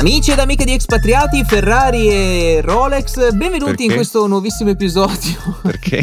Amici 0.00 0.30
ed 0.30 0.38
amiche 0.38 0.64
di 0.64 0.72
Expatriati, 0.72 1.44
Ferrari 1.44 2.08
e 2.08 2.60
Rolex, 2.64 3.32
benvenuti 3.32 3.64
Perché? 3.72 3.82
in 3.84 3.92
questo 3.92 4.26
nuovissimo 4.26 4.70
episodio. 4.70 5.36
Perché? 5.62 6.02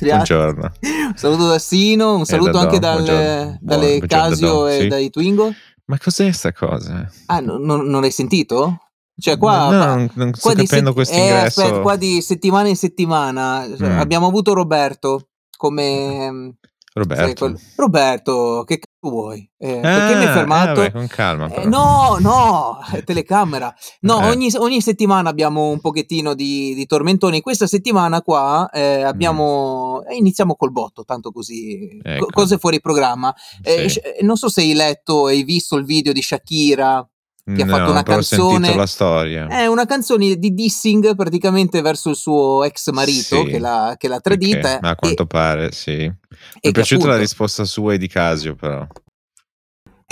Buongiorno. 0.00 0.72
Un 0.80 1.12
saluto 1.16 1.48
da 1.48 1.58
Sino, 1.58 2.14
un 2.14 2.24
saluto 2.24 2.52
da 2.52 2.60
anche 2.60 2.78
Dom, 2.78 2.80
dal- 2.80 3.02
buongiorno. 3.02 3.58
dalle 3.60 3.86
Buon- 3.98 3.98
buongiorno 3.98 4.06
Casio 4.30 4.46
da 4.46 4.52
Dom, 4.52 4.68
e 4.68 4.78
sì. 4.78 4.86
dai 4.86 5.10
Twingo. 5.10 5.52
Ma 5.86 5.98
cos'è 5.98 6.30
sta 6.30 6.52
cosa? 6.52 7.10
Ah, 7.26 7.40
no- 7.40 7.58
no- 7.58 7.82
non 7.82 8.04
hai 8.04 8.12
sentito? 8.12 8.76
Cioè, 9.18 9.36
qua. 9.38 9.70
no, 9.70 9.84
non, 9.86 10.10
non 10.14 10.32
sto 10.34 10.40
qua 10.52 10.62
capendo 10.62 10.84
set- 10.86 10.94
questo 10.94 11.14
eh, 11.14 11.18
ingresso. 11.20 11.60
aspetta, 11.62 11.80
qua 11.80 11.96
di 11.96 12.22
settimana 12.22 12.68
in 12.68 12.76
settimana 12.76 13.66
cioè, 13.76 13.88
Mm. 13.88 13.98
abbiamo 13.98 14.26
avuto 14.28 14.52
Roberto 14.54 15.28
come. 15.56 16.54
Roberto. 16.94 17.58
Roberto, 17.76 18.64
che 18.66 18.78
cazzo 18.78 19.14
vuoi? 19.14 19.48
Eh, 19.56 19.78
perché 19.80 20.14
mi 20.14 20.24
hai 20.24 20.26
Ah, 20.28 20.32
fermato? 20.32 20.70
eh, 20.82 20.90
vabbè, 20.90 20.92
con 20.92 21.06
calma. 21.06 21.48
Eh, 21.48 21.64
no, 21.66 22.18
no, 22.20 22.78
telecamera. 23.04 23.74
No, 24.00 24.20
Eh. 24.22 24.28
ogni, 24.28 24.48
ogni 24.58 24.80
settimana 24.82 25.30
abbiamo 25.30 25.68
un 25.70 25.80
pochettino 25.80 26.34
di, 26.34 26.74
di 26.74 26.84
tormentoni. 26.86 27.40
Questa 27.40 27.66
settimana 27.66 28.20
qua 28.22 28.68
eh, 28.70 29.02
abbiamo. 29.02 30.02
eh, 30.06 30.16
iniziamo 30.16 30.54
col 30.54 30.70
botto, 30.72 31.04
tanto 31.04 31.30
così. 31.32 31.98
co- 32.02 32.08
Ecco. 32.08 32.26
cose 32.26 32.58
fuori 32.58 32.80
programma. 32.80 33.34
Eh, 33.62 33.88
Sì. 33.88 34.00
non 34.20 34.36
so 34.36 34.48
se 34.50 34.60
hai 34.60 34.74
letto 34.74 35.28
e 35.28 35.34
hai 35.36 35.42
visto 35.44 35.76
il 35.76 35.84
video 35.86 36.12
di 36.12 36.20
Shakira. 36.22 37.06
Che 37.44 37.62
ha 37.62 37.64
No, 37.64 37.76
fatto 37.76 37.90
una 37.90 38.02
canzone- 38.04 38.74
la 38.74 38.86
storia. 38.86 39.46
È 39.48 39.66
una 39.66 39.84
canzone 39.84 40.36
di 40.36 40.54
dissing 40.54 41.16
praticamente 41.16 41.80
verso 41.80 42.10
il 42.10 42.16
suo 42.16 42.62
ex 42.64 42.90
marito 42.90 43.42
Sì. 43.42 43.44
che, 43.46 43.58
l'ha, 43.58 43.94
che 43.98 44.06
l'ha 44.08 44.20
Perché? 44.20 44.38
tradita. 44.48 44.78
Ma 44.80 44.90
a 44.90 44.94
quanto 44.96 45.22
e, 45.24 45.26
pare, 45.26 45.72
sì. 45.72 45.96
Mi 45.96 46.14
è 46.60 46.70
piaciuta 46.70 47.04
la 47.06 47.12
appunto- 47.14 47.16
risposta 47.18 47.64
sua 47.64 47.94
e 47.94 47.98
di 47.98 48.06
Casio, 48.08 48.54
però. 48.54 48.86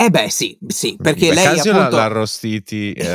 Eh 0.01 0.09
beh, 0.09 0.29
sì, 0.31 0.57
sì, 0.67 0.97
perché 0.99 1.27
Beh, 1.29 1.35
lei 1.35 1.43
Casio 1.43 1.73
appunto. 1.73 1.95
l'ha 1.97 2.03
arrostiti. 2.05 2.91
eh, 2.93 3.05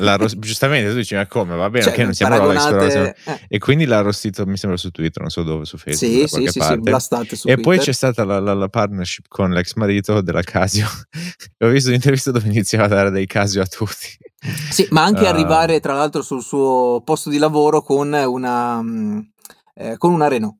l'ha 0.00 0.12
arros- 0.14 0.36
giustamente 0.38 0.90
tu 0.90 0.96
dici, 0.96 1.14
ma 1.14 1.26
come? 1.28 1.54
Va 1.54 1.70
bene, 1.70 1.84
cioè, 1.84 2.02
non 2.02 2.12
siamo 2.12 2.36
Rolex, 2.36 2.64
però 2.64 2.76
paragonate- 2.78 3.14
siamo- 3.24 3.38
eh. 3.40 3.46
E 3.48 3.58
quindi 3.58 3.84
l'ha 3.84 3.98
arrostito, 3.98 4.44
mi 4.44 4.56
sembra 4.56 4.76
su 4.78 4.90
Twitter, 4.90 5.20
non 5.22 5.30
so 5.30 5.44
dove, 5.44 5.64
su 5.64 5.76
Facebook. 5.78 6.12
Sì, 6.12 6.26
sì, 6.26 6.42
sì, 6.46 6.48
sì, 6.48 6.58
parte. 6.58 6.78
blastate 6.80 7.36
su 7.36 7.48
E 7.48 7.54
poi 7.54 7.62
Twitter. 7.62 7.84
c'è 7.84 7.92
stata 7.92 8.24
la, 8.24 8.40
la- 8.40 8.54
la 8.54 8.68
partnership 8.68 9.26
con 9.28 9.50
l'ex 9.52 9.74
marito 9.74 10.20
della 10.22 10.42
Casio. 10.42 10.88
Ho 11.62 11.68
visto 11.68 11.88
un'intervista 11.90 12.32
dove 12.32 12.48
iniziava 12.48 12.84
a 12.86 12.88
dare 12.88 13.10
dei 13.10 13.26
Casio 13.26 13.62
a 13.62 13.66
tutti. 13.66 14.08
Sì, 14.70 14.86
ma 14.90 15.04
anche 15.04 15.26
Ah. 15.26 15.30
arrivare 15.30 15.78
tra 15.78 15.94
l'altro 15.94 16.20
sul 16.22 16.42
suo 16.42 17.00
posto 17.04 17.30
di 17.30 17.38
lavoro 17.38 17.80
con 17.82 18.12
una, 18.12 18.82
mm, 18.82 19.18
eh, 19.74 19.96
con 19.98 20.12
una 20.12 20.26
Renault. 20.28 20.56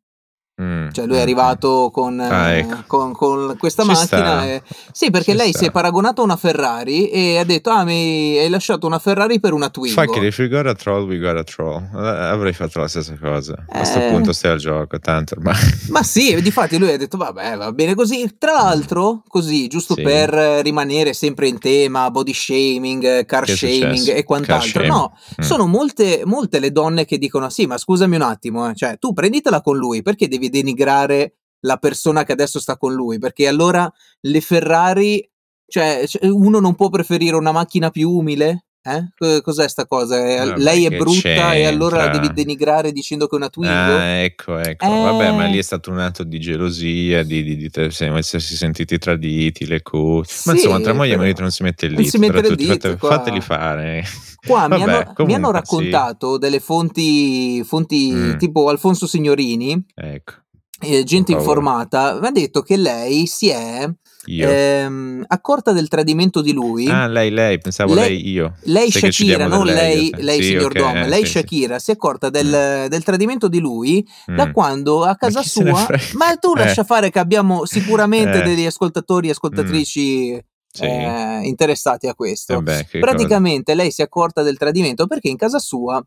Mm, 0.63 0.91
Cioè 0.93 1.07
lui 1.07 1.17
è 1.17 1.19
mm, 1.19 1.23
arrivato 1.23 1.91
con, 1.93 2.21
Ah, 2.21 2.51
eh, 2.53 2.59
ecco. 2.61 2.77
con, 2.87 3.13
con 3.13 3.57
questa 3.59 3.83
Ci 3.83 3.89
macchina. 3.89 4.45
e- 4.47 4.63
Sì, 4.93 5.11
perché 5.11 5.33
Ci 5.33 5.37
lei 5.37 5.49
sta. 5.49 5.59
si 5.59 5.65
è 5.65 5.71
paragonato 5.73 6.21
a 6.21 6.25
una 6.25 6.37
Ferrari 6.37 7.09
e 7.09 7.39
ha 7.39 7.45
detto: 7.45 7.71
Ah, 7.71 7.83
mi 7.83 8.39
hai 8.39 8.49
lasciato 8.49 8.87
una 8.87 9.01
Ferrari 9.01 9.41
per 9.41 9.53
una 9.53 9.69
Twingo. 9.69 10.01
Fuck 10.01 10.17
it, 10.17 10.23
if 10.23 10.39
we 10.39 10.49
got 10.49 10.67
a 10.67 10.75
troll, 10.75 11.09
we 11.09 11.19
got 11.19 11.37
a 11.37 11.43
troll. 11.43 11.83
Eh, 11.93 11.99
Avrei 12.35 12.53
fatto 12.53 12.79
la 12.79 12.87
stessa 12.87 13.17
cosa. 13.21 13.65
A 13.69 13.77
questo 13.79 13.99
Eh. 13.99 14.11
punto 14.11 14.33
stai 14.33 14.53
al 14.53 14.59
gioco, 14.59 14.97
tanto 15.01 15.35
ormai. 15.35 15.57
Ma 15.91 16.05
sì, 16.05 16.41
difatti 16.41 16.79
lui 16.79 16.93
ha 16.93 16.97
detto: 16.99 17.17
Vabbè, 17.17 17.57
va 17.57 17.73
bene 17.73 17.97
così. 17.97 18.37
Tra 18.39 18.53
l'altro, 18.53 19.25
così, 19.27 19.67
giusto 19.67 19.95
Sì. 19.95 20.03
per 20.03 20.31
rimanere 20.63 21.15
sempre 21.15 21.49
in 21.49 21.59
tema, 21.59 22.13
body 22.13 22.33
shaming, 22.33 23.25
car 23.27 23.43
Che 23.45 23.57
shaming 23.57 24.09
e 24.15 24.23
quant'altro. 24.23 24.83
Car. 24.83 24.89
No, 24.89 25.17
Mm. 25.41 25.43
sono 25.43 25.67
molte, 25.67 26.23
molte 26.25 26.61
le 26.61 26.71
donne 26.71 27.05
che 27.07 27.19
dicono: 27.19 27.51
Sì, 27.51 27.67
ma 27.67 27.77
scusami 27.77 28.15
un 28.15 28.23
attimo, 28.23 28.71
eh, 28.71 28.75
cioè 28.77 28.99
tu 29.01 29.13
prenditela 29.13 29.61
con 29.61 29.77
lui, 29.77 30.01
perché 30.03 30.29
devi 30.29 30.43
denigrare 30.49 31.37
la 31.61 31.77
persona 31.77 32.25
che 32.25 32.33
adesso 32.33 32.61
sta 32.61 32.77
con 32.77 32.93
lui? 32.93 33.19
Perché 33.19 33.49
allora 33.49 33.91
le 34.21 34.41
Ferrari, 34.41 35.29
cioè, 35.67 36.05
uno 36.23 36.61
non 36.61 36.75
può 36.75 36.89
preferire 36.89 37.37
una 37.37 37.53
macchina 37.53 37.91
più 37.91 38.11
umile? 38.11 38.67
Eh? 38.87 39.09
Co- 39.17 39.41
Cos'è 39.41 39.67
sta 39.67 39.87
cosa? 39.87 40.19
Eh, 40.19 40.45
Vabbè, 40.47 40.61
Lei 40.61 40.85
è 40.85 40.95
brutta 40.97 41.55
e 41.55 41.65
allora 41.65 41.97
la 41.97 42.03
c'entra? 42.11 42.21
devi 42.21 42.35
denigrare 42.35 42.93
dicendo 42.93 43.27
che 43.27 43.35
è 43.35 43.39
una 43.39 43.49
Twingo? 43.49 43.73
Ah, 43.75 44.05
ecco, 44.19 44.59
ecco. 44.59 44.85
Eh. 44.85 44.89
Vabbè, 44.89 45.33
ma 45.33 45.47
lì 45.47 45.57
è 45.57 45.63
stato 45.63 45.91
un 45.91 46.01
atto 46.01 46.23
di 46.23 46.39
gelosia, 46.39 47.23
di, 47.23 47.43
di, 47.43 47.57
di 47.57 47.71
se- 47.91 48.13
essersi 48.15 48.57
sentiti 48.57 48.99
traditi, 48.99 49.67
le 49.67 49.81
cose. 49.81 50.33
Ma 50.45 50.53
Sì, 50.53 50.59
insomma, 50.59 50.81
tra 50.81 50.93
moglie 50.93 51.15
e 51.15 51.17
marito 51.17 51.41
non 51.41 51.51
si 51.51 51.63
mette 51.63 51.87
il 51.87 51.95
non 51.95 52.05
si 52.05 52.19
mette 52.19 52.43
tutti, 52.43 52.57
dito, 52.57 52.73
fate- 52.91 52.97
fateli 52.99 53.41
fare. 53.41 54.05
Qua 54.47 54.69
mi, 54.69 54.77
Vabbè, 54.79 54.83
hanno, 54.83 54.99
mi 54.99 55.05
comunque, 55.15 55.35
hanno 55.35 55.47
sì. 55.47 55.53
raccontato 55.53 56.37
delle 56.37 56.61
fonti, 56.61 57.65
fonti 57.65 58.11
Mm. 58.13 58.37
tipo 58.37 58.69
Alfonso 58.69 59.07
Signorini, 59.07 59.83
Ecco, 59.95 60.33
eh, 60.81 61.05
gente 61.05 61.33
informata, 61.33 62.19
mi 62.21 62.27
ha 62.27 62.31
detto 62.31 62.61
che 62.61 62.77
lei 62.77 63.27
si 63.27 63.49
è. 63.49 63.89
Ehm, 64.27 65.25
accorta 65.29 65.73
del 65.73 65.89
tradimento 65.89 66.41
di 66.43 66.53
lui. 66.53 66.89
ah, 66.89 67.07
lei, 67.07 67.31
lei, 67.31 67.59
pensavo 67.59 67.95
lei- 67.95 68.09
lei, 68.11 68.29
io. 68.29 68.55
Lei 68.63 68.91
Sai 68.91 69.13
Shakira, 69.13 69.47
non 69.47 69.65
lei, 69.67 70.11
io. 70.11 70.17
lei 70.23 70.37
Sì, 70.43 70.49
signor 70.49 70.71
ok, 70.71 70.79
Dom, 70.79 70.97
eh, 70.97 71.09
lei 71.09 71.21
sì, 71.21 71.27
sì. 71.27 71.33
Shakira 71.33 71.79
si 71.79 71.91
è 71.91 71.95
accorta 71.95 72.31
del, 72.31 72.87
del 72.89 73.03
tradimento 73.05 73.49
di 73.49 73.59
lui 73.61 74.07
da 74.27 74.47
Mm. 74.47 74.53
quando 74.53 75.05
a 75.05 75.17
casa 75.17 75.41
ne 75.41 75.47
sua, 75.47 75.87
ma 76.15 76.35
tu 76.37 76.55
lascia 76.55 76.83
Eh. 76.83 76.85
fare 76.85 77.11
che 77.11 77.19
abbiamo 77.19 77.65
sicuramente 77.67 78.39
Eh. 78.41 78.43
degli 78.43 78.67
ascoltatori 78.67 79.29
e 79.29 79.31
ascoltatrici 79.33 80.45
Sì. 80.71 80.83
eh, 80.85 81.41
interessati 81.45 82.07
a 82.09 82.15
questo. 82.15 82.59
Eh 82.59 82.63
beh, 82.63 82.87
Praticamente 83.01 83.75
lei 83.75 83.91
si 83.91 84.01
è 84.01 84.05
accorta 84.05 84.43
del 84.43 84.57
tradimento 84.59 85.07
perché 85.07 85.29
in 85.29 85.37
casa 85.37 85.59
sua 85.59 86.05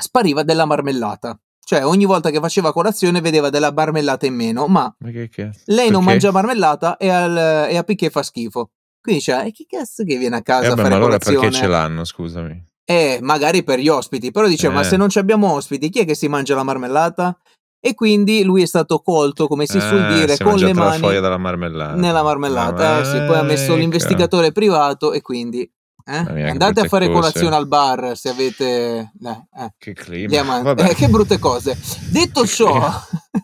spariva 0.00 0.42
della 0.42 0.64
marmellata. 0.64 1.38
Cioè, 1.68 1.84
ogni 1.84 2.06
volta 2.06 2.30
che 2.30 2.40
faceva 2.40 2.72
colazione 2.72 3.20
vedeva 3.20 3.50
della 3.50 3.70
marmellata 3.70 4.24
in 4.24 4.34
meno, 4.34 4.68
ma? 4.68 4.90
Ma 5.00 5.10
che 5.10 5.28
cazzo? 5.28 5.60
lei 5.66 5.90
non 5.90 6.02
Perché? 6.02 6.04
mangia 6.06 6.30
marmellata 6.30 6.96
e, 6.96 7.10
al, 7.10 7.36
e 7.36 7.76
a 7.76 7.82
picché 7.82 8.08
fa 8.08 8.22
schifo. 8.22 8.70
Quindi 9.02 9.20
dice, 9.22 9.44
e 9.44 9.52
che 9.52 9.66
cazzo 9.68 10.02
che 10.02 10.16
viene 10.16 10.36
a 10.36 10.40
casa 10.40 10.68
Eh 10.68 10.70
a 10.70 10.74
beh, 10.74 10.76
fare 10.76 10.88
ma 10.88 10.94
allora 10.96 11.18
colazione? 11.18 11.40
perché 11.40 11.54
ce 11.54 11.66
l'hanno, 11.66 12.04
scusami? 12.04 12.64
Eh, 12.86 13.18
magari 13.20 13.64
per 13.64 13.80
gli 13.80 13.88
ospiti, 13.88 14.30
però 14.30 14.46
dice, 14.48 14.70
ma 14.70 14.80
Eh. 14.80 14.84
se 14.84 14.96
non 14.96 15.10
ci 15.10 15.18
abbiamo 15.18 15.52
ospiti, 15.52 15.90
chi 15.90 15.98
è 15.98 16.04
che 16.06 16.14
si 16.14 16.26
mangia 16.26 16.54
la 16.54 16.62
marmellata? 16.62 17.36
E 17.80 17.92
quindi 17.92 18.44
lui 18.44 18.62
è 18.62 18.66
stato 18.66 19.00
colto, 19.00 19.46
come 19.46 19.66
si 19.66 19.78
suol 19.78 20.04
Ah, 20.04 20.14
dire, 20.14 20.36
si 20.36 20.42
con 20.42 20.54
le 20.56 20.72
mangiata 20.72 20.80
la 20.84 20.88
mani 20.88 21.00
foglia 21.02 21.20
della 21.20 21.36
marmellata. 21.36 21.94
nella 21.96 22.22
marmellata. 22.22 23.00
Eh, 23.00 23.04
sì, 23.04 23.22
poi 23.26 23.36
ha 23.36 23.42
messo 23.42 23.72
ecco. 23.72 23.74
l'investigatore 23.76 24.52
privato 24.52 25.12
e 25.12 25.20
quindi 25.20 25.70
eh, 26.08 26.48
andate 26.48 26.80
a 26.80 26.88
fare 26.88 27.06
cose. 27.06 27.18
colazione 27.18 27.54
al 27.54 27.68
bar 27.68 28.16
se 28.16 28.30
avete... 28.30 29.12
eh, 29.22 29.46
eh, 29.58 29.74
Che 29.76 29.92
clima. 29.92 30.74
Eh, 30.74 30.94
che 30.94 31.08
brutte 31.08 31.38
cose. 31.38 31.76
Detto 32.10 32.46
ciò, 32.46 32.90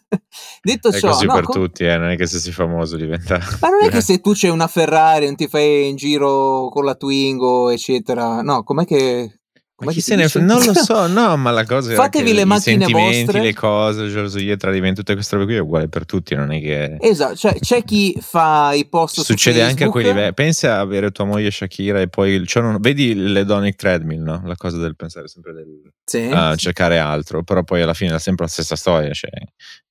detto 0.62 0.88
È 0.88 0.98
ciò, 0.98 1.10
così 1.10 1.26
no, 1.26 1.34
per 1.34 1.44
com- 1.44 1.54
tutti, 1.54 1.84
eh, 1.84 1.98
non 1.98 2.08
è 2.10 2.16
che 2.16 2.26
se 2.26 2.38
sei 2.38 2.53
famoso 2.53 2.97
diventa... 2.97 3.38
ma 3.60 3.69
non 3.69 3.84
è 3.84 3.91
che 3.91 4.00
se 4.03 4.20
tu 4.20 4.32
c'hai 4.34 4.50
una 4.50 4.66
Ferrari, 4.66 5.26
non 5.26 5.36
ti 5.36 5.47
fai 5.47 5.88
in 5.88 5.97
giro 5.97 6.69
con 6.70 6.84
la 6.84 6.94
Twingo, 6.94 7.69
eccetera. 7.69 8.41
No, 8.41 8.62
com'è 8.62 8.86
che... 8.86 9.41
Ma 9.76 9.90
chi 9.90 10.00
se 10.00 10.14
ne 10.14 10.28
frega? 10.28 10.46
Non 10.46 10.64
lo 10.64 10.72
so, 10.78 11.06
no, 11.08 11.36
ma 11.36 11.50
la 11.50 11.64
cosa 11.64 11.90
è 11.90 11.94
Fatevi 11.96 12.32
le 12.32 12.42
i 12.42 12.44
macchine 12.44 12.84
sentimenti, 12.84 13.24
vostre. 13.24 13.42
le 13.42 13.54
cose, 13.54 14.08
gelosia, 14.08 14.56
tradimento, 14.56 15.00
tutte 15.00 15.14
queste 15.14 15.34
robe 15.34 15.46
qui 15.46 15.54
è 15.56 15.58
uguale 15.58 15.88
per 15.88 16.06
tutti, 16.06 16.34
non 16.36 16.52
è 16.52 16.60
che... 16.60 16.96
Esatto, 17.00 17.34
cioè 17.34 17.58
c'è 17.58 17.82
chi 17.82 18.16
fa 18.20 18.72
i 18.72 18.86
post 18.86 19.16
su 19.16 19.22
Succede 19.24 19.62
anche 19.62 19.84
a 19.84 19.88
quei 19.88 20.04
livelli. 20.04 20.32
Pensa 20.32 20.76
a 20.76 20.80
avere 20.80 21.10
tua 21.10 21.24
moglie 21.24 21.50
Shakira 21.50 22.00
e 22.00 22.08
poi 22.08 22.46
cioè, 22.46 22.62
non- 22.62 22.76
vedi 22.80 23.14
l'edonic 23.14 23.74
treadmill, 23.74 24.22
no? 24.22 24.42
La 24.44 24.54
cosa 24.54 24.78
del 24.78 24.94
pensare 24.94 25.26
sempre 25.26 25.52
del 25.52 25.91
Sì. 26.04 26.28
a 26.32 26.54
cercare 26.54 26.98
altro, 26.98 27.42
però 27.42 27.64
poi 27.64 27.82
alla 27.82 27.94
fine 27.94 28.14
è 28.14 28.18
sempre 28.20 28.44
la 28.44 28.50
stessa 28.50 28.76
storia. 28.76 29.12
Cioè, 29.12 29.30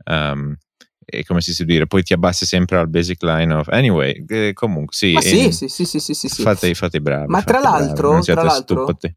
um, 0.05 0.55
e 1.05 1.25
come 1.25 1.41
si 1.41 1.53
può 1.53 1.65
dire, 1.65 1.87
poi 1.87 2.01
ti 2.03 2.13
abbassi 2.13 2.45
sempre 2.45 2.77
al 2.77 2.87
basic 2.87 3.21
line 3.23 3.53
of 3.53 3.67
anyway. 3.67 4.23
eh, 4.29 4.53
comunque, 4.53 4.95
sì, 4.95 5.13
eh, 5.13 5.21
sì, 5.21 5.51
sì, 5.51 5.67
sì, 5.67 5.99
sì, 5.99 6.13
sì, 6.13 6.29
sì. 6.29 6.41
Fate, 6.41 6.73
fate 6.73 6.97
i 6.97 7.01
bravi. 7.01 7.27
Ma 7.27 7.43
tra 7.43 7.59
bravi, 7.59 7.85
l'altro- 7.87 8.21
siate 8.21 8.39
tra 8.39 8.49
l'altro, 8.49 8.83
stupidi. 8.85 9.15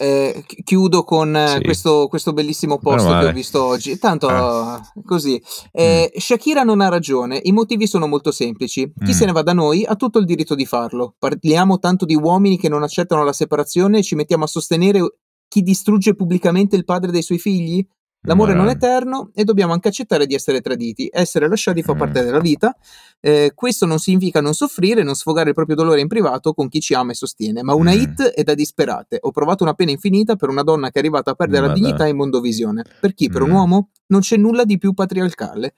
Eh, 0.00 0.44
chi- 0.46 0.62
chiudo 0.62 1.02
con 1.02 1.34
eh, 1.34 1.48
Sì. 1.48 1.60
questo, 1.62 2.06
questo 2.06 2.32
bellissimo 2.32 2.78
post 2.78 3.04
Meno 3.06 3.18
che 3.20 3.26
ho 3.26 3.32
visto 3.32 3.64
oggi. 3.64 3.98
Tanto 3.98 4.28
Ah. 4.28 4.80
così. 5.04 5.42
Eh, 5.72 6.12
Shakira 6.16 6.62
non 6.62 6.80
ha 6.80 6.88
ragione, 6.88 7.40
i 7.42 7.50
motivi 7.50 7.88
sono 7.88 8.06
molto 8.06 8.30
semplici. 8.30 8.84
Chi 8.96 9.10
Mm. 9.10 9.14
se 9.14 9.24
ne 9.26 9.32
va 9.32 9.42
da 9.42 9.52
noi 9.52 9.84
ha 9.84 9.96
tutto 9.96 10.20
il 10.20 10.24
diritto 10.24 10.54
di 10.54 10.66
farlo. 10.66 11.14
Parliamo 11.18 11.80
tanto 11.80 12.04
di 12.04 12.14
uomini 12.14 12.58
che 12.58 12.68
non 12.68 12.84
accettano 12.84 13.24
la 13.24 13.32
separazione 13.32 13.98
e 13.98 14.02
ci 14.04 14.14
mettiamo 14.14 14.44
a 14.44 14.46
sostenere 14.46 15.00
chi 15.48 15.62
distrugge 15.62 16.14
pubblicamente 16.14 16.76
il 16.76 16.84
padre 16.84 17.10
dei 17.10 17.22
suoi 17.22 17.38
figli? 17.38 17.84
L'amore 18.22 18.52
non 18.52 18.68
è 18.68 18.72
eterno 18.72 19.30
e 19.32 19.44
dobbiamo 19.44 19.72
anche 19.72 19.88
accettare 19.88 20.26
di 20.26 20.34
essere 20.34 20.60
traditi. 20.60 21.08
Essere 21.10 21.48
lasciati 21.48 21.82
fa 21.82 21.94
Mm. 21.94 21.98
parte 21.98 22.24
della 22.24 22.40
vita. 22.40 22.76
Eh, 23.20 23.52
questo 23.54 23.86
non 23.86 23.98
significa 23.98 24.40
non 24.40 24.54
soffrire, 24.54 25.02
non 25.02 25.14
sfogare 25.14 25.48
il 25.50 25.54
proprio 25.54 25.76
dolore 25.76 26.00
in 26.00 26.08
privato 26.08 26.52
con 26.52 26.68
chi 26.68 26.80
ci 26.80 26.94
ama 26.94 27.12
e 27.12 27.14
sostiene, 27.14 27.62
ma 27.62 27.74
una 27.74 27.92
Mm. 27.92 27.98
hit 28.00 28.22
è 28.22 28.42
da 28.42 28.54
disperate. 28.54 29.18
Ho 29.20 29.30
provato 29.30 29.62
una 29.62 29.74
pena 29.74 29.92
infinita 29.92 30.36
per 30.36 30.48
una 30.48 30.62
donna 30.62 30.88
che 30.90 30.94
è 30.96 30.98
arrivata 30.98 31.30
a 31.30 31.34
perdere 31.34 31.66
la 31.68 31.72
dignità 31.72 32.06
in 32.06 32.16
mondovisione. 32.16 32.84
Per 33.00 33.14
chi? 33.14 33.28
Per 33.28 33.42
un 33.42 33.50
Mm. 33.50 33.54
uomo? 33.54 33.90
Non 34.08 34.20
c'è 34.20 34.36
nulla 34.36 34.64
di 34.64 34.78
più 34.78 34.92
patriarcale. 34.94 35.76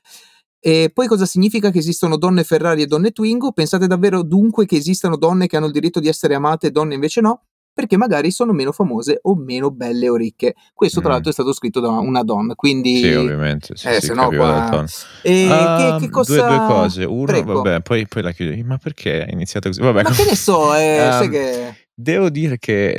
E 0.62 0.90
poi 0.92 1.06
cosa 1.06 1.24
significa 1.26 1.70
che 1.70 1.78
esistono 1.78 2.16
donne 2.18 2.44
Ferrari 2.44 2.82
e 2.82 2.86
donne 2.86 3.12
Twingo? 3.12 3.52
Pensate 3.52 3.86
davvero 3.86 4.22
dunque 4.22 4.66
che 4.66 4.76
esistano 4.76 5.16
donne 5.16 5.46
che 5.46 5.56
hanno 5.56 5.66
il 5.66 5.72
diritto 5.72 6.00
di 6.00 6.08
essere 6.08 6.34
amate 6.34 6.66
e 6.66 6.70
donne 6.70 6.94
invece 6.94 7.20
no? 7.22 7.44
Perché 7.80 7.96
magari 7.96 8.30
sono 8.30 8.52
meno 8.52 8.72
famose 8.72 9.20
o 9.22 9.34
meno 9.34 9.70
belle 9.70 10.10
o 10.10 10.14
ricche. 10.16 10.54
Questo, 10.74 11.00
tra 11.00 11.08
Mm. 11.08 11.12
l'altro, 11.12 11.30
è 11.30 11.32
stato 11.32 11.52
scritto 11.54 11.80
da 11.80 11.88
una 11.88 12.22
donna. 12.22 12.54
Quindi. 12.54 12.96
Sì, 12.98 13.12
ovviamente. 13.14 13.74
Sì, 13.74 13.88
Eh, 13.88 14.00
sì, 14.00 14.06
se 14.08 14.12
no 14.14 14.28
qua- 14.28 14.50
dal 14.50 14.70
tono. 14.70 14.86
E 15.22 15.48
Ah, 15.50 15.96
che, 15.98 16.04
che 16.06 16.10
cosa. 16.10 16.34
due, 16.34 16.46
due 16.58 16.66
cose. 16.66 17.04
Uno, 17.04 17.24
Prego. 17.24 17.62
vabbè, 17.62 17.80
poi, 17.80 18.06
poi 18.06 18.22
la 18.22 18.32
chiudi. 18.32 18.62
Ma 18.62 18.76
perché 18.76 19.22
hai 19.24 19.32
iniziato 19.32 19.68
così? 19.68 19.80
Vabbè, 19.80 20.02
Ma 20.02 20.10
che 20.12 20.24
ne 20.24 20.36
so, 20.36 20.74
eh, 20.74 20.96
Ehm, 20.96 21.10
sai 21.12 21.28
che. 21.30 21.74
Devo 22.02 22.30
dire 22.30 22.58
che 22.58 22.98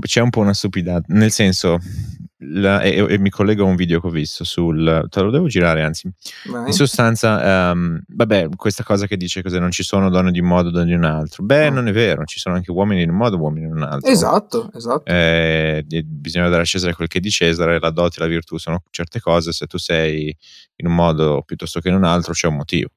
c'è 0.00 0.20
un 0.20 0.30
po' 0.30 0.40
una 0.40 0.54
stupidata, 0.54 1.04
nel 1.08 1.32
senso, 1.32 1.78
la, 2.38 2.80
e, 2.82 3.04
e, 3.08 3.18
mi 3.18 3.28
collego 3.28 3.64
a 3.64 3.66
un 3.66 3.74
video 3.74 4.00
che 4.00 4.06
ho 4.06 4.10
visto 4.10 4.44
sul, 4.44 5.06
te 5.08 5.20
lo 5.20 5.30
devo 5.30 5.48
girare 5.48 5.82
anzi, 5.82 6.08
Vai. 6.44 6.66
in 6.66 6.72
sostanza, 6.72 7.72
um, 7.72 8.00
vabbè, 8.06 8.48
questa 8.54 8.84
cosa 8.84 9.06
che 9.08 9.16
dice 9.16 9.42
che 9.42 9.58
non 9.58 9.72
ci 9.72 9.82
sono 9.82 10.10
donne 10.10 10.30
di 10.30 10.38
un 10.38 10.46
modo, 10.46 10.70
donne 10.70 10.86
di 10.86 10.92
un 10.92 11.02
altro, 11.04 11.42
beh, 11.42 11.70
Mm. 11.70 11.74
non 11.74 11.88
è 11.88 11.92
vero, 11.92 12.24
ci 12.24 12.38
sono 12.38 12.54
anche 12.54 12.70
uomini 12.70 13.02
in 13.02 13.10
un 13.10 13.16
modo, 13.16 13.36
uomini 13.36 13.66
in 13.66 13.72
un 13.72 13.82
altro. 13.82 14.08
Esatto, 14.10 14.70
esatto. 14.74 15.04
Eh, 15.10 15.84
bisogna 16.04 16.48
dare 16.48 16.62
a 16.62 16.66
Cesare 16.66 16.94
quel 16.94 17.08
che 17.08 17.18
è 17.18 17.20
di 17.20 17.30
Cesare, 17.30 17.80
la 17.80 17.90
dote 17.90 18.18
e 18.18 18.20
la 18.20 18.28
virtù 18.28 18.58
sono 18.58 18.80
certe 18.90 19.18
cose, 19.18 19.50
se 19.50 19.66
tu 19.66 19.78
sei 19.78 20.32
in 20.76 20.86
un 20.86 20.94
modo 20.94 21.42
piuttosto 21.44 21.80
che 21.80 21.88
in 21.88 21.94
un 21.94 22.04
altro 22.04 22.32
c'è 22.32 22.46
un 22.46 22.56
motivo, 22.56 22.90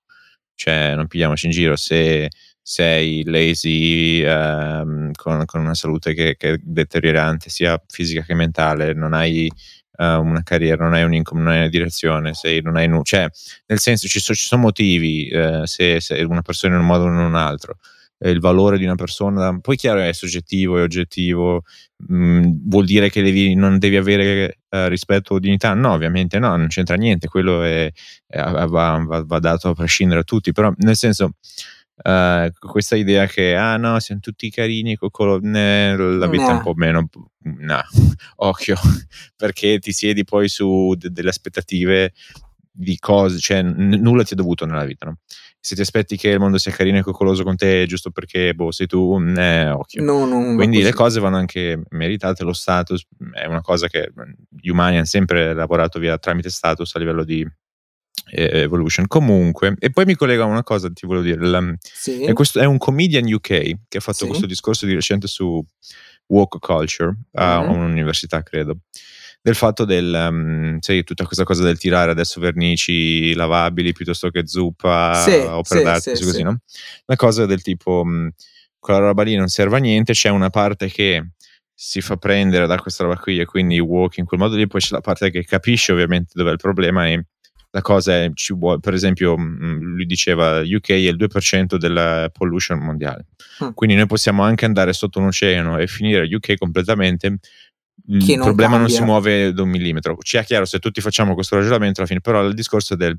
cioè 0.54 0.94
non 0.96 1.08
pigliamoci 1.08 1.46
in 1.48 1.52
giro, 1.54 1.76
se 1.76 2.30
sei 2.72 3.24
lazy, 3.26 4.22
ehm, 4.24 5.12
con, 5.14 5.44
con 5.46 5.62
una 5.62 5.74
salute 5.74 6.14
che, 6.14 6.36
che 6.38 6.54
è 6.54 6.58
deteriorante 6.62 7.50
sia 7.50 7.82
fisica 7.88 8.22
che 8.22 8.36
mentale, 8.36 8.94
non 8.94 9.14
hai 9.14 9.48
eh, 9.98 10.14
una 10.14 10.44
carriera, 10.44 10.84
non 10.84 10.94
hai 10.94 11.04
un 11.04 11.14
income, 11.16 11.42
non 11.42 11.52
hai 11.54 11.58
una 11.60 11.68
direzione, 11.70 12.36
sei, 12.36 12.62
non 12.62 12.76
hai 12.76 12.88
nu- 12.88 13.04
cioè 13.04 13.28
nel 13.66 13.80
senso 13.80 14.08
ci, 14.08 14.20
so- 14.20 14.36
ci 14.36 14.46
sono 14.48 14.62
motivi 14.62 15.28
eh, 15.30 15.62
se, 15.66 16.00
se 16.00 16.22
una 16.22 16.42
persona 16.44 16.76
in 16.76 16.82
un 16.82 16.86
modo 16.88 17.06
o 17.06 17.08
in 17.08 17.16
un 17.16 17.34
altro 17.36 17.78
eh, 18.20 18.30
il 18.30 18.40
valore 18.40 18.78
di 18.78 18.84
una 18.86 18.96
persona, 18.96 19.58
poi 19.60 19.76
chiaro 19.76 20.02
è 20.02 20.14
soggettivo 20.14 20.78
e 20.78 20.82
oggettivo, 20.84 21.64
mh, 22.08 22.52
vuol 22.68 22.86
dire 22.86 23.10
che 23.10 23.22
devi, 23.24 23.56
non 23.56 23.80
devi 23.80 23.96
avere 23.98 24.60
eh, 24.70 24.90
rispetto 24.90 25.34
o 25.36 25.40
dignità? 25.40 25.74
No, 25.74 25.94
ovviamente 25.94 26.38
no, 26.38 26.56
non 26.56 26.68
c'entra 26.68 26.96
niente, 26.98 27.28
quello 27.28 27.64
è, 27.64 27.92
è- 28.28 28.42
va, 28.52 28.66
va- 28.68 29.24
va 29.26 29.40
dato 29.40 29.70
a 29.70 29.74
prescindere 29.74 30.20
da 30.20 30.26
tutti, 30.26 30.52
però 30.52 30.72
nel 30.78 30.96
senso 30.96 31.32
eh, 32.02 32.52
questa 32.60 32.96
idea 32.96 33.26
che 33.28 33.56
ah 33.56 33.78
no, 33.78 34.00
siamo 34.00 34.22
tutti 34.22 34.50
carini, 34.50 34.96
coccolo, 34.96 35.40
né, 35.42 35.96
la 35.96 36.28
vita 36.28 36.52
è 36.52 36.54
un 36.54 36.62
po' 36.62 36.74
meno, 36.76 37.10
no, 37.42 37.82
occhio, 38.38 38.76
perché 39.36 39.80
ti 39.80 39.92
siedi 39.92 40.24
poi 40.24 40.48
su 40.48 40.94
de- 40.98 41.12
delle 41.12 41.30
aspettative 41.30 42.14
di 42.72 42.98
cose, 42.98 43.40
cioè 43.40 43.62
n- 43.62 43.98
nulla 44.00 44.24
ti 44.24 44.34
è 44.34 44.36
dovuto 44.36 44.66
nella 44.66 44.86
vita, 44.86 45.06
no? 45.06 45.18
Se 45.62 45.76
ti 45.76 45.82
aspetti 45.82 46.16
che 46.16 46.30
il 46.30 46.40
mondo 46.40 46.58
sia 46.58 46.72
carino 46.72 47.00
e 47.00 47.02
coccoloso 47.02 47.44
con 47.44 47.58
te 47.58 47.86
giusto 47.86 48.12
perché 48.12 48.54
boh, 48.54 48.72
sei 48.72 48.88
tu, 48.88 49.22
eh, 49.36 49.70
occhio. 49.70 50.02
No, 50.02 50.26
va 50.52 50.56
Quindi 50.56 50.82
le 50.82 50.94
cose 50.94 51.20
vanno 51.20 51.36
anche 51.36 51.82
meritate, 51.90 52.46
lo 52.46 52.54
status 52.54 53.06
è 53.34 53.46
una 53.46 53.60
cosa 53.60 53.90
che 53.90 54.14
gli 54.58 54.70
umani 54.70 54.96
hanno 54.96 55.06
sempre 55.06 55.54
lavorato 55.54 56.00
via 56.00 56.18
tramite 56.18 56.50
status 56.50 56.96
a 56.96 57.00
livello 57.00 57.26
di 57.26 57.46
evolution. 58.32 59.08
Comunque, 59.08 59.76
e 59.80 59.90
poi 59.92 60.06
mi 60.06 60.16
collego 60.16 60.44
a 60.44 60.46
una 60.46 60.64
cosa, 60.64 60.90
ti 60.92 61.06
volevo 61.06 61.24
dire, 61.26 61.46
la- 61.46 61.74
Sì. 61.82 62.24
è, 62.24 62.34
questo, 62.34 62.60
è 62.60 62.66
un 62.66 62.78
comedian 62.78 63.26
UK 63.32 63.42
che 63.88 63.98
ha 63.98 64.00
fatto 64.02 64.20
Sì. 64.20 64.28
questo 64.28 64.46
discorso 64.46 64.86
di 64.86 64.94
recente 64.94 65.28
su 65.28 65.64
woke 66.28 66.60
culture 66.60 67.16
a 67.34 67.62
Mhm. 67.62 67.70
un'università, 67.72 68.44
credo. 68.44 68.80
Del 69.42 69.56
fatto 69.56 69.86
del, 69.86 70.14
um, 70.30 70.80
sai, 70.80 71.04
tutta 71.04 71.24
questa 71.24 71.44
cosa 71.46 71.64
del 71.64 71.78
tirare 71.80 72.12
adesso 72.12 72.42
vernici 72.42 73.34
lavabili 73.34 73.94
piuttosto 73.94 74.30
che 74.30 74.46
zuppa, 74.46 75.14
Sì, 75.26 75.32
opere 75.32 75.80
sì, 75.80 75.84
d'arte, 75.86 76.16
sì, 76.18 76.24
così, 76.24 76.36
sì. 76.38 76.44
no? 76.44 76.60
La 77.06 77.16
cosa 77.16 77.46
del 77.46 77.62
tipo, 77.62 78.04
mh, 78.04 78.30
quella 78.78 79.00
roba 79.00 79.24
lì 79.24 79.36
non 79.36 79.48
serve 79.48 79.78
a 79.78 79.80
niente, 79.80 80.12
c'è 80.14 80.30
una 80.30 80.50
parte 80.50 80.88
che 80.90 81.30
si 81.74 82.02
fa 82.02 82.18
prendere 82.18 82.68
da 82.68 82.78
questa 82.80 83.06
roba 83.06 83.16
qui 83.18 83.40
e 83.40 83.46
quindi 83.46 83.80
woke 83.80 84.20
in 84.20 84.26
quel 84.26 84.42
modo 84.42 84.58
lì, 84.58 84.68
poi 84.68 84.82
c'è 84.82 84.90
la 84.92 85.00
parte 85.02 85.32
che 85.32 85.46
capisce 85.46 85.94
ovviamente 85.94 86.32
dov'è 86.34 86.52
il 86.52 86.58
problema 86.58 87.08
e 87.08 87.26
la 87.72 87.82
cosa 87.82 88.24
è, 88.24 88.32
ci 88.34 88.54
vuole, 88.54 88.80
per 88.80 88.94
esempio, 88.94 89.38
mh, 89.38 89.80
lui 89.82 90.06
diceva 90.06 90.62
UK 90.62 90.90
è 90.90 90.94
il 90.94 91.16
2% 91.16 91.76
della 91.76 92.30
pollution 92.32 92.80
mondiale. 92.80 93.28
Mm. 93.64 93.70
Quindi 93.74 93.96
noi 93.96 94.08
possiamo 94.08 94.44
anche 94.44 94.66
andare 94.66 94.94
sotto 94.94 95.20
un 95.20 95.28
oceano 95.28 95.78
e 95.78 95.88
finire 95.88 96.28
UK 96.34 96.56
completamente. 96.58 97.38
Il 98.08 98.26
Che 98.26 98.36
non 98.38 98.46
problema 98.46 98.78
non 98.78 98.90
si 98.90 98.96
cambia. 98.98 99.14
muove 99.14 99.54
da 99.54 99.62
un 99.62 99.70
millimetro. 99.70 100.18
Ci 100.20 100.38
è 100.38 100.44
chiaro 100.44 100.66
se 100.66 100.80
tutti 100.80 101.00
facciamo 101.02 101.36
questo 101.36 101.58
ragionamento 101.58 102.00
alla 102.00 102.08
fine, 102.08 102.22
però 102.22 102.44
il 102.44 102.56
discorso 102.56 102.96
del 102.96 103.16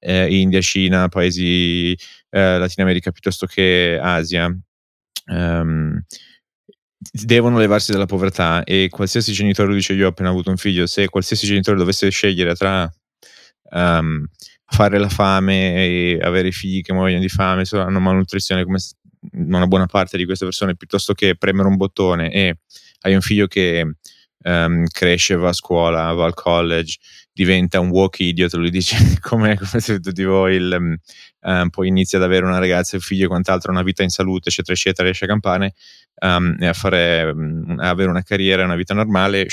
eh, 0.00 0.34
India, 0.34 0.60
Cina, 0.60 1.08
paesi 1.08 1.92
eh, 2.30 2.58
Latino 2.58 2.84
America 2.84 3.12
piuttosto 3.12 3.46
che 3.46 3.98
Asia, 4.00 4.52
ehm, 5.26 6.02
devono 7.12 7.58
levarsi 7.58 7.92
dalla 7.92 8.06
povertà 8.06 8.64
e 8.64 8.88
qualsiasi 8.90 9.32
genitore 9.32 9.68
lo 9.68 9.74
dice 9.74 9.92
io 9.92 10.06
ho 10.06 10.08
appena 10.08 10.30
avuto 10.30 10.50
un 10.50 10.56
figlio 10.56 10.86
se 10.86 11.08
qualsiasi 11.08 11.46
genitore 11.46 11.76
dovesse 11.76 12.08
scegliere 12.08 12.54
tra 12.54 12.90
ehm, 13.74 14.26
fare 14.66 14.98
la 14.98 15.08
fame 15.08 15.74
e 15.76 16.18
avere 16.22 16.50
figli 16.50 16.80
che 16.80 16.92
muoiono 16.92 17.20
di 17.20 17.28
fame 17.28 17.64
solo 17.64 17.82
hanno 17.82 18.00
malnutrizione 18.00 18.64
come 18.64 18.78
una 19.32 19.66
buona 19.66 19.86
parte 19.86 20.16
di 20.16 20.24
queste 20.24 20.44
persone 20.44 20.76
piuttosto 20.76 21.14
che 21.14 21.36
premere 21.36 21.68
un 21.68 21.76
bottone 21.76 22.30
e 22.30 22.58
hai 23.00 23.14
un 23.14 23.20
figlio 23.20 23.46
che 23.46 23.94
ehm, 24.42 24.86
cresce, 24.86 25.36
va 25.36 25.48
a 25.48 25.52
scuola, 25.52 26.12
va 26.12 26.24
al 26.24 26.34
college, 26.34 26.98
diventa 27.32 27.80
un 27.80 27.88
walk 27.88 28.20
idiot, 28.20 28.52
lui 28.54 28.70
dice 28.70 28.96
come, 29.20 29.58
se 29.62 30.00
tutti 30.00 30.24
voi 30.24 30.56
il, 30.56 30.98
ehm, 31.40 31.68
poi 31.70 31.88
inizia 31.88 32.18
ad 32.18 32.24
avere 32.24 32.44
una 32.46 32.58
ragazza, 32.58 32.96
un 32.96 33.02
figlio 33.02 33.24
e 33.24 33.28
quant'altro, 33.28 33.72
una 33.72 33.82
vita 33.82 34.02
in 34.02 34.10
salute, 34.10 34.48
eccetera, 34.48 34.74
eccetera, 34.74 35.04
riesce 35.04 35.24
a 35.24 35.28
campane 35.28 35.74
ehm, 36.18 36.56
e 36.60 36.66
a 36.66 36.72
fare, 36.72 37.34
mm, 37.34 37.78
a 37.80 37.88
avere 37.88 38.10
una 38.10 38.22
carriera, 38.22 38.64
una 38.64 38.76
vita 38.76 38.94
normale, 38.94 39.46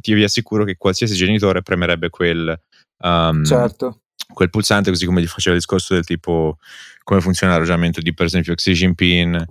ti 0.00 0.14
vi 0.14 0.22
assicuro 0.24 0.64
che 0.64 0.76
qualsiasi 0.76 1.14
genitore 1.14 1.62
premerebbe 1.62 2.08
quel, 2.08 2.58
ehm, 3.00 3.44
Certo. 3.44 4.02
quel 4.32 4.50
pulsante, 4.50 4.90
così 4.90 5.06
come 5.06 5.20
gli 5.22 5.26
faceva 5.26 5.54
il 5.54 5.60
discorso 5.60 5.94
del 5.94 6.04
tipo 6.04 6.58
come 7.02 7.20
funziona 7.20 7.52
il 7.54 7.60
ragionamento 7.60 8.00
di 8.00 8.12
per 8.12 8.26
esempio 8.26 8.54
Xi 8.54 8.72
Jinping, 8.72 9.44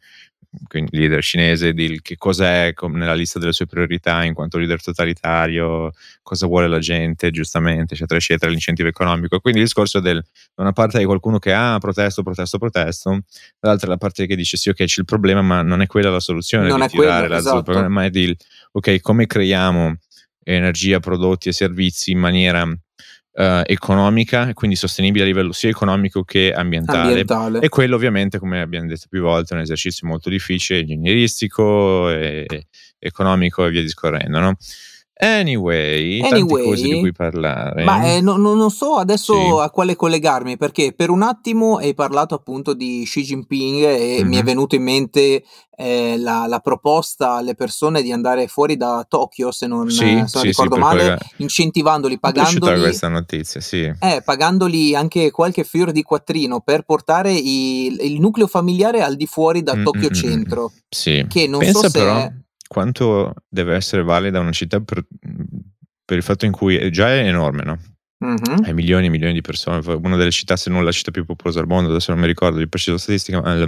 quindi 0.67 0.97
leader 0.97 1.21
cinese, 1.21 1.73
di 1.73 1.99
che 2.01 2.15
cos'è 2.17 2.73
nella 2.91 3.13
lista 3.13 3.39
delle 3.39 3.51
sue 3.53 3.65
priorità 3.65 4.23
in 4.23 4.33
quanto 4.33 4.57
leader 4.57 4.81
totalitario, 4.81 5.91
cosa 6.21 6.47
vuole 6.47 6.67
la 6.67 6.79
gente, 6.79 7.31
giustamente, 7.31 7.93
eccetera, 7.93 8.17
eccetera, 8.19 8.51
l'incentivo 8.51 8.87
economico. 8.89 9.39
Quindi 9.39 9.59
il 9.59 9.65
discorso 9.65 9.99
del 9.99 10.21
da 10.53 10.63
una 10.63 10.71
parte 10.71 10.97
hai 10.97 11.05
qualcuno 11.05 11.39
che 11.39 11.53
ah, 11.53 11.77
protesto, 11.79 12.23
protesto, 12.23 12.57
protesto, 12.57 13.21
dall'altra 13.59 13.89
la 13.89 13.97
parte 13.97 14.25
che 14.27 14.35
dice 14.35 14.57
sì, 14.57 14.69
ok, 14.69 14.83
c'è 14.83 14.99
il 14.99 15.05
problema, 15.05 15.41
ma 15.41 15.61
non 15.61 15.81
è 15.81 15.87
quella 15.87 16.09
la 16.09 16.19
soluzione 16.19 16.67
Non 16.67 16.79
di 16.79 16.85
è 16.85 16.89
quello, 16.89 17.03
tirare 17.03 17.27
la 17.27 17.37
esatto. 17.37 17.73
zuppa, 17.73 17.87
ma 17.89 18.05
è 18.05 18.09
di 18.09 18.35
ok, 18.71 18.99
come 19.01 19.27
creiamo 19.27 19.95
energia, 20.43 20.99
prodotti 20.99 21.49
e 21.49 21.53
servizi 21.53 22.11
in 22.11 22.19
maniera 22.19 22.65
eh, 23.35 23.63
economica, 23.65 24.53
quindi 24.53 24.75
sostenibile 24.75 25.25
a 25.25 25.27
livello 25.27 25.51
sia 25.51 25.69
economico 25.69 26.23
che 26.23 26.53
ambientale. 26.53 27.09
Ambientale. 27.09 27.59
E 27.59 27.69
quello 27.69 27.95
ovviamente, 27.95 28.39
come 28.39 28.61
abbiamo 28.61 28.87
detto 28.87 29.07
più 29.09 29.21
volte, 29.21 29.53
è 29.53 29.57
un 29.57 29.63
esercizio 29.63 30.07
molto 30.07 30.29
difficile, 30.29 30.79
ingegneristico, 30.79 32.09
e, 32.09 32.67
economico 32.97 33.65
e 33.65 33.69
via 33.69 33.81
discorrendo, 33.81 34.39
no? 34.39 34.57
Anyway, 35.17 36.19
Anyway, 36.21 36.63
cose 36.65 36.83
di 36.87 36.99
cui 36.99 37.13
parlare. 37.13 37.83
Ma 37.85 38.03
eh, 38.03 38.19
no- 38.19 38.35
no- 38.35 38.53
non 38.53 38.69
so 38.69 38.95
adesso 38.95 39.33
Sì. 39.33 39.61
a 39.63 39.69
quale 39.69 39.95
collegarmi, 39.95 40.57
perché 40.57 40.91
per 40.93 41.09
un 41.09 41.21
attimo 41.21 41.77
hai 41.77 41.93
parlato 41.93 42.35
appunto 42.35 42.73
di 42.73 43.03
Xi 43.05 43.21
Jinping 43.23 43.83
e 43.83 44.23
mi 44.25 44.35
è 44.35 44.39
Mhm. 44.39 44.45
venuto 44.45 44.75
in 44.75 44.83
mente 44.83 45.43
eh, 45.77 46.15
la, 46.17 46.45
la 46.47 46.59
proposta 46.59 47.31
alle 47.33 47.53
persone 47.53 48.01
di 48.01 48.11
andare 48.13 48.47
fuori 48.47 48.77
da 48.77 49.05
Tokyo, 49.07 49.51
se 49.51 49.67
non, 49.67 49.89
Sì, 49.89 50.23
se 50.25 50.39
sì, 50.39 50.45
ricordo 50.47 50.77
male, 50.77 50.99
collega- 51.01 51.17
incentivandoli, 51.37 52.17
pagandoli, 52.19 52.79
questa 52.79 53.07
notizia, 53.09 53.59
sì. 53.59 53.81
eh, 53.81 54.21
pagandoli 54.23 54.95
anche 54.95 55.31
qualche 55.31 55.65
fior 55.65 55.91
di 55.91 56.01
quattrino 56.01 56.61
per 56.61 56.83
portare 56.83 57.33
i- 57.33 57.93
il 58.05 58.19
nucleo 58.21 58.47
familiare 58.47 59.01
al 59.01 59.15
di 59.17 59.25
fuori 59.27 59.63
da 59.63 59.75
Mm, 59.75 59.83
Tokyo 59.83 59.99
mm, 60.01 60.03
mm, 60.03 60.07
mm. 60.09 60.13
Centro. 60.13 60.71
Sì. 60.87 61.25
Che 61.27 61.47
non 61.47 61.59
Pensa 61.59 61.79
so 61.81 61.89
se 61.89 61.99
però 61.99 62.31
quanto 62.67 63.33
deve 63.47 63.75
essere 63.75 64.03
valida 64.03 64.39
una 64.39 64.51
città 64.51 64.79
per, 64.81 65.05
per 66.03 66.17
il 66.17 66.23
fatto 66.23 66.45
in 66.45 66.51
cui 66.51 66.75
è- 66.77 66.89
già 66.89 67.09
è 67.09 67.25
enorme, 67.27 67.63
no? 67.63 67.79
Mhm. 68.17 68.63
Hai 68.63 68.73
milioni 68.73 69.07
e 69.07 69.09
milioni 69.09 69.33
di 69.33 69.41
persone, 69.41 69.81
una 70.01 70.15
delle 70.15 70.31
città, 70.31 70.55
se 70.55 70.69
non 70.69 70.83
la 70.83 70.91
città 70.91 71.11
più 71.11 71.25
popolosa 71.25 71.59
al 71.59 71.67
mondo, 71.67 71.89
adesso 71.89 72.11
non 72.11 72.21
mi 72.21 72.27
ricordo 72.27 72.57
di 72.57 72.67
precisa 72.67 72.97
statistica, 72.97 73.41
ma 73.41 73.65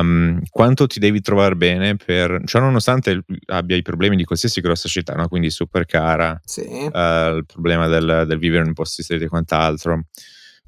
um, 0.00 0.40
quanto 0.50 0.86
ti 0.86 0.98
devi 1.00 1.20
trovare 1.20 1.56
bene 1.56 1.96
per, 1.96 2.42
cioè 2.44 2.60
nonostante 2.62 3.24
abbia 3.46 3.76
i 3.76 3.82
problemi 3.82 4.16
di 4.16 4.24
qualsiasi 4.24 4.60
grossa 4.60 4.88
città, 4.88 5.14
no? 5.14 5.28
quindi 5.28 5.50
super 5.50 5.84
cara, 5.86 6.40
Sì. 6.44 6.62
eh, 6.62 7.32
il 7.36 7.44
problema 7.46 7.86
del, 7.88 8.24
del 8.26 8.38
vivere 8.38 8.66
in 8.66 8.72
posti 8.72 9.02
stretti 9.02 9.24
e 9.24 9.28
quant'altro, 9.28 10.04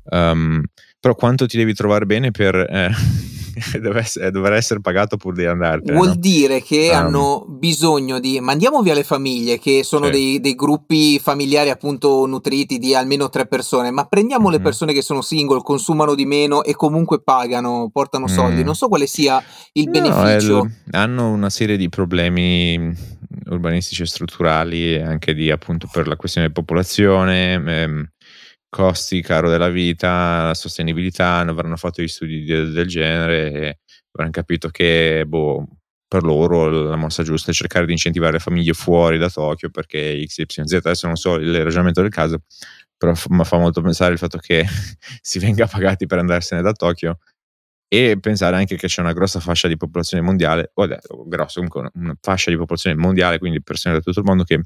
Um, 0.05 0.61
però 0.99 1.15
quanto 1.15 1.47
ti 1.47 1.57
devi 1.57 1.75
trovare 1.75 2.07
bene 2.07 2.33
per 2.33 2.57
eh, 2.57 2.91
essere- 3.97 4.31
dover 4.31 4.53
essere 4.55 4.81
pagato 4.81 5.17
pur 5.17 5.35
di 5.35 5.45
andartene, 5.45 5.97
Vuol 5.97 6.09
no? 6.09 6.15
dire 6.17 6.63
che 6.63 6.89
Um, 6.91 6.97
hanno 6.97 7.45
bisogno 7.49 8.19
di 8.19 8.41
mandiamo 8.41 8.83
via 8.83 8.95
le 8.95 9.05
famiglie, 9.05 9.59
che 9.59 9.83
sono 9.85 10.07
Sì. 10.07 10.11
dei, 10.13 10.41
dei 10.41 10.55
gruppi 10.55 11.19
familiari 11.19 11.71
appunto 11.71 12.27
nutriti 12.27 12.79
di 12.79 12.95
almeno 12.95 13.29
tre 13.29 13.47
persone, 13.47 13.91
ma 13.91 14.05
prendiamo 14.07 14.49
le 14.51 14.59
Mhm. 14.59 14.63
persone 14.65 14.93
che 14.93 15.03
sono 15.03 15.21
single, 15.23 15.63
consumano 15.63 16.15
di 16.15 16.25
meno 16.27 16.63
e 16.63 16.75
comunque 16.75 17.23
pagano, 17.23 17.91
portano 17.93 18.27
soldi. 18.29 18.63
Mm. 18.63 18.65
Non 18.65 18.75
so 18.75 18.89
quale 18.89 19.07
sia 19.07 19.43
il 19.73 19.89
No, 19.89 19.99
è 19.99 20.01
beneficio. 20.01 20.63
il- 20.65 20.73
hanno 20.93 21.31
una 21.31 21.51
serie 21.51 21.77
di 21.77 21.89
problemi 21.89 23.21
urbanistici 23.47 24.03
e 24.03 24.07
strutturali, 24.07 24.97
anche 25.01 25.35
di 25.35 25.51
appunto 25.51 25.89
per 25.91 26.07
la 26.07 26.17
questione 26.17 26.47
di 26.49 26.53
popolazione, 26.53 27.55
ehm, 27.55 28.09
costi, 28.73 29.21
caro 29.21 29.51
della 29.51 29.69
vita, 29.69 30.45
la 30.47 30.55
sostenibilità, 30.55 31.37
avranno 31.41 31.77
fatto 31.77 32.01
gli 32.01 32.09
studi 32.09 32.43
di- 32.43 32.73
del 32.73 32.87
genere 32.87 33.53
e 33.53 33.79
avranno 34.13 34.31
capito 34.33 34.71
che 34.71 35.25
boh, 35.27 35.67
per 36.09 36.23
loro 36.23 36.71
la 36.71 36.97
mossa 36.97 37.23
giusta 37.23 37.51
è 37.51 37.55
cercare 37.55 37.85
di 37.85 37.93
incentivare 37.93 38.33
le 38.33 38.39
famiglie 38.39 38.73
fuori 38.73 39.19
da 39.19 39.29
Tokyo 39.29 39.69
perché 39.69 40.23
XYZ, 40.27 40.73
adesso 40.73 41.07
non 41.07 41.17
so 41.17 41.35
il 41.35 41.63
ragionamento 41.63 42.01
del 42.01 42.11
caso, 42.11 42.45
però 42.97 43.13
mi 43.29 43.45
fa 43.45 43.59
molto 43.59 43.83
pensare 43.83 44.13
il 44.13 44.19
fatto 44.19 44.39
che 44.39 44.65
si 45.21 45.39
venga 45.39 45.67
pagati 45.67 46.07
per 46.07 46.19
andarsene 46.19 46.63
da 46.63 46.73
Tokyo 46.73 47.19
e 47.93 48.19
pensare 48.19 48.57
anche 48.57 48.77
che 48.77 48.87
c'è 48.87 49.03
una 49.03 49.13
grossa 49.13 49.39
fascia 49.39 49.69
di 49.69 49.77
popolazione 49.77 50.23
mondiale, 50.23 50.71
o 50.75 50.89
grosso, 51.27 51.61
comunque 51.61 51.91
una 51.93 52.17
fascia 52.19 52.51
di 52.51 52.57
popolazione 52.57 52.97
mondiale, 52.97 53.39
quindi 53.39 53.63
persone 53.63 53.97
da 53.97 54.01
tutto 54.01 54.21
il 54.21 54.25
mondo 54.25 54.45
che 54.45 54.63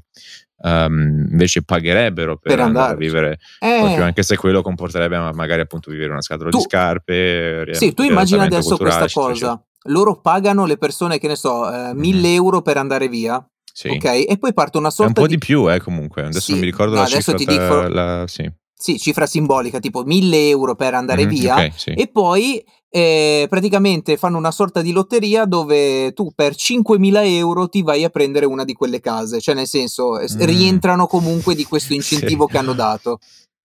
um, 0.63 1.27
invece 1.29 1.61
pagherebbero 1.63 2.37
per, 2.37 2.55
per 2.55 2.63
andare 2.63 2.93
a 2.93 2.95
vivere 2.95 3.39
eh. 3.59 3.79
Tokyo, 3.81 4.03
anche 4.03 4.23
se 4.23 4.37
quello 4.37 4.61
comporterebbe 4.61 5.17
magari 5.33 5.59
appunto 5.59 5.91
vivere 5.91 6.11
una 6.11 6.21
scatola 6.21 6.51
tu, 6.51 6.57
di 6.57 6.63
scarpe. 6.63 7.67
Sì, 7.71 7.93
tu 7.93 8.03
immagina 8.03 8.43
adesso 8.43 8.77
questa 8.77 9.07
cosa 9.11 9.61
loro 9.87 10.19
pagano 10.21 10.65
le 10.65 10.77
persone, 10.77 11.19
che 11.19 11.27
ne 11.27 11.35
so, 11.35 11.71
eh, 11.71 11.93
1000 11.93 12.19
mm. 12.19 12.33
euro 12.33 12.61
per 12.61 12.77
andare 12.77 13.09
via. 13.09 13.45
Sì. 13.73 13.89
Ok, 13.89 14.05
e 14.05 14.37
poi 14.39 14.53
parte 14.53 14.77
una 14.77 14.89
sorta 14.89 15.11
di... 15.11 15.19
un 15.19 15.25
po' 15.25 15.31
di, 15.31 15.37
di 15.37 15.45
più, 15.45 15.71
eh, 15.71 15.79
comunque. 15.79 16.23
Adesso 16.23 16.39
sì. 16.39 16.51
non 16.51 16.59
mi 16.61 16.65
ricordo 16.65 16.95
no, 16.95 17.01
la 17.01 17.07
cifra. 17.07 17.33
Ti 17.33 17.45
dico... 17.45 17.87
la... 17.87 18.23
sì. 18.27 18.49
sì. 18.73 18.97
cifra 18.97 19.25
simbolica, 19.25 19.79
tipo 19.79 20.03
1000 20.03 20.49
euro 20.49 20.75
per 20.75 20.93
andare 20.93 21.25
mm, 21.25 21.29
via. 21.29 21.53
Okay, 21.53 21.71
sì. 21.75 21.91
E 21.91 22.07
poi 22.07 22.63
eh, 22.97 23.45
praticamente 23.47 24.17
fanno 24.17 24.39
una 24.39 24.49
sorta 24.49 24.81
di 24.81 24.91
lotteria 24.91 25.45
dove 25.45 26.13
tu 26.13 26.31
per 26.33 26.53
5.000 26.53 27.25
euro 27.25 27.69
ti 27.69 27.83
vai 27.83 28.03
a 28.03 28.09
prendere 28.09 28.47
una 28.47 28.63
di 28.63 28.73
quelle 28.73 28.99
case. 28.99 29.39
Cioè, 29.39 29.53
nel 29.53 29.67
senso, 29.67 30.13
mm. 30.13 30.39
rientrano 30.39 31.05
comunque 31.05 31.53
di 31.53 31.63
questo 31.63 31.93
incentivo 31.95 32.47
che 32.47 32.57
hanno 32.57 32.73
dato. 32.73 33.19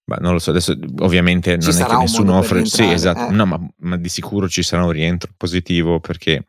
Ma 0.05 0.17
non 0.17 0.35
lo 0.35 0.39
so, 0.39 0.51
adesso 0.51 0.77
ovviamente 0.99 1.59
ci 1.59 1.71
non 1.71 1.81
è 1.81 1.85
che 1.87 1.97
nessuno 1.97 2.37
offre. 2.37 2.67
Sì, 2.67 2.85
esatto. 2.85 3.29
Eh. 3.29 3.31
No, 3.31 3.47
ma, 3.47 3.59
ma, 3.79 3.97
di 3.97 4.11
sicuro 4.11 4.49
ci 4.51 4.63
sarà 4.63 4.85
un 4.85 4.91
rientro 4.91 5.33
positivo 5.35 5.99
perché 5.99 6.49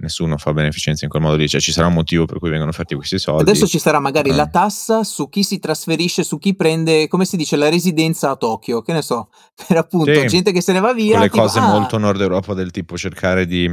nessuno 0.00 0.36
fa 0.36 0.52
beneficenza 0.52 1.04
in 1.04 1.10
quel 1.10 1.22
modo 1.22 1.36
lì, 1.36 1.48
cioè 1.48 1.60
ci 1.60 1.72
sarà 1.72 1.86
un 1.86 1.94
motivo 1.94 2.24
per 2.24 2.38
cui 2.38 2.50
vengono 2.50 2.70
offerti 2.70 2.94
questi 2.94 3.18
soldi. 3.18 3.42
Adesso 3.42 3.66
ci 3.66 3.78
sarà 3.78 4.00
magari 4.00 4.30
eh. 4.30 4.34
la 4.34 4.48
tassa 4.48 5.04
su 5.04 5.28
chi 5.28 5.42
si 5.42 5.58
trasferisce, 5.58 6.24
su 6.24 6.38
chi 6.38 6.54
prende, 6.54 7.08
come 7.08 7.24
si 7.24 7.36
dice, 7.36 7.56
la 7.56 7.68
residenza 7.68 8.30
a 8.30 8.36
Tokyo, 8.36 8.82
che 8.82 8.92
ne 8.92 9.02
so, 9.02 9.28
per 9.66 9.76
appunto 9.76 10.12
sì. 10.12 10.26
gente 10.26 10.52
che 10.52 10.60
se 10.60 10.72
ne 10.72 10.80
va 10.80 10.92
via. 10.92 11.20
Tipo, 11.20 11.42
cose 11.42 11.58
ah, 11.58 11.68
molto 11.68 11.98
nord 11.98 12.20
Europa 12.20 12.54
del 12.54 12.70
tipo 12.70 12.96
cercare 12.96 13.46
di 13.46 13.70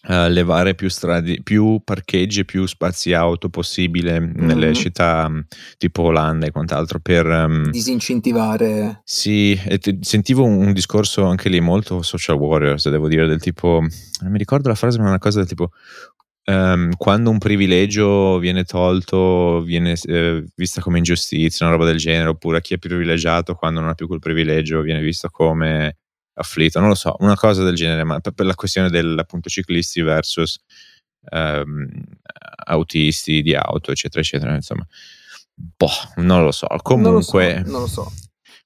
Uh, 0.00 0.28
levare 0.28 0.76
più 0.76 0.88
strade, 0.88 1.42
più 1.42 1.80
parcheggi 1.82 2.40
e 2.40 2.44
più 2.44 2.64
spazi 2.66 3.12
auto 3.12 3.48
possibile 3.48 4.20
mm. 4.20 4.32
nelle 4.36 4.72
città 4.72 5.26
um, 5.26 5.44
tipo 5.76 6.02
Olanda 6.02 6.46
e 6.46 6.52
quant'altro 6.52 7.00
per 7.00 7.26
um, 7.26 7.68
disincentivare. 7.70 9.00
Sì, 9.02 9.58
te, 9.80 9.98
sentivo 10.00 10.44
un, 10.44 10.66
un, 10.66 10.72
discorso 10.72 11.24
anche 11.24 11.48
lì 11.48 11.58
molto 11.58 12.00
social 12.02 12.36
warriors, 12.36 12.88
devo 12.88 13.08
dire, 13.08 13.26
del 13.26 13.40
tipo, 13.40 13.80
non 14.20 14.30
mi 14.30 14.38
ricordo 14.38 14.68
la 14.68 14.76
frase, 14.76 14.98
ma 14.98 15.06
è 15.06 15.08
una 15.08 15.18
cosa 15.18 15.40
del 15.40 15.48
tipo 15.48 15.70
um, 16.48 16.90
quando 16.96 17.30
un 17.30 17.38
privilegio 17.38 18.38
viene 18.38 18.64
tolto, 18.64 19.62
viene 19.62 19.94
eh, 20.04 20.44
vista 20.54 20.80
come 20.80 20.98
ingiustizia, 20.98 21.66
una 21.66 21.74
roba 21.74 21.88
del 21.88 21.98
genere, 21.98 22.30
oppure 22.30 22.60
chi 22.60 22.74
è 22.74 22.78
privilegiato 22.78 23.54
quando 23.54 23.80
non 23.80 23.90
ha 23.90 23.94
più 23.94 24.06
quel 24.06 24.20
privilegio 24.20 24.80
viene 24.80 25.00
visto 25.00 25.28
come 25.28 25.96
afflitto, 26.38 26.80
non 26.80 26.88
lo 26.88 26.94
so, 26.94 27.16
una 27.20 27.36
cosa 27.36 27.62
del 27.64 27.74
genere, 27.74 28.04
ma 28.04 28.20
per, 28.20 28.32
per 28.32 28.46
la 28.46 28.54
questione 28.54 28.90
dell'appunto 28.90 29.48
ciclisti 29.48 30.00
versus 30.02 30.58
um, 31.30 31.88
autisti 32.66 33.42
di 33.42 33.54
auto, 33.54 33.90
eccetera, 33.90 34.20
eccetera, 34.20 34.54
insomma, 34.54 34.86
boh, 35.54 35.90
non 36.16 36.44
lo 36.44 36.52
so, 36.52 36.66
comunque... 36.82 37.62
Non 37.64 37.80
lo 37.80 37.86
so. 37.86 38.02
Non 38.02 38.10
lo 38.10 38.12
so 38.12 38.12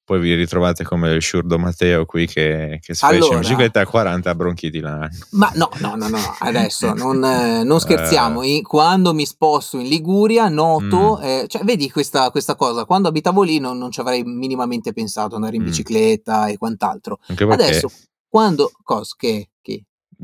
poi 0.04 0.20
vi 0.20 0.34
ritrovate 0.34 0.82
come 0.82 1.10
il 1.12 1.20
sciurdo 1.20 1.58
Matteo 1.58 2.04
qui 2.06 2.26
che, 2.26 2.80
che 2.82 2.94
sfreccia 2.94 3.16
allora, 3.16 3.34
in 3.34 3.40
bicicletta 3.40 3.80
a 3.80 3.86
40 3.86 4.34
bronchiti 4.34 4.80
là. 4.80 5.08
Ma 5.30 5.50
no, 5.54 5.70
no, 5.78 5.94
no, 5.94 6.08
no, 6.08 6.36
adesso 6.40 6.92
non, 6.92 7.18
non 7.64 7.80
scherziamo. 7.80 8.40
Uh, 8.40 8.62
quando 8.62 9.14
mi 9.14 9.24
sposto 9.24 9.78
in 9.78 9.86
Liguria 9.86 10.48
noto, 10.48 11.18
mm. 11.20 11.22
eh, 11.22 11.44
cioè 11.46 11.62
vedi 11.62 11.88
questa, 11.90 12.30
questa, 12.30 12.56
cosa, 12.56 12.84
quando 12.84 13.08
abitavo 13.08 13.42
lì 13.42 13.58
non, 13.58 13.78
non 13.78 13.92
ci 13.92 14.00
avrei 14.00 14.24
minimamente 14.24 14.92
pensato 14.92 15.36
andare 15.36 15.54
in 15.54 15.62
mm. 15.62 15.66
bicicletta 15.66 16.48
e 16.48 16.58
quant'altro. 16.58 17.20
Adesso, 17.28 17.88
quando, 18.28 18.72
cosa, 18.82 19.14
che, 19.16 19.50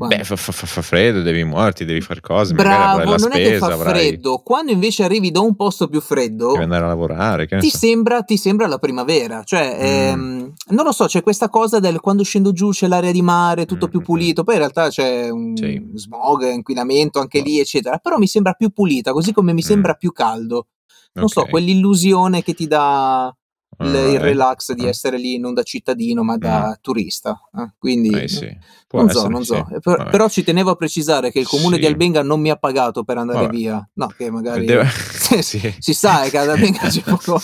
Beh, 0.07 0.23
fa, 0.23 0.35
fa, 0.35 0.51
fa, 0.51 0.81
freddo, 0.81 1.21
devi 1.21 1.43
muoverti, 1.43 1.83
devi 1.83 2.01
fare 2.01 2.21
cose. 2.21 2.53
Bravo, 2.53 3.03
non 3.03 3.19
spesa, 3.19 3.37
è 3.37 3.41
che 3.43 3.57
fa 3.57 3.65
avrai... 3.67 4.07
freddo. 4.07 4.37
Quando 4.37 4.71
invece 4.71 5.03
arrivi 5.03 5.31
da 5.31 5.41
un 5.41 5.55
posto 5.55 5.87
più 5.87 5.99
freddo, 5.99 6.51
devi 6.51 6.63
andare 6.63 6.85
a 6.85 6.87
lavorare. 6.87 7.47
Ti, 7.47 7.69
so. 7.69 7.77
sembra, 7.77 8.21
ti, 8.21 8.37
sembra, 8.37 8.67
la 8.67 8.77
primavera. 8.77 9.43
Cioè, 9.43 9.75
mm. 9.75 9.81
ehm, 9.81 10.53
non 10.69 10.85
lo 10.85 10.91
so, 10.91 11.05
c'è 11.05 11.21
questa 11.21 11.49
cosa 11.49 11.79
del 11.79 11.99
quando 11.99 12.23
scendo 12.23 12.51
giù 12.51 12.69
c'è 12.69 12.87
l'area 12.87 13.11
di 13.11 13.21
mare, 13.21 13.65
tutto 13.65 13.87
mm. 13.87 13.89
più 13.89 14.01
pulito. 14.01 14.43
Poi 14.43 14.53
in 14.55 14.59
realtà 14.59 14.89
c'è 14.89 15.29
un 15.29 15.55
sì. 15.55 15.89
smog, 15.95 16.49
inquinamento 16.49 17.19
anche 17.19 17.39
oh. 17.39 17.43
lì, 17.43 17.59
eccetera. 17.59 17.97
Però 17.97 18.17
mi 18.17 18.27
sembra 18.27 18.53
più 18.53 18.69
pulita, 18.69 19.11
così 19.11 19.33
come 19.33 19.53
mi 19.53 19.61
mm. 19.61 19.67
sembra 19.67 19.93
più 19.95 20.11
caldo. 20.11 20.67
Non 21.11 21.25
okay. 21.25 21.43
so, 21.43 21.49
quell'illusione 21.49 22.43
che 22.43 22.53
ti 22.53 22.67
dà 22.67 23.33
il, 23.79 24.13
il 24.13 24.19
relax 24.19 24.73
di 24.73 24.85
eh. 24.85 24.89
essere 24.89 25.17
lì 25.17 25.39
non 25.39 25.53
da 25.53 25.63
cittadino 25.63 26.23
ma 26.23 26.37
da 26.37 26.69
mm. 26.69 26.81
turista. 26.81 27.39
Eh? 27.57 27.73
Quindi 27.77 28.09
eh 28.09 28.27
sì. 28.27 28.49
non 28.91 29.09
so, 29.09 29.27
non 29.27 29.45
so. 29.45 29.65
Sì. 29.67 29.79
Per, 29.79 30.07
però 30.09 30.27
ci 30.27 30.43
tenevo 30.43 30.71
a 30.71 30.75
precisare 30.75 31.31
che 31.31 31.39
il 31.39 31.47
comune 31.47 31.75
sì. 31.75 31.81
di 31.81 31.87
Albenga 31.87 32.21
non 32.21 32.41
mi 32.41 32.49
ha 32.49 32.55
pagato 32.55 33.03
per 33.03 33.17
andare 33.17 33.45
Vabbè. 33.45 33.55
via. 33.55 33.89
No, 33.93 34.07
che 34.15 34.29
magari 34.29 34.65
Deve... 34.65 34.87
sì. 35.41 35.73
si 35.77 35.93
sa 35.93 36.27
che 36.29 36.37
ad 36.37 36.49
Albenga 36.49 36.87
c'è 36.87 37.01
poco. 37.07 37.41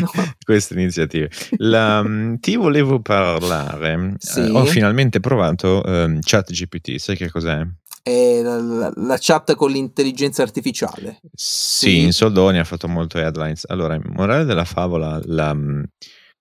No. 0.00 0.10
Queste 0.44 0.74
iniziative. 0.74 1.30
La, 1.58 2.02
mm, 2.02 2.36
ti 2.36 2.56
volevo 2.56 3.00
parlare. 3.00 4.16
Eh, 4.36 4.50
ho 4.50 4.64
finalmente 4.64 5.20
provato 5.20 5.82
um, 5.84 6.18
ChatGPT, 6.20 6.96
sai 6.96 7.16
che 7.16 7.30
cos'è? 7.30 7.66
È 8.02 8.40
la, 8.42 8.92
la, 8.94 9.16
chat 9.18 9.54
con 9.54 9.70
l'intelligenza 9.70 10.42
artificiale. 10.42 11.20
Sì, 11.34 12.00
in 12.00 12.12
soldoni 12.12 12.58
ha 12.58 12.64
fatto 12.64 12.88
molto 12.88 13.18
headlines. 13.18 13.64
Allora, 13.68 14.00
morale 14.02 14.44
della 14.44 14.64
favola, 14.64 15.20
la, 15.24 15.52
mm, 15.52 15.82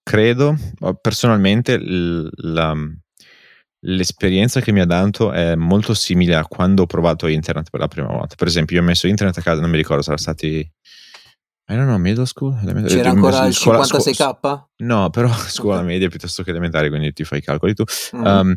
credo, 0.04 0.56
personalmente, 1.02 1.78
la, 1.82 2.74
l'esperienza 3.82 4.62
che 4.62 4.72
mi 4.72 4.80
ha 4.80 4.86
dato 4.86 5.32
è 5.32 5.56
molto 5.56 5.94
simile 5.94 6.36
a 6.36 6.46
quando 6.46 6.84
ho 6.84 6.86
provato 6.86 7.28
internet 7.28 7.70
per 7.70 7.80
la 7.80 7.88
prima 7.88 8.08
volta. 8.08 8.36
Per 8.36 8.48
esempio, 8.48 8.78
io 8.78 8.82
ho 8.82 8.86
messo 8.86 9.08
internet 9.08 9.38
a 9.38 9.42
casa, 9.42 9.62
non 9.62 9.70
mi 9.70 9.78
ricordo, 9.78 10.02
sarà 10.02 10.18
stati... 10.18 10.72
I 11.70 11.76
don't 11.76 11.86
know, 11.86 11.98
middle 11.98 12.26
school? 12.26 12.58
C'era 12.88 13.10
ancora 13.10 13.46
il 13.46 13.54
56k? 13.54 14.64
no, 14.78 15.10
però 15.10 15.30
scuola 15.48 15.80
okay. 15.80 15.88
media 15.88 16.08
piuttosto 16.08 16.42
che 16.42 16.52
elementare, 16.52 16.88
quindi 16.88 17.12
ti 17.12 17.26
fai 17.26 17.40
i 17.40 17.42
calcoli 17.42 17.74
tu. 17.74 17.84
Mm. 18.16 18.26
Um, 18.26 18.56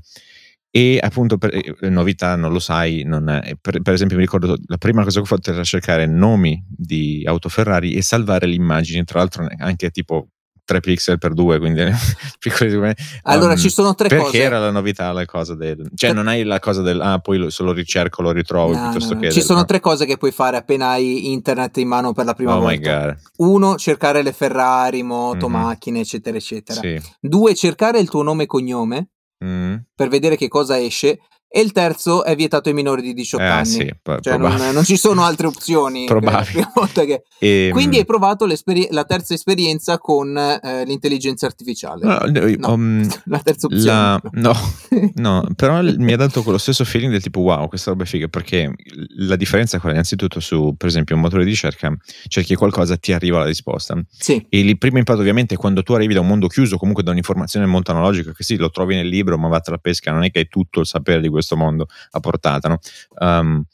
e 0.73 1.01
appunto 1.03 1.37
per 1.37 1.53
eh, 1.53 1.89
novità 1.89 2.37
non 2.37 2.53
lo 2.53 2.61
sai 2.61 3.03
non 3.05 3.29
è, 3.29 3.57
per, 3.61 3.83
per, 3.83 3.93
esempio 3.93 4.17
mi 4.17 4.23
ricordo 4.23 4.57
la 4.67 4.79
prima 4.79 5.03
cosa 5.03 5.17
che 5.17 5.25
ho 5.25 5.29
fatto 5.29 5.51
era 5.51 5.65
cercare 5.65 6.07
nomi 6.07 6.65
di 6.69 7.25
auto 7.27 7.49
Ferrari 7.49 7.95
e 7.95 8.03
salvare 8.03 8.47
le 8.47 8.55
immagini. 8.55 9.03
Tra 9.05 9.19
l'altro 9.19 9.49
anche 9.59 9.91
tipo 9.91 10.29
3 10.65 10.79
pixel 10.79 11.19
per 11.19 11.35
2 11.35 11.59
quindi 11.59 11.83
piccoli 12.39 12.95
allora 13.23 13.53
um, 13.55 13.59
ci 13.59 13.69
sono 13.69 13.97
tre 13.97 14.07
perché 14.07 14.23
cose. 14.23 14.39
perché 14.39 14.47
era 14.47 14.61
la 14.61 14.71
novità 14.71 15.11
la 15.11 15.25
cosa 15.25 15.57
del 15.57 15.91
cioè 15.97 16.13
non 16.13 16.29
hai 16.29 16.45
la 16.45 16.61
cosa 16.61 16.81
del 16.83 17.01
ah 17.01 17.19
poi 17.19 17.51
se 17.51 17.65
lo 17.65 17.73
ricerco 17.73 18.23
lo 18.23 18.31
ritrovo 18.31 18.73
no, 18.73 18.83
piuttosto 18.83 19.15
no, 19.15 19.21
no. 19.21 19.21
che 19.23 19.33
ci 19.33 19.39
del, 19.39 19.47
sono 19.47 19.65
tre 19.65 19.81
cose 19.81 20.07
che 20.07 20.17
puoi 20.17 20.31
fare 20.31 20.57
appena 20.57 20.91
hai 20.91 21.33
internet 21.33 21.79
in 21.79 21.89
mano 21.89 22.13
per 22.13 22.25
la 22.25 22.35
prima 22.35 22.57
oh 22.57 22.61
volta. 22.61 23.17
Uno 23.39 23.77
cercare 23.77 24.23
le 24.23 24.33
Ferrari 24.33 25.03
moto 25.03 25.49
mm-hmm. 25.49 25.61
macchine 25.61 26.01
eccetera 26.01 26.37
eccetera. 26.37 26.81
Sì. 26.81 27.01
due 27.19 27.55
cercare 27.57 27.99
il 27.99 28.09
tuo 28.09 28.23
nome 28.23 28.45
e 28.45 28.47
cognome 28.47 29.09
mm. 29.45 29.77
per 29.95 30.09
vedere 30.09 30.37
che 30.37 30.49
cosa 30.49 30.79
esce. 30.81 31.21
E 31.53 31.61
il 31.61 31.73
terzo 31.73 32.23
è 32.23 32.37
vietato 32.37 32.69
ai 32.69 32.77
minori 32.77 33.03
di 33.03 33.13
18 33.13 33.43
eh, 33.43 33.47
anni. 33.47 33.67
Sì, 33.67 33.93
cioè 34.21 34.39
non, 34.39 34.55
non, 34.73 34.85
ci 34.85 34.97
sono 34.97 35.25
altre 35.27 35.49
opzioni. 35.49 36.07
Che... 36.07 37.23
E, 37.41 37.49
ehm 37.67 37.73
Quindi 37.73 37.97
hai 37.97 38.05
provato 38.05 38.47
la 38.47 39.05
terza 39.05 39.35
esperienza 39.35 39.99
con 39.99 40.39
eh, 40.39 40.85
l'intelligenza 40.85 41.47
artificiale. 41.47 42.07
No, 42.07 42.21
no, 42.57 42.73
um, 42.73 43.05
la 43.27 43.41
terza 43.41 43.67
opzione. 43.67 43.85
La... 43.85 44.21
No, 44.31 44.55
no, 45.17 45.49
però 45.57 45.83
mi 45.83 46.13
ha 46.13 46.17
dato 46.17 46.45
quello 46.45 46.57
stesso 46.57 46.85
feeling 46.85 47.11
del 47.11 47.21
tipo 47.21 47.41
wow, 47.41 47.67
questa 47.67 47.91
roba 47.91 48.05
è 48.05 48.07
figa, 48.07 48.29
perché 48.29 48.73
la 49.17 49.35
differenza 49.35 49.77
è 49.77 49.81
quella, 49.81 49.97
innanzitutto 49.97 50.39
su, 50.39 50.77
per 50.77 50.87
esempio, 50.87 51.17
un 51.17 51.23
motore 51.23 51.43
di 51.43 51.51
ricerca, 51.51 51.93
cerchi 52.29 52.55
qualcosa, 52.55 52.97
ti 52.97 53.13
arriva 53.13 53.41
la 53.41 53.47
risposta. 53.47 54.01
Sì. 54.09 54.47
E 54.49 54.61
il 54.61 54.79
primo 54.79 54.99
impatto 54.99 55.19
ovviamente 55.19 55.55
è 55.55 55.59
quando 55.59 55.83
tu 55.83 55.95
arrivi 55.95 56.15
da 56.15 56.21
un 56.21 56.29
mondo 56.29 56.47
chiuso, 56.47 56.77
comunque 56.77 57.03
da 57.03 57.11
un'informazione 57.11 57.67
molto 57.67 57.91
analogica, 57.91 58.33
che 58.33 58.45
sì, 58.45 58.57
lo 58.57 58.71
trovi 58.71 58.95
nel 58.95 59.09
libro, 59.09 59.37
ma 59.37 59.49
vattene 59.49 59.77
la 59.77 59.83
pesca, 59.83 60.13
non 60.13 60.23
è 60.23 60.31
che 60.31 60.39
hai 60.39 60.49
tutto 60.49 60.79
il 60.79 60.87
sapere 60.87 61.21
di 61.21 61.29
questo 61.29 61.39
questo 61.41 61.57
mondo 61.57 61.87
a 62.11 62.21
portata 62.21 62.69
no? 62.69 62.79
um, 63.19 63.65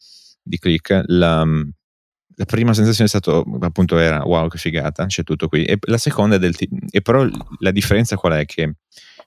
di 0.42 0.58
click. 0.58 1.02
La, 1.06 1.44
la, 1.44 2.44
prima 2.44 2.74
sensazione 2.74 3.06
è 3.06 3.08
stata 3.08 3.42
appunto 3.60 3.98
era 3.98 4.22
wow 4.24 4.48
che 4.48 4.58
figata, 4.58 5.06
c'è 5.06 5.22
tutto 5.22 5.48
qui. 5.48 5.64
E 5.64 5.78
la 5.82 5.98
seconda 5.98 6.36
è 6.36 6.38
del 6.38 6.56
t- 6.56 6.68
e 6.90 7.02
però 7.02 7.26
la 7.58 7.70
differenza 7.70 8.16
qual 8.16 8.34
è? 8.34 8.44
Che 8.44 8.76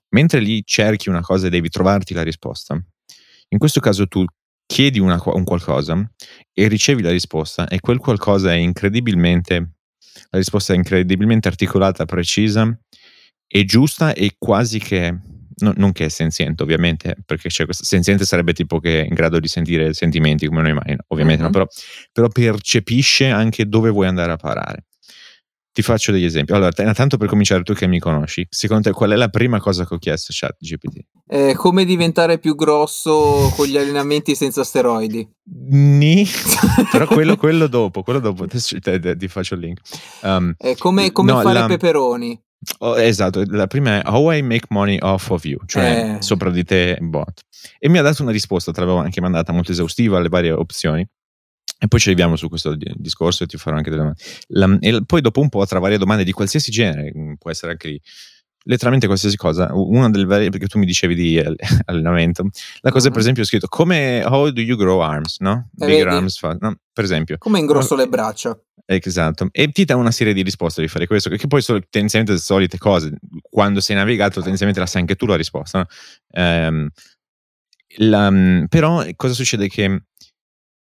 mentre 0.10 0.40
lì 0.40 0.64
cerchi 0.66 1.10
una 1.10 1.22
cosa 1.22 1.48
e 1.48 1.50
devi 1.50 1.70
trovarti 1.70 2.14
la 2.14 2.24
risposta, 2.24 2.74
in 3.50 3.58
questo 3.58 3.80
caso 3.80 4.08
tu 4.08 4.24
chiedi 4.66 5.00
una, 5.00 5.20
un 5.26 5.44
qualcosa 5.44 6.10
e 6.54 6.68
ricevi 6.68 7.02
la 7.02 7.10
risposta 7.10 7.68
e 7.68 7.80
quel 7.80 7.98
qualcosa 7.98 8.52
è 8.52 8.58
incredibilmente 8.58 9.74
la 10.30 10.38
risposta 10.38 10.74
è 10.74 10.76
incredibilmente 10.76 11.48
articolata, 11.48 12.06
precisa 12.06 12.78
e 13.48 13.66
giusta 13.66 14.14
e 14.14 14.36
quasi 14.38 14.80
che 14.80 15.18
no, 15.60 15.74
non 15.76 15.92
che 15.92 16.06
è 16.06 16.10
senziente 16.10 16.64
ovviamente, 16.64 17.16
perché 17.26 17.50
c'è 17.50 17.66
questo, 17.66 17.84
senziente 17.84 18.26
sarebbe 18.26 18.54
tipo 18.54 18.80
che 18.80 19.02
è 19.02 19.06
in 19.06 19.14
grado 19.14 19.40
di 19.40 19.48
sentire 19.48 19.94
sentimenti 19.94 20.48
come 20.48 20.62
noi 20.62 20.74
mai, 20.74 20.96
ovviamente, 21.08 21.44
mm-hmm. 21.44 21.52
no, 21.52 21.66
però, 21.66 21.68
però 22.12 22.28
percepisce 22.28 23.30
anche 23.30 23.68
dove 23.68 23.90
vuoi 23.90 24.08
andare 24.08 24.32
a 24.32 24.38
parare. 24.38 24.86
Ti 25.72 25.84
faccio 25.84 26.12
degli 26.12 26.26
esempi. 26.26 26.52
Allora, 26.52 26.72
tanto 26.72 27.18
per 27.18 27.28
cominciare, 27.28 27.62
tu 27.62 27.74
che 27.74 27.88
mi 27.88 28.00
conosci, 28.00 28.46
secondo 28.50 28.90
te 28.90 28.92
qual 28.92 29.12
è 29.12 29.16
la 29.16 29.30
prima 29.30 29.60
cosa 29.60 29.86
che 29.86 29.94
ho 29.94 29.98
chiesto 29.98 30.32
a 30.32 30.48
ChatGPT? 30.48 31.00
Eh, 31.28 31.54
come 31.56 31.86
diventare 31.86 32.40
più 32.40 32.56
grosso 32.56 33.54
con 33.56 33.68
gli 33.68 33.78
allenamenti 33.78 34.36
senza 34.36 34.64
steroidi? 34.64 35.26
Ni, 35.70 36.26
però 36.92 37.06
quello, 37.06 37.38
quello, 37.38 37.68
dopo, 37.68 38.02
quello 38.02 38.20
dopo, 38.20 38.48
ti 38.48 39.28
faccio 39.28 39.54
il 39.54 39.60
link. 39.60 39.80
Um, 40.24 40.54
eh, 40.58 40.76
come, 40.76 41.12
come 41.12 41.32
no, 41.32 41.42
fare 41.42 41.60
la... 41.60 41.66
peperoni? 41.68 42.42
Oh, 42.80 43.00
esatto, 43.00 43.44
la 43.48 43.68
prima 43.68 44.02
è 44.02 44.10
How 44.10 44.34
I 44.34 44.42
make 44.42 44.68
money 44.70 44.98
off 45.00 45.30
of 45.30 45.46
you, 45.46 45.60
cioè 45.66 46.18
eh. 46.18 46.22
sopra 46.22 46.50
di 46.50 46.64
te 46.64 46.98
bot. 47.00 47.42
E 47.78 47.88
mi 47.88 47.98
ha 47.98 48.02
dato 48.02 48.22
una 48.22 48.32
risposta, 48.32 48.72
te 48.72 48.82
l'avevo 48.82 48.98
anche 48.98 49.22
mandata 49.22 49.54
molto 49.54 49.72
esaustiva 49.72 50.18
alle 50.18 50.30
varie 50.30 50.52
opzioni. 50.52 51.08
E 51.82 51.88
poi 51.88 52.00
ci 52.02 52.10
arriviamo 52.10 52.36
su 52.36 52.50
questo 52.50 52.76
discorso 52.76 53.44
e 53.44 53.48
ti 53.48 53.56
farò 53.56 53.78
anche 53.78 53.90
delle 53.90 54.02
domande. 54.02 54.22
La, 54.48 54.78
e 54.82 55.06
poi 55.06 55.22
dopo 55.22 55.40
un 55.40 55.48
po' 55.48 55.66
tra 55.66 55.80
varie 55.80 55.98
domande 55.98 56.26
di 56.26 56.34
qualsiasi 56.34 56.72
genere, 56.72 57.14
mm, 57.16 57.34
può 57.36 57.50
essere 57.50 57.72
anche 57.72 57.88
lì, 57.88 58.02
letteralmente 58.64 59.08
qualsiasi 59.08 59.38
cosa. 59.38 59.70
Una 59.74 60.10
delle 60.10 60.26
varie, 60.26 60.50
perché 60.50 60.68
tu 60.68 60.78
mi 60.78 60.86
dicevi 60.86 61.16
di 61.16 61.40
allenamento, 61.86 62.50
la 62.82 62.92
cosa 62.92 63.08
uh-huh. 63.08 63.14
per 63.14 63.22
esempio 63.22 63.44
ho 63.44 63.46
scritto 63.46 63.68
come 63.68 64.22
how 64.26 64.50
do 64.50 64.60
you 64.60 64.76
grow 64.76 65.00
arms, 65.00 65.38
no? 65.40 65.70
Eh, 65.78 65.86
Bigger 65.86 66.10
arms, 66.10 66.42
no? 66.60 66.76
per 66.92 67.06
esempio. 67.06 67.38
Come 67.38 67.60
ingrosso 67.60 67.96
le 67.96 68.10
braccia. 68.10 68.60
Esatto, 68.92 69.50
e 69.52 69.70
ti 69.70 69.86
dà 69.86 69.96
una 69.96 70.10
serie 70.10 70.34
di 70.34 70.42
risposte 70.42 70.82
di 70.82 70.88
fare 70.88 71.06
questo, 71.06 71.30
che 71.30 71.46
poi 71.46 71.62
sono 71.62 71.80
tendenzialmente 71.80 72.34
le 72.34 72.42
solite 72.44 72.80
cose. 72.80 73.14
Quando 73.48 73.82
sei 73.82 73.96
navigato, 73.96 74.40
tendenzialmente 74.40 74.80
la 74.82 74.88
sai 74.88 75.02
anche 75.02 75.16
tu 75.16 75.28
la 75.28 75.36
risposta. 75.36 75.78
No? 75.80 75.86
Ehm, 76.32 76.90
la, 77.98 78.32
mm, 78.32 78.66
però 78.66 79.04
cosa 79.16 79.34
succede? 79.34 79.68
Che 79.70 80.04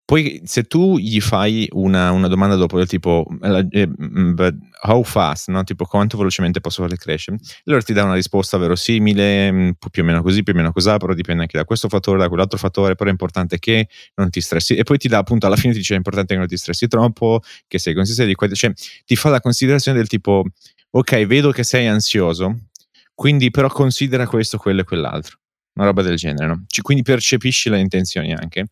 poi 0.07 0.39
se 0.45 0.63
tu 0.63 0.97
gli 0.97 1.19
fai 1.19 1.67
una, 1.73 2.11
una 2.11 2.29
domanda 2.29 2.55
dopo 2.55 2.77
del 2.77 2.87
tipo 2.87 3.27
eh, 3.41 3.87
mm, 3.87 4.37
how 4.83 5.03
fast, 5.03 5.49
no? 5.49 5.65
tipo 5.65 5.83
quanto 5.83 6.15
velocemente 6.15 6.61
posso 6.61 6.81
farle 6.81 6.95
crescere, 6.95 7.37
allora 7.65 7.81
ti 7.81 7.91
dà 7.91 8.05
una 8.05 8.13
risposta 8.13 8.57
verosimile, 8.57 9.51
mm, 9.51 9.69
più 9.91 10.03
o 10.03 10.05
meno 10.05 10.21
così, 10.21 10.43
più 10.43 10.53
o 10.53 10.55
meno 10.55 10.71
così, 10.71 10.95
però 10.97 11.13
dipende 11.13 11.41
anche 11.41 11.57
da 11.57 11.65
questo 11.65 11.89
fattore, 11.89 12.19
da 12.19 12.29
quell'altro 12.29 12.57
fattore, 12.57 12.95
però 12.95 13.09
è 13.09 13.11
importante 13.11 13.59
che 13.59 13.89
non 14.15 14.29
ti 14.29 14.39
stressi 14.39 14.77
e 14.77 14.83
poi 14.83 14.97
ti 14.97 15.09
dà 15.09 15.17
appunto 15.17 15.45
alla 15.45 15.57
fine 15.57 15.73
ti 15.73 15.79
dice 15.79 15.95
è 15.95 15.97
importante 15.97 16.35
che 16.35 16.39
non 16.39 16.47
ti 16.47 16.55
stressi 16.55 16.87
troppo, 16.87 17.41
che 17.67 17.77
sei 17.77 17.93
consistente, 17.93 18.55
cioè 18.55 18.71
ti 19.03 19.17
fa 19.17 19.27
la 19.27 19.41
considerazione 19.41 19.97
del 19.97 20.07
tipo 20.07 20.45
ok, 20.89 21.25
vedo 21.25 21.51
che 21.51 21.65
sei 21.65 21.85
ansioso, 21.85 22.57
quindi 23.13 23.51
però 23.51 23.67
considera 23.67 24.25
questo, 24.25 24.57
quello 24.57 24.79
e 24.79 24.83
quell'altro, 24.85 25.37
una 25.73 25.87
roba 25.87 26.01
del 26.01 26.15
genere, 26.15 26.47
no? 26.47 26.63
quindi 26.81 27.03
percepisci 27.03 27.69
le 27.69 27.81
intenzioni 27.81 28.31
anche 28.31 28.67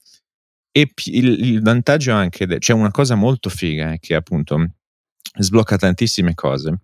e 0.77 0.91
il, 1.05 1.39
il 1.39 1.61
vantaggio 1.61 2.11
anche, 2.11 2.45
c'è 2.57 2.73
una 2.73 2.91
cosa 2.91 3.15
molto 3.15 3.49
figa 3.49 3.93
eh, 3.93 3.99
che 3.99 4.13
appunto 4.13 4.71
sblocca 5.37 5.77
tantissime 5.77 6.33
cose. 6.33 6.79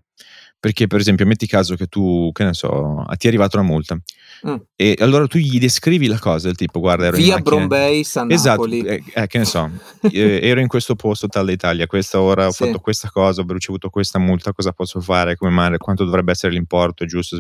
Perché, 0.58 0.88
per 0.88 1.02
esempio, 1.02 1.26
metti 1.26 1.46
caso 1.46 1.76
che 1.76 1.88
tu, 1.88 2.30
che 2.32 2.46
ne 2.46 2.54
so, 2.54 3.04
ti 3.18 3.26
è 3.26 3.30
arrivata 3.30 3.58
una 3.58 3.68
multa 3.68 4.00
mm. 4.48 4.56
e 4.76 4.96
allora 5.00 5.26
tu 5.26 5.40
gli 5.40 5.60
descrivi 5.60 6.06
la 6.06 6.20
cosa 6.20 6.48
del 6.48 6.56
tipo, 6.56 6.80
guarda, 6.80 7.08
ero 7.08 7.18
Via 7.18 7.36
in 7.36 7.44
Brombay, 7.44 8.04
San 8.04 8.32
esatto, 8.32 8.66
eh, 8.68 9.04
eh, 9.14 9.28
che 9.28 9.40
ne 9.40 9.46
so, 9.46 9.70
eh, 10.10 10.40
ero 10.42 10.62
in 10.62 10.68
questo 10.68 10.96
posto 10.96 11.28
tal 11.28 11.48
d'Italia, 11.48 11.88
questa 11.88 12.22
ora 12.22 12.48
ho 12.48 12.52
sì. 12.52 12.64
fatto 12.64 12.80
questa 12.80 13.10
cosa, 13.10 13.42
ho 13.42 13.46
ricevuto 13.52 13.90
questa 13.90 14.20
multa, 14.20 14.54
cosa 14.54 14.72
posso 14.72 15.02
fare, 15.02 15.36
come 15.36 15.52
mai, 15.52 15.76
quanto 15.78 16.06
dovrebbe 16.06 16.32
essere 16.32 16.54
l'importo, 16.54 17.06
giusto, 17.06 17.40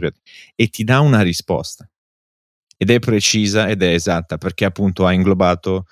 e 0.55 0.67
ti 0.67 0.83
dà 0.83 0.99
una 0.99 1.21
risposta. 1.21 1.87
Ed 2.75 2.89
è 2.89 2.97
precisa 2.97 3.69
ed 3.69 3.83
è 3.83 3.93
esatta 3.93 4.39
perché 4.39 4.65
appunto 4.65 5.05
ha 5.05 5.13
inglobato 5.13 5.85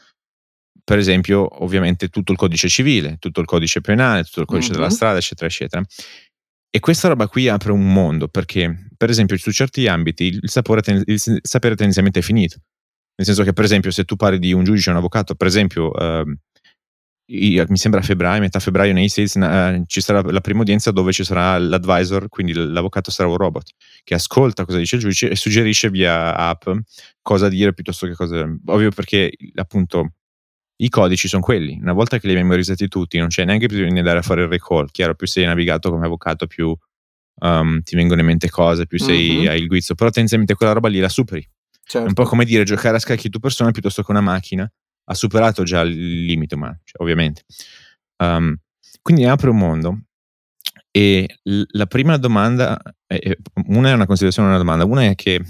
per 0.89 0.97
esempio, 0.97 1.63
ovviamente 1.63 2.07
tutto 2.07 2.31
il 2.31 2.37
codice 2.39 2.67
civile, 2.67 3.17
tutto 3.19 3.41
il 3.41 3.45
codice 3.45 3.79
penale, 3.79 4.23
tutto 4.23 4.39
il 4.39 4.47
codice 4.47 4.69
mm-hmm. 4.69 4.79
della 4.79 4.89
strada, 4.89 5.19
eccetera, 5.19 5.45
eccetera. 5.45 5.83
E 6.67 6.79
questa 6.79 7.09
roba 7.09 7.27
qui 7.27 7.47
apre 7.47 7.71
un 7.71 7.93
mondo 7.93 8.27
perché, 8.27 8.87
per 8.97 9.11
esempio, 9.11 9.37
su 9.37 9.51
certi 9.51 9.85
ambiti 9.85 10.23
il, 10.23 10.49
sapore, 10.49 10.81
il 11.05 11.19
sapere 11.43 11.75
tendenzialmente 11.75 12.21
è 12.21 12.23
finito. 12.23 12.57
Nel 13.17 13.27
senso 13.27 13.43
che, 13.43 13.53
per 13.53 13.65
esempio, 13.65 13.91
se 13.91 14.03
tu 14.03 14.15
parli 14.15 14.39
di 14.39 14.51
un 14.51 14.63
giudice 14.63 14.89
o 14.89 14.93
un 14.93 14.97
avvocato, 14.97 15.35
per 15.35 15.45
esempio, 15.45 15.91
uh, 15.91 16.23
mi 17.27 17.77
sembra 17.77 17.99
a 17.99 18.03
febbraio, 18.03 18.41
metà 18.41 18.57
febbraio 18.57 18.91
nei 18.91 19.09
States 19.09 19.35
uh, 19.35 19.83
ci 19.85 20.01
sarà 20.01 20.23
la 20.23 20.41
prima 20.41 20.61
udienza 20.61 20.89
dove 20.89 21.11
ci 21.11 21.23
sarà 21.23 21.59
l'advisor, 21.59 22.29
quindi 22.29 22.53
l'avvocato 22.53 23.11
sarà 23.11 23.29
un 23.29 23.37
robot 23.37 23.73
che 24.03 24.15
ascolta 24.15 24.65
cosa 24.65 24.79
dice 24.79 24.95
il 24.95 25.01
giudice 25.01 25.29
e 25.29 25.35
suggerisce 25.35 25.91
via 25.91 26.35
app 26.35 26.67
cosa 27.21 27.47
dire 27.47 27.75
piuttosto 27.75 28.07
che 28.07 28.15
cosa. 28.15 28.51
Ovvio 28.65 28.89
perché 28.89 29.31
appunto 29.53 30.13
i 30.81 30.89
codici 30.89 31.27
sono 31.27 31.41
quelli. 31.41 31.77
Una 31.81 31.93
volta 31.93 32.19
che 32.19 32.27
li 32.27 32.33
hai 32.33 32.41
memorizzati 32.41 32.87
tutti, 32.87 33.17
non 33.17 33.27
c'è 33.27 33.43
neanche 33.43 33.67
bisogno 33.67 33.91
di 33.91 33.99
andare 33.99 34.19
a 34.19 34.21
fare 34.21 34.43
il 34.43 34.47
recall. 34.47 34.87
Chiaro, 34.91 35.13
più 35.13 35.27
sei 35.27 35.45
navigato 35.45 35.89
come 35.89 36.05
avvocato, 36.05 36.47
più 36.47 36.75
um, 37.41 37.81
ti 37.81 37.95
vengono 37.95 38.21
in 38.21 38.27
mente 38.27 38.49
cose, 38.49 38.85
più 38.85 38.97
sei, 38.97 39.39
mm-hmm. 39.39 39.47
hai 39.47 39.59
il 39.59 39.67
guizzo. 39.67 39.95
Però 39.95 40.09
tendenzialmente 40.09 40.55
quella 40.55 40.71
roba 40.71 40.87
lì 40.87 40.99
la 40.99 41.09
superi. 41.09 41.47
Certo. 41.83 42.05
È 42.05 42.07
un 42.07 42.13
po' 42.13 42.23
come 42.23 42.45
dire 42.45 42.63
giocare 42.63 42.95
a 42.95 42.99
scacchi 42.99 43.29
tu 43.29 43.39
persona 43.39 43.71
piuttosto 43.71 44.03
che 44.03 44.11
una 44.11 44.21
macchina. 44.21 44.71
Ha 45.11 45.13
superato 45.13 45.63
già 45.63 45.81
il 45.81 46.23
limite, 46.23 46.55
ma 46.55 46.67
cioè, 46.83 47.01
ovviamente. 47.01 47.43
Um, 48.23 48.55
quindi 49.01 49.25
apre 49.25 49.49
un 49.49 49.57
mondo. 49.57 49.99
E 50.91 51.39
la 51.43 51.87
prima 51.87 52.17
domanda, 52.17 52.79
è, 53.05 53.35
una 53.67 53.89
è 53.89 53.93
una 53.93 54.05
considerazione, 54.05 54.49
una 54.49 54.57
domanda. 54.57 54.85
Una 54.85 55.03
è 55.03 55.15
che 55.15 55.41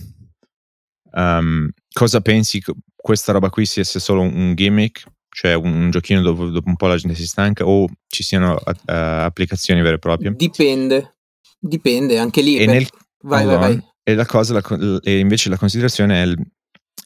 um, 1.12 1.70
cosa 1.92 2.22
pensi 2.22 2.62
che 2.62 2.74
questa 2.96 3.32
roba 3.32 3.50
qui 3.50 3.66
sia 3.66 3.84
solo 3.84 4.22
un 4.22 4.56
gimmick 4.56 5.06
cioè 5.40 5.54
un, 5.54 5.72
un 5.72 5.90
giochino 5.90 6.20
dove 6.20 6.52
dopo 6.52 6.68
un 6.68 6.76
po' 6.76 6.88
la 6.88 6.98
gente 6.98 7.16
si 7.16 7.26
stanca 7.26 7.66
o 7.66 7.88
ci 8.08 8.24
siano 8.24 8.56
uh, 8.56 8.72
applicazioni 8.86 9.82
vere 9.82 9.96
e 9.96 10.00
proprie? 10.00 10.34
Dipende, 10.36 11.16
dipende 11.58 12.20
anche 12.20 12.42
lì. 12.42 12.58
E, 12.58 12.66
per... 12.66 12.74
nel... 12.74 12.88
vai, 13.22 13.44
allora, 13.44 13.58
vai, 13.58 13.76
vai. 13.78 13.88
e 14.04 14.16
la 14.16 14.26
cosa, 14.26 14.52
la, 14.52 15.00
e 15.02 15.18
invece 15.20 15.48
la 15.48 15.56
considerazione 15.56 16.22
è, 16.22 16.26
il, 16.26 16.38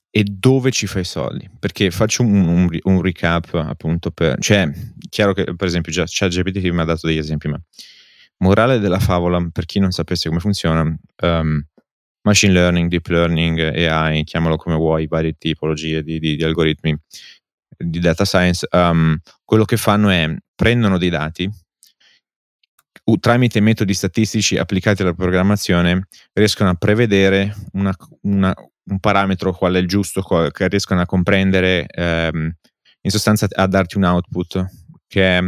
è, 0.10 0.24
dove 0.24 0.72
ci 0.72 0.88
fai 0.88 1.04
i 1.04 1.06
soldi. 1.06 1.48
Perché 1.60 1.92
faccio 1.92 2.24
un, 2.24 2.48
un, 2.48 2.80
un, 2.82 3.02
recap 3.04 3.54
appunto 3.54 4.10
per... 4.10 4.40
Cioè, 4.40 4.68
chiaro 5.10 5.34
che 5.34 5.54
per 5.56 5.68
esempio 5.68 5.92
già 5.92 6.06
ChatGPT 6.08 6.58
mi 6.72 6.82
ha 6.82 6.86
dato 6.86 7.06
degli 7.06 7.20
esempi, 7.20 7.50
ma 7.50 7.62
morale 8.38 8.80
della 8.80 8.98
favola, 9.00 9.48
per 9.52 9.66
chi 9.66 9.78
non 9.78 9.92
sapesse 9.92 10.28
come 10.30 10.42
funziona, 10.42 10.82
um, 11.22 11.64
machine 12.24 12.52
learning, 12.52 12.90
deep 12.90 13.06
learning, 13.10 13.60
AI, 13.60 14.24
chiamalo 14.24 14.56
come 14.56 14.74
vuoi, 14.74 15.06
varie 15.06 15.36
tipologie 15.38 16.02
di, 16.02 16.18
di, 16.18 16.36
di 16.36 16.44
algoritmi 16.44 17.00
di 17.78 18.00
data 18.00 18.26
science, 18.26 18.68
um, 18.72 19.18
quello 19.44 19.66
che 19.66 19.78
fanno 19.78 20.10
è 20.10 20.34
prendono 20.56 20.98
dei 20.98 21.10
dati 21.10 21.50
uh, 23.06 23.18
tramite 23.18 23.60
metodi 23.60 23.94
statistici 23.94 24.58
applicati 24.58 25.02
alla 25.02 25.14
programmazione 25.14 26.08
riescono 26.34 26.70
a 26.70 26.76
prevedere 26.76 27.56
una, 27.74 27.94
una, 28.22 28.54
un 28.90 29.00
parametro 29.00 29.54
qual 29.54 29.74
è 29.76 29.80
il 29.80 29.88
giusto, 29.88 30.22
qual, 30.22 30.52
che 30.52 30.68
riescono 30.68 31.02
a 31.02 31.06
comprendere, 31.06 31.86
um, 31.96 32.52
in 33.02 33.12
sostanza 33.12 33.48
a 33.50 33.68
darti 33.68 33.98
un 33.98 34.04
output 34.04 34.66
che 35.08 35.38
è 35.38 35.42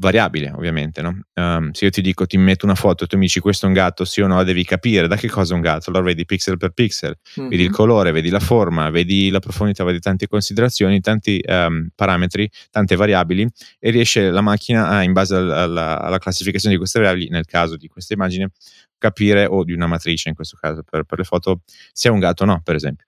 variabile 0.00 0.50
ovviamente, 0.50 1.02
no? 1.02 1.20
Um, 1.34 1.70
se 1.72 1.84
io 1.84 1.90
ti 1.90 2.00
dico 2.00 2.26
ti 2.26 2.38
metto 2.38 2.64
una 2.64 2.74
foto 2.74 3.04
e 3.04 3.06
tu 3.06 3.16
mi 3.16 3.26
dici 3.26 3.38
questo 3.38 3.66
è 3.66 3.68
un 3.68 3.74
gatto, 3.74 4.04
sì 4.06 4.22
o 4.22 4.26
no, 4.26 4.42
devi 4.42 4.64
capire 4.64 5.06
da 5.06 5.16
che 5.16 5.28
cosa 5.28 5.52
è 5.52 5.56
un 5.56 5.60
gatto, 5.60 5.90
allora 5.90 6.06
vedi 6.06 6.24
pixel 6.24 6.56
per 6.56 6.70
pixel, 6.70 7.16
mm-hmm. 7.38 7.50
vedi 7.50 7.62
il 7.64 7.70
colore, 7.70 8.10
vedi 8.10 8.30
la 8.30 8.40
forma, 8.40 8.88
vedi 8.88 9.28
la 9.28 9.40
profondità, 9.40 9.84
vedi 9.84 10.00
tante 10.00 10.26
considerazioni, 10.26 11.00
tanti 11.00 11.40
um, 11.46 11.88
parametri, 11.94 12.50
tante 12.70 12.96
variabili 12.96 13.46
e 13.78 13.90
riesce 13.90 14.30
la 14.30 14.40
macchina 14.40 14.88
a, 14.88 15.02
in 15.02 15.12
base 15.12 15.36
alla, 15.36 16.00
alla, 16.00 16.18
classificazione 16.18 16.74
di 16.74 16.80
queste 16.80 16.98
variabili, 16.98 17.28
nel 17.28 17.44
caso 17.44 17.76
di 17.76 17.86
questa 17.86 18.14
immagine, 18.14 18.52
capire, 18.96 19.44
o 19.44 19.64
di 19.64 19.74
una 19.74 19.86
matrice 19.86 20.30
in 20.30 20.34
questo 20.34 20.56
caso 20.58 20.82
per, 20.82 21.04
per 21.04 21.18
le 21.18 21.24
foto, 21.24 21.60
se 21.92 22.08
è 22.08 22.10
un 22.10 22.20
gatto 22.20 22.44
o 22.44 22.46
no, 22.46 22.62
per 22.64 22.74
esempio. 22.74 23.04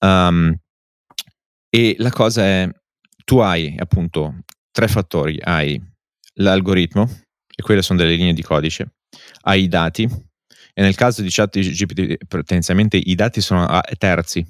Um, 0.00 0.56
e 1.68 1.96
la 1.98 2.10
cosa 2.10 2.42
è, 2.42 2.70
tu 3.24 3.38
hai 3.38 3.74
appunto 3.78 4.36
tre 4.70 4.88
fattori, 4.88 5.38
hai 5.42 5.92
l'algoritmo, 6.34 7.08
e 7.56 7.62
quelle 7.62 7.82
sono 7.82 7.98
delle 7.98 8.14
linee 8.14 8.32
di 8.32 8.42
codice, 8.42 8.94
hai 9.42 9.62
i 9.64 9.68
dati, 9.68 10.02
e 10.76 10.82
nel 10.82 10.96
caso 10.96 11.22
di 11.22 11.28
chat 11.30 11.58
GPT 11.58 12.24
potenzialmente 12.26 12.96
i 12.96 13.14
dati 13.14 13.40
sono 13.40 13.64
a 13.64 13.82
terzi, 13.96 14.44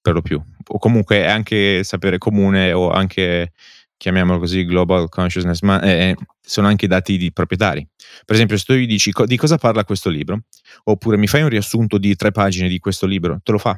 per 0.00 0.14
lo 0.14 0.22
più, 0.22 0.40
o 0.68 0.78
comunque 0.78 1.22
è 1.22 1.28
anche 1.28 1.82
sapere 1.82 2.18
comune 2.18 2.72
o 2.72 2.90
anche, 2.90 3.52
chiamiamolo 3.96 4.38
così, 4.38 4.64
global 4.64 5.08
consciousness, 5.08 5.60
ma 5.62 5.80
eh, 5.82 6.14
sono 6.40 6.68
anche 6.68 6.86
dati 6.86 7.16
di 7.16 7.32
proprietari. 7.32 7.86
Per 8.24 8.34
esempio, 8.34 8.56
se 8.56 8.64
tu 8.64 8.74
gli 8.74 8.86
dici 8.86 9.10
co- 9.10 9.26
di 9.26 9.36
cosa 9.36 9.58
parla 9.58 9.84
questo 9.84 10.08
libro, 10.08 10.42
oppure 10.84 11.16
mi 11.16 11.26
fai 11.26 11.42
un 11.42 11.48
riassunto 11.48 11.98
di 11.98 12.14
tre 12.14 12.30
pagine 12.30 12.68
di 12.68 12.78
questo 12.78 13.06
libro, 13.06 13.40
te 13.42 13.52
lo 13.52 13.58
fa. 13.58 13.76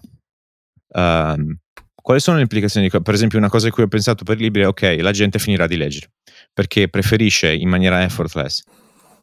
Um, 0.90 1.58
quali 2.00 2.20
sono 2.20 2.36
le 2.36 2.42
implicazioni? 2.42 2.88
Per 2.88 3.14
esempio, 3.14 3.38
una 3.38 3.48
cosa 3.48 3.68
a 3.68 3.70
cui 3.70 3.82
ho 3.82 3.88
pensato 3.88 4.24
per 4.24 4.38
i 4.38 4.42
libri 4.42 4.62
è 4.62 4.66
ok, 4.66 4.98
la 5.00 5.12
gente 5.12 5.38
finirà 5.38 5.66
di 5.66 5.76
leggere 5.76 6.10
perché 6.52 6.88
preferisce 6.88 7.52
in 7.52 7.68
maniera 7.68 8.02
effortless 8.02 8.62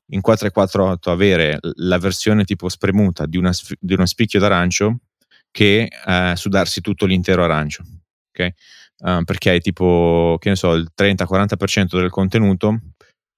in 0.10 0.22
448 0.22 1.12
avere 1.12 1.58
la 1.78 1.98
versione 1.98 2.44
tipo 2.44 2.70
spremuta 2.70 3.26
di, 3.26 3.38
una, 3.38 3.52
di 3.80 3.94
uno 3.94 4.06
spicchio 4.06 4.40
d'arancio 4.40 5.00
che 5.50 5.88
uh, 6.06 6.36
sudarsi 6.36 6.82
tutto 6.82 7.06
l'intero 7.06 7.44
arancio. 7.44 7.84
Okay? 8.30 8.54
Uh, 8.98 9.24
perché 9.24 9.52
hai 9.52 9.62
tipo, 9.62 10.38
che 10.40 10.50
ne 10.50 10.56
so, 10.56 10.74
il 10.74 10.92
30-40% 10.96 11.98
del 11.98 12.10
contenuto, 12.10 12.80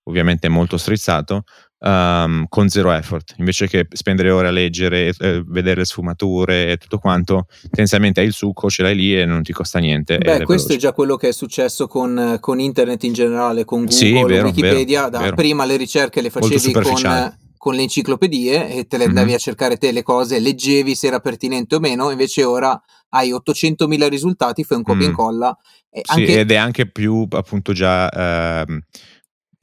ovviamente 0.09 0.49
molto 0.49 0.77
strizzato, 0.77 1.43
um, 1.79 2.45
con 2.47 2.69
zero 2.69 2.91
effort. 2.91 3.35
Invece 3.37 3.67
che 3.67 3.87
spendere 3.91 4.31
ore 4.31 4.47
a 4.47 4.51
leggere, 4.51 5.13
eh, 5.17 5.43
vedere 5.45 5.79
le 5.79 5.85
sfumature 5.85 6.71
e 6.71 6.77
tutto 6.77 6.97
quanto, 6.97 7.47
tendenzialmente 7.61 8.21
hai 8.21 8.27
il 8.27 8.33
succo, 8.33 8.69
ce 8.69 8.83
l'hai 8.83 8.95
lì 8.95 9.19
e 9.19 9.25
non 9.25 9.43
ti 9.43 9.53
costa 9.53 9.79
niente. 9.79 10.17
Beh, 10.17 10.43
questo 10.43 10.73
è 10.73 10.77
già 10.77 10.93
quello 10.93 11.15
che 11.15 11.29
è 11.29 11.33
successo 11.33 11.87
con, 11.87 12.37
con 12.39 12.59
internet 12.59 13.03
in 13.03 13.13
generale, 13.13 13.65
con 13.65 13.85
Google, 13.85 13.95
sì, 13.95 14.11
vero, 14.11 14.45
Wikipedia. 14.45 15.09
Vero, 15.09 15.23
vero. 15.23 15.35
Prima 15.35 15.65
le 15.65 15.77
ricerche 15.77 16.21
le 16.21 16.29
facevi 16.29 16.71
con 16.71 17.35
con 17.57 17.73
le 17.73 17.81
enciclopedie 17.81 18.69
e 18.69 18.85
te 18.85 18.97
le 18.97 19.05
andavi 19.05 19.25
mm-hmm. 19.25 19.35
a 19.35 19.39
cercare 19.39 19.77
te 19.77 19.91
le 19.91 20.03
cose, 20.03 20.39
leggevi 20.39 20.95
se 20.95 21.07
era 21.07 21.19
pertinente 21.19 21.75
o 21.75 21.79
meno, 21.79 22.11
invece 22.11 22.43
ora 22.43 22.79
hai 23.09 23.31
800.000 23.31 24.07
risultati, 24.07 24.63
fai 24.63 24.77
un 24.77 24.83
copia 24.83 25.01
e 25.01 25.07
mm. 25.07 25.09
incolla. 25.09 25.57
E 25.89 26.01
sì, 26.03 26.19
anche... 26.19 26.39
ed 26.39 26.51
è 26.51 26.55
anche 26.55 26.89
più 26.89 27.27
appunto 27.31 27.73
già... 27.73 28.65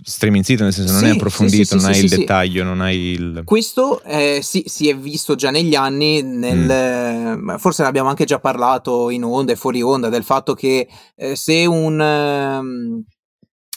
Uh, 0.05 0.11
striminzito, 0.11 0.62
nel 0.62 0.73
senso 0.73 0.93
non 0.93 1.03
sì, 1.03 1.09
è 1.09 1.11
approfondito, 1.11 1.64
sì, 1.64 1.64
sì, 1.64 1.77
non 1.77 1.85
hai 1.85 2.01
il 2.01 2.09
dettaglio, 2.09 2.64
non 2.64 2.81
hai 2.81 2.99
il... 2.99 3.43
Questo 3.45 4.03
eh, 4.03 4.40
si 4.43 4.88
è 4.88 4.97
visto 4.97 5.35
già 5.35 5.51
negli 5.51 5.75
anni, 5.75 6.23
nel, 6.23 7.37
mm. 7.37 7.57
forse 7.57 7.83
ne 7.83 7.88
abbiamo 7.88 8.09
anche 8.09 8.25
già 8.25 8.38
parlato 8.38 9.11
in 9.11 9.25
onda 9.25 9.53
e 9.53 9.57
fuori 9.57 9.83
onda, 9.83 10.09
del 10.09 10.25
fatto 10.25 10.55
che 10.55 10.88
eh, 11.17 11.37
se 11.37 11.67
un... 11.67 13.03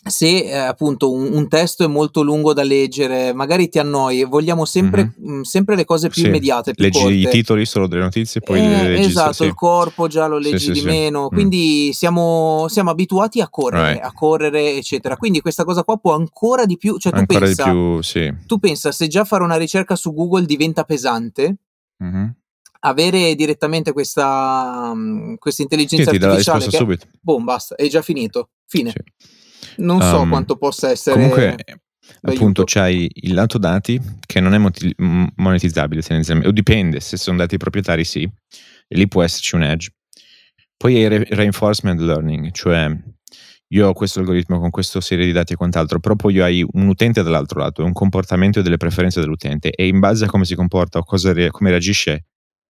Se 0.10 0.46
eh, 0.46 0.56
appunto 0.56 1.12
un, 1.12 1.34
un, 1.34 1.48
testo 1.48 1.84
è 1.84 1.88
molto 1.88 2.22
lungo 2.22 2.54
da 2.54 2.64
leggere, 2.64 3.34
magari 3.34 3.70
ti 3.70 3.80
annoi, 3.80 4.24
vogliamo 4.24 4.66
sempre, 4.66 5.14
mm-hmm. 5.20 5.40
mh, 5.40 5.42
sempre 5.42 5.76
le 5.76 5.86
cose 5.86 6.10
più 6.10 6.22
sì. 6.22 6.28
immediate. 6.28 6.74
Più 6.74 6.84
leggi 6.84 7.00
corte. 7.00 7.14
i 7.16 7.28
titoli 7.28 7.66
solo 7.66 7.88
delle 7.88 8.02
notizie, 8.02 8.42
poi 8.42 8.60
eh, 8.60 8.68
le 8.68 8.90
leggi. 8.90 9.08
Esatto, 9.08 9.34
sì. 9.34 9.44
il 9.46 9.54
corpo 9.54 10.08
già 10.08 10.28
lo 10.28 10.38
leggi 10.38 10.60
sì, 10.60 10.72
di 10.72 10.82
meno, 10.82 11.26
mm. 11.26 11.36
quindi 11.36 11.92
siamo, 11.94 12.66
siamo, 12.70 12.90
abituati 12.90 13.42
a 13.42 13.50
correre, 13.50 13.94
right. 13.94 14.04
a 14.04 14.12
correre, 14.14 14.76
eccetera. 14.76 15.18
Quindi 15.18 15.42
questa 15.42 15.64
cosa 15.64 15.84
qua 15.84 15.98
può 15.98 16.14
ancora 16.14 16.66
di 16.66 16.78
più, 16.78 16.98
cioè 16.98 17.12
tu 17.12 17.20
ancora 17.20 17.40
pensa, 17.40 17.64
più, 17.64 18.00
tu 18.46 18.60
pensa 18.60 18.92
se 18.92 19.08
già 19.08 19.24
fare 19.24 19.44
una 19.44 19.58
ricerca 19.58 19.96
su 19.96 20.14
Google 20.14 20.46
diventa 20.46 20.84
pesante. 20.84 21.58
Mm-hmm 22.04 22.26
avere 22.82 23.36
direttamente 23.36 23.92
questa, 23.92 24.94
questa 25.38 25.62
intelligenza 25.62 26.12
sì, 26.12 26.18
artificiale 26.18 26.58
risposta 26.60 26.78
subito. 26.78 27.08
boom 27.20 27.44
basta 27.44 27.76
è 27.76 27.88
già 27.88 28.02
finito 28.02 28.50
fine 28.66 28.92
sì. 28.92 29.36
Non 29.78 30.02
so 30.02 30.22
um, 30.22 30.30
quanto 30.30 30.58
possa 30.58 30.90
essere. 30.90 31.16
Comunque, 31.16 31.56
appunto, 32.22 32.64
c'hai 32.66 33.10
il 33.14 33.34
lato 33.34 33.58
dati 33.58 34.00
che 34.26 34.40
non 34.40 34.54
è 34.54 34.58
monetizzabile 35.36 36.02
tendenzialmente, 36.02 36.50
o 36.50 36.54
dipende, 36.54 37.00
se 37.00 37.18
sono 37.18 37.38
dati 37.38 37.58
proprietari, 37.58 38.04
sì, 38.04 38.24
e 38.24 38.96
lì 38.96 39.08
può 39.08 39.24
esserci 39.24 39.56
un 39.56 39.64
edge. 39.64 39.92
Poi 40.76 40.96
hai 40.96 41.08
re- 41.08 41.28
reinforcement 41.30 42.00
learning, 42.00 42.52
cioè 42.52 42.96
io 43.70 43.88
ho 43.88 43.94
questo 43.94 44.20
algoritmo 44.20 44.60
con 44.60 44.70
questa 44.70 45.02
serie 45.02 45.26
di 45.26 45.32
dati 45.32 45.54
e 45.54 45.56
quant'altro, 45.56 46.00
però 46.00 46.16
poi 46.16 46.40
hai 46.40 46.66
un 46.72 46.88
utente 46.88 47.22
dall'altro 47.22 47.60
lato, 47.60 47.84
un 47.84 47.94
comportamento 47.94 48.60
e 48.60 48.64
delle 48.64 48.78
preferenze 48.78 49.20
dell'utente 49.20 49.72
e 49.72 49.88
in 49.88 50.00
base 50.00 50.26
a 50.26 50.28
come 50.28 50.46
si 50.46 50.56
comporta 50.56 51.00
o 51.00 51.34
re- 51.34 51.52
come 51.52 51.72
reagisce 51.72 52.28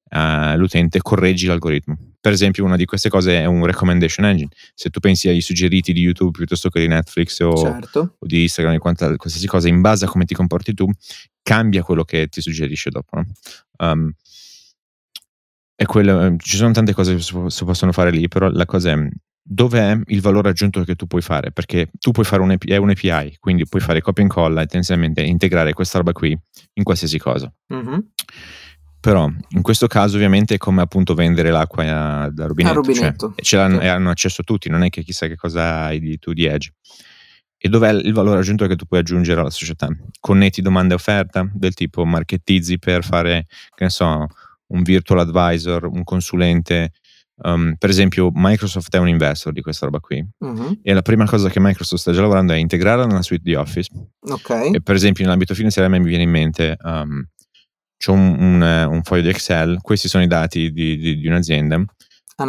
uh, 0.09 0.55
l'utente 0.55 0.99
correggi 1.01 1.45
l'algoritmo. 1.45 1.97
Per 2.27 2.35
esempio, 2.35 2.65
una 2.65 2.75
di 2.75 2.83
queste 2.83 3.07
cose 3.07 3.39
è 3.39 3.45
un 3.45 3.65
recommendation 3.65 4.25
engine. 4.25 4.49
Se 4.73 4.89
tu 4.89 4.99
pensi 4.99 5.29
ai 5.29 5.39
suggeriti 5.39 5.93
di 5.93 6.01
YouTube 6.01 6.31
piuttosto 6.31 6.67
che 6.67 6.81
di 6.81 6.87
Netflix 6.89 7.39
o, 7.39 7.55
certo. 7.55 8.15
o 8.19 8.25
di 8.25 8.41
Instagram, 8.41 8.79
quanta, 8.79 9.15
qualsiasi 9.15 9.47
cosa, 9.47 9.69
in 9.69 9.79
base 9.79 10.03
a 10.03 10.09
come 10.09 10.25
ti 10.25 10.33
comporti 10.33 10.73
tu, 10.73 10.89
cambia 11.41 11.83
quello 11.83 12.03
che 12.03 12.27
ti 12.27 12.41
suggerisce 12.41 12.89
dopo. 12.89 13.15
No? 13.15 13.25
Um, 13.77 14.11
e 15.73 15.85
quello, 15.85 16.35
ci 16.37 16.57
sono 16.57 16.73
tante 16.73 16.91
cose 16.91 17.15
che 17.15 17.21
si 17.21 17.63
possono 17.63 17.93
fare 17.93 18.11
lì, 18.11 18.27
però 18.27 18.49
la 18.49 18.65
cosa 18.65 18.91
è 18.91 19.07
dov'è 19.41 19.97
il 20.07 20.19
valore 20.19 20.49
aggiunto 20.49 20.83
che 20.83 20.95
tu 20.95 21.07
puoi 21.07 21.21
fare? 21.21 21.53
Perché 21.53 21.89
tu 21.97 22.11
puoi 22.11 22.25
fare 22.25 22.41
un 22.41 22.51
API, 22.51 22.73
è 22.73 22.75
un 22.75 22.89
API, 22.89 23.37
quindi 23.39 23.65
puoi 23.65 23.81
fare 23.81 24.01
copia 24.01 24.21
e 24.21 24.25
incolla 24.25 24.63
e 24.63 24.65
tendenzialmente 24.65 25.21
integrare 25.21 25.71
questa 25.71 25.99
roba 25.99 26.11
qui 26.11 26.37
in 26.73 26.83
qualsiasi 26.83 27.19
cosa. 27.19 27.49
Mm-hmm. 27.73 27.99
Però 28.99 29.29
in 29.49 29.61
questo 29.61 29.87
caso 29.87 30.15
ovviamente 30.15 30.55
è 30.55 30.57
come 30.57 30.81
appunto 30.81 31.13
vendere 31.13 31.51
l'acqua 31.51 32.29
da 32.31 32.45
rubinetto, 32.45 32.75
rubinetto. 32.75 33.33
Cioè, 33.35 33.43
ce 33.43 33.57
l'hanno, 33.57 33.79
sì. 33.79 33.87
hanno 33.87 34.09
accesso 34.09 34.43
tutti, 34.43 34.69
non 34.69 34.83
è 34.83 34.89
che 34.89 35.03
chissà 35.03 35.27
che 35.27 35.35
cosa 35.35 35.85
hai 35.85 35.99
di, 35.99 36.17
tu 36.17 36.33
di 36.33 36.45
Edge. 36.45 36.73
E 37.59 37.69
dov'è 37.69 37.91
il 37.91 38.13
valore 38.13 38.39
aggiunto 38.39 38.67
che 38.67 38.75
tu 38.75 38.85
puoi 38.85 38.99
aggiungere 38.99 39.39
alla 39.39 39.49
società? 39.49 39.87
Connetti 40.19 40.61
domanda 40.61 40.93
e 40.93 40.97
offerta 40.97 41.49
del 41.51 41.73
tipo 41.73 42.05
marketizzi 42.05 42.77
per 42.77 43.03
fare, 43.03 43.47
che 43.73 43.83
ne 43.83 43.89
so, 43.89 44.27
un 44.67 44.83
virtual 44.83 45.19
advisor, 45.19 45.85
un 45.85 46.03
consulente. 46.03 46.91
Um, 47.37 47.75
per 47.77 47.89
esempio, 47.89 48.29
Microsoft 48.33 48.93
è 48.95 48.99
un 48.99 49.07
investor 49.07 49.53
di 49.53 49.61
questa 49.61 49.85
roba 49.85 49.99
qui. 49.99 50.23
Uh-huh. 50.37 50.79
E 50.83 50.93
la 50.93 51.01
prima 51.01 51.25
cosa 51.25 51.49
che 51.49 51.59
Microsoft 51.59 52.01
sta 52.01 52.11
già 52.11 52.21
lavorando 52.21 52.53
è 52.53 52.57
integrarla 52.57 53.05
nella 53.05 53.23
suite 53.23 53.43
di 53.43 53.55
Office. 53.55 53.89
Ok. 54.19 54.73
E 54.73 54.81
per 54.81 54.93
esempio, 54.93 55.23
nell'ambito 55.23 55.55
finanziario, 55.55 55.99
mi 55.99 56.07
viene 56.07 56.23
in 56.23 56.29
mente 56.29 56.77
um, 56.83 57.27
c'ho 57.97 58.13
un, 58.13 58.37
un, 58.39 58.61
un, 58.61 59.01
foglio 59.03 59.23
di 59.23 59.29
Excel, 59.29 59.79
questi 59.81 60.07
sono 60.07 60.23
i 60.23 60.27
dati 60.27 60.71
di, 60.71 60.97
di, 60.97 61.17
di 61.17 61.27
un'azienda. 61.27 61.83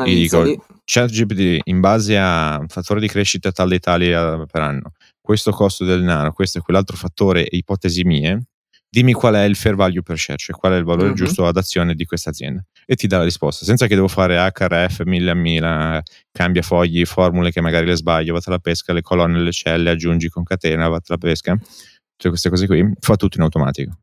E 0.04 0.14
dico, 0.14 0.66
ChatGPT 0.84 1.60
in 1.64 1.80
base 1.80 2.18
a 2.18 2.58
un 2.60 2.68
fattore 2.68 3.00
di 3.00 3.08
crescita 3.08 3.50
tal 3.52 3.72
e 3.72 3.78
tali 3.78 4.08
per 4.08 4.60
anno, 4.60 4.92
questo 5.20 5.50
costo 5.50 5.84
del 5.84 6.00
denaro, 6.00 6.32
questo 6.32 6.58
e 6.58 6.60
quell'altro 6.60 6.96
fattore 6.96 7.48
e 7.48 7.56
ipotesi 7.56 8.04
mie, 8.04 8.48
dimmi 8.90 9.12
qual 9.12 9.34
è 9.34 9.44
il 9.44 9.56
fair 9.56 9.74
value 9.74 10.02
per 10.02 10.18
share, 10.18 10.38
cioè 10.38 10.56
qual 10.56 10.72
è 10.72 10.76
il 10.76 10.84
valore 10.84 11.08
mm-hmm. 11.08 11.14
giusto 11.14 11.46
ad 11.46 11.56
azione 11.56 11.94
di 11.94 12.04
questa 12.04 12.30
azienda 12.30 12.62
e 12.84 12.96
ti 12.96 13.06
dà 13.06 13.18
la 13.18 13.24
risposta, 13.24 13.64
senza 13.64 13.86
che 13.86 13.94
devo 13.94 14.08
fare 14.08 14.36
HRF, 14.36 15.02
mille 15.04 15.30
a 15.30 15.34
mille, 15.34 16.02
cambia 16.32 16.62
fogli, 16.62 17.04
formule 17.04 17.50
che 17.50 17.60
magari 17.60 17.86
le 17.86 17.96
sbaglio, 17.96 18.32
vado 18.32 18.44
alla 18.46 18.58
pesca, 18.58 18.92
le 18.92 19.02
colonne, 19.02 19.40
le 19.40 19.52
celle, 19.52 19.90
aggiungi 19.90 20.28
concatena, 20.28 20.88
vado 20.88 21.04
alla 21.08 21.18
pesca, 21.18 21.54
tutte 21.54 22.28
queste 22.28 22.48
cose 22.48 22.66
qui, 22.66 22.92
fa 22.98 23.16
tutto 23.16 23.36
in 23.36 23.42
automatico 23.42 23.98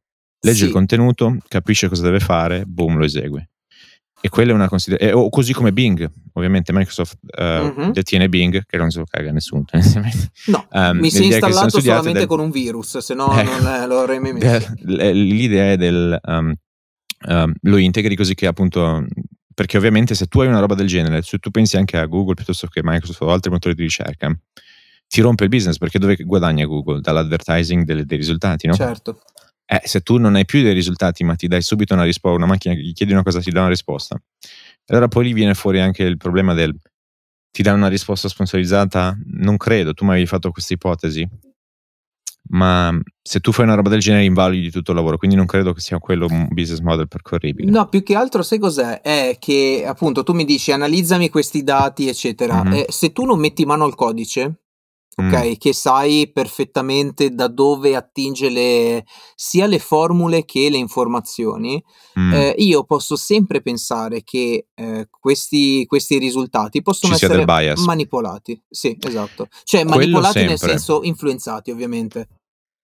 legge 0.46 0.60
sì. 0.60 0.66
il 0.66 0.72
contenuto, 0.72 1.38
capisce 1.48 1.90
cosa 1.90 2.04
deve 2.04 2.20
fare, 2.20 2.64
boom, 2.66 2.98
lo 2.98 3.06
esegue. 3.06 3.50
E 4.22 4.30
quella 4.30 4.52
è 4.52 4.54
una 4.56 4.68
considerazione. 4.68 5.22
O 5.22 5.30
così 5.30 5.54
come 5.54 5.72
Bing, 5.72 6.10
ovviamente 6.34 6.74
Microsoft 6.74 7.18
uh, 7.38 7.42
uh-huh. 7.44 7.92
detiene 7.92 8.28
Bing, 8.30 8.66
che 8.66 8.78
non 8.78 8.90
se 8.90 9.00
lo 9.00 9.06
caga 9.08 9.32
nessuno. 9.32 9.66
no, 10.48 10.68
um, 10.72 10.98
mi 10.98 11.12
si 11.12 11.24
è 11.24 11.26
installato 11.26 11.80
solamente 11.80 12.20
del... 12.20 12.28
con 12.28 12.40
un 12.40 12.50
virus, 12.50 12.98
se 13.00 13.14
no 13.14 13.38
eh, 13.40 13.44
non 13.44 13.88
lo 13.88 14.00
avrei 14.00 14.20
mai 14.20 14.34
messo. 14.34 14.74
L'idea 14.84 15.72
è 15.74 15.78
del... 15.78 16.20
Um, 16.24 16.54
um, 17.28 17.54
lo 17.62 17.78
integri 17.78 18.16
così 18.16 18.34
che 18.34 18.48
appunto 18.48 19.06
perché 19.54 19.78
ovviamente 19.78 20.16
se 20.16 20.26
tu 20.26 20.42
hai 20.42 20.48
una 20.48 20.60
roba 20.60 20.76
del 20.76 20.88
genere, 20.88 21.22
se 21.22 21.38
tu 21.38 21.50
pensi 21.50 21.78
anche 21.78 21.98
a 21.98 22.06
Google 22.06 22.34
piuttosto 22.34 22.68
che 22.68 22.82
Microsoft 22.84 23.22
o 23.22 23.32
altri 23.32 23.50
motori 23.50 23.74
di 23.74 23.84
ricerca, 23.84 24.36
ti 25.08 25.22
rompe 25.22 25.44
il 25.44 25.50
business 25.50 25.78
perché 25.78 25.98
dove 25.98 26.16
guadagna 26.18 26.66
Google? 26.66 27.00
Dall'advertising 27.00 27.84
delle, 27.84 28.06
dei 28.06 28.18
risultati, 28.18 28.68
no? 28.68 28.74
Certo. 28.74 29.22
Eh, 29.68 29.82
se 29.84 30.02
tu 30.02 30.18
non 30.18 30.36
hai 30.36 30.46
più 30.46 30.62
dei 30.62 30.74
risultati, 30.74 31.24
ma 31.24 31.36
ti 31.36 31.48
dai 31.48 31.62
subito 31.62 31.94
una 31.94 32.04
risposta, 32.04 32.38
una 32.38 32.46
macchina 32.46 32.76
gli 32.76 32.94
chiedi 32.94 33.14
una 33.14 33.24
cosa, 33.24 33.40
ti 33.40 33.52
dà 33.52 33.62
una 33.62 33.70
risposta. 33.70 34.22
Allora 34.88 35.08
poi 35.08 35.26
lì 35.26 35.34
viene 35.34 35.56
fuori 35.56 35.80
anche 35.80 36.04
il 36.04 36.18
problema 36.18 36.54
del 36.54 36.78
ti 37.56 37.64
dà 37.64 37.72
una 37.72 37.88
risposta 37.88 38.28
sponsorizzata? 38.28 39.18
Non 39.28 39.56
credo, 39.56 39.94
tu 39.94 40.04
mi 40.04 40.12
avevi 40.12 40.26
fatto 40.26 40.52
questa 40.52 40.74
ipotesi. 40.74 41.26
Ma 42.50 42.94
se 43.22 43.40
tu 43.40 43.54
fai 43.54 43.64
una 43.64 43.76
roba 43.76 43.90
del 43.90 44.02
genere 44.02 44.26
invalidi 44.26 44.70
tutto 44.70 44.92
il 44.92 44.98
lavoro, 44.98 45.18
quindi 45.18 45.38
non 45.38 45.46
credo 45.46 45.72
che 45.72 45.80
sia 45.80 45.98
quello 46.00 46.28
un 46.30 46.50
business 46.50 46.82
model 46.82 47.08
percorribile. 47.08 47.72
No, 47.72 47.88
più 47.88 48.04
che 48.04 48.14
altro 48.14 48.44
sai 48.44 48.60
cos'è? 48.60 49.00
È 49.00 49.38
che 49.40 49.86
appunto 49.88 50.24
tu 50.24 50.34
mi 50.34 50.44
dici 50.44 50.74
analizzami 50.74 51.30
questi 51.30 51.64
dati, 51.64 52.10
eccetera. 52.10 52.62
Mm-hmm. 52.62 52.74
Eh, 52.74 52.86
se 52.90 53.14
tu 53.14 53.24
non 53.24 53.40
metti 53.40 53.66
mano 53.66 53.86
al 53.86 53.96
codice, 53.96 54.65
ok? 55.16 55.48
Mm. 55.48 55.54
Che 55.58 55.74
sai 55.74 56.30
perfettamente 56.32 57.30
da 57.30 57.48
dove 57.48 57.96
attinge 57.96 58.50
le, 58.50 59.06
sia 59.36 59.66
le 59.66 59.80
formule 59.80 60.46
che 60.46 60.70
le 60.70 60.78
informazioni. 60.78 61.82
Mm. 62.20 62.34
Eh, 62.34 62.56
io 62.58 62.84
posso 62.84 63.16
sempre 63.16 63.62
pensare 63.62 64.24
che 64.24 64.68
eh, 64.74 65.08
questi, 65.10 65.86
questi, 65.86 66.18
risultati 66.18 66.82
possono 66.82 67.16
Ci 67.16 67.26
essere 67.26 67.46
manipolati. 67.86 68.62
Sì, 68.70 68.98
esatto. 69.00 69.48
Cioè 69.64 69.84
Quello 69.84 69.98
manipolati 69.98 70.40
sempre. 70.40 70.50
nel 70.50 70.60
senso 70.60 71.04
influenzati, 71.04 71.72
ovviamente. 71.72 72.28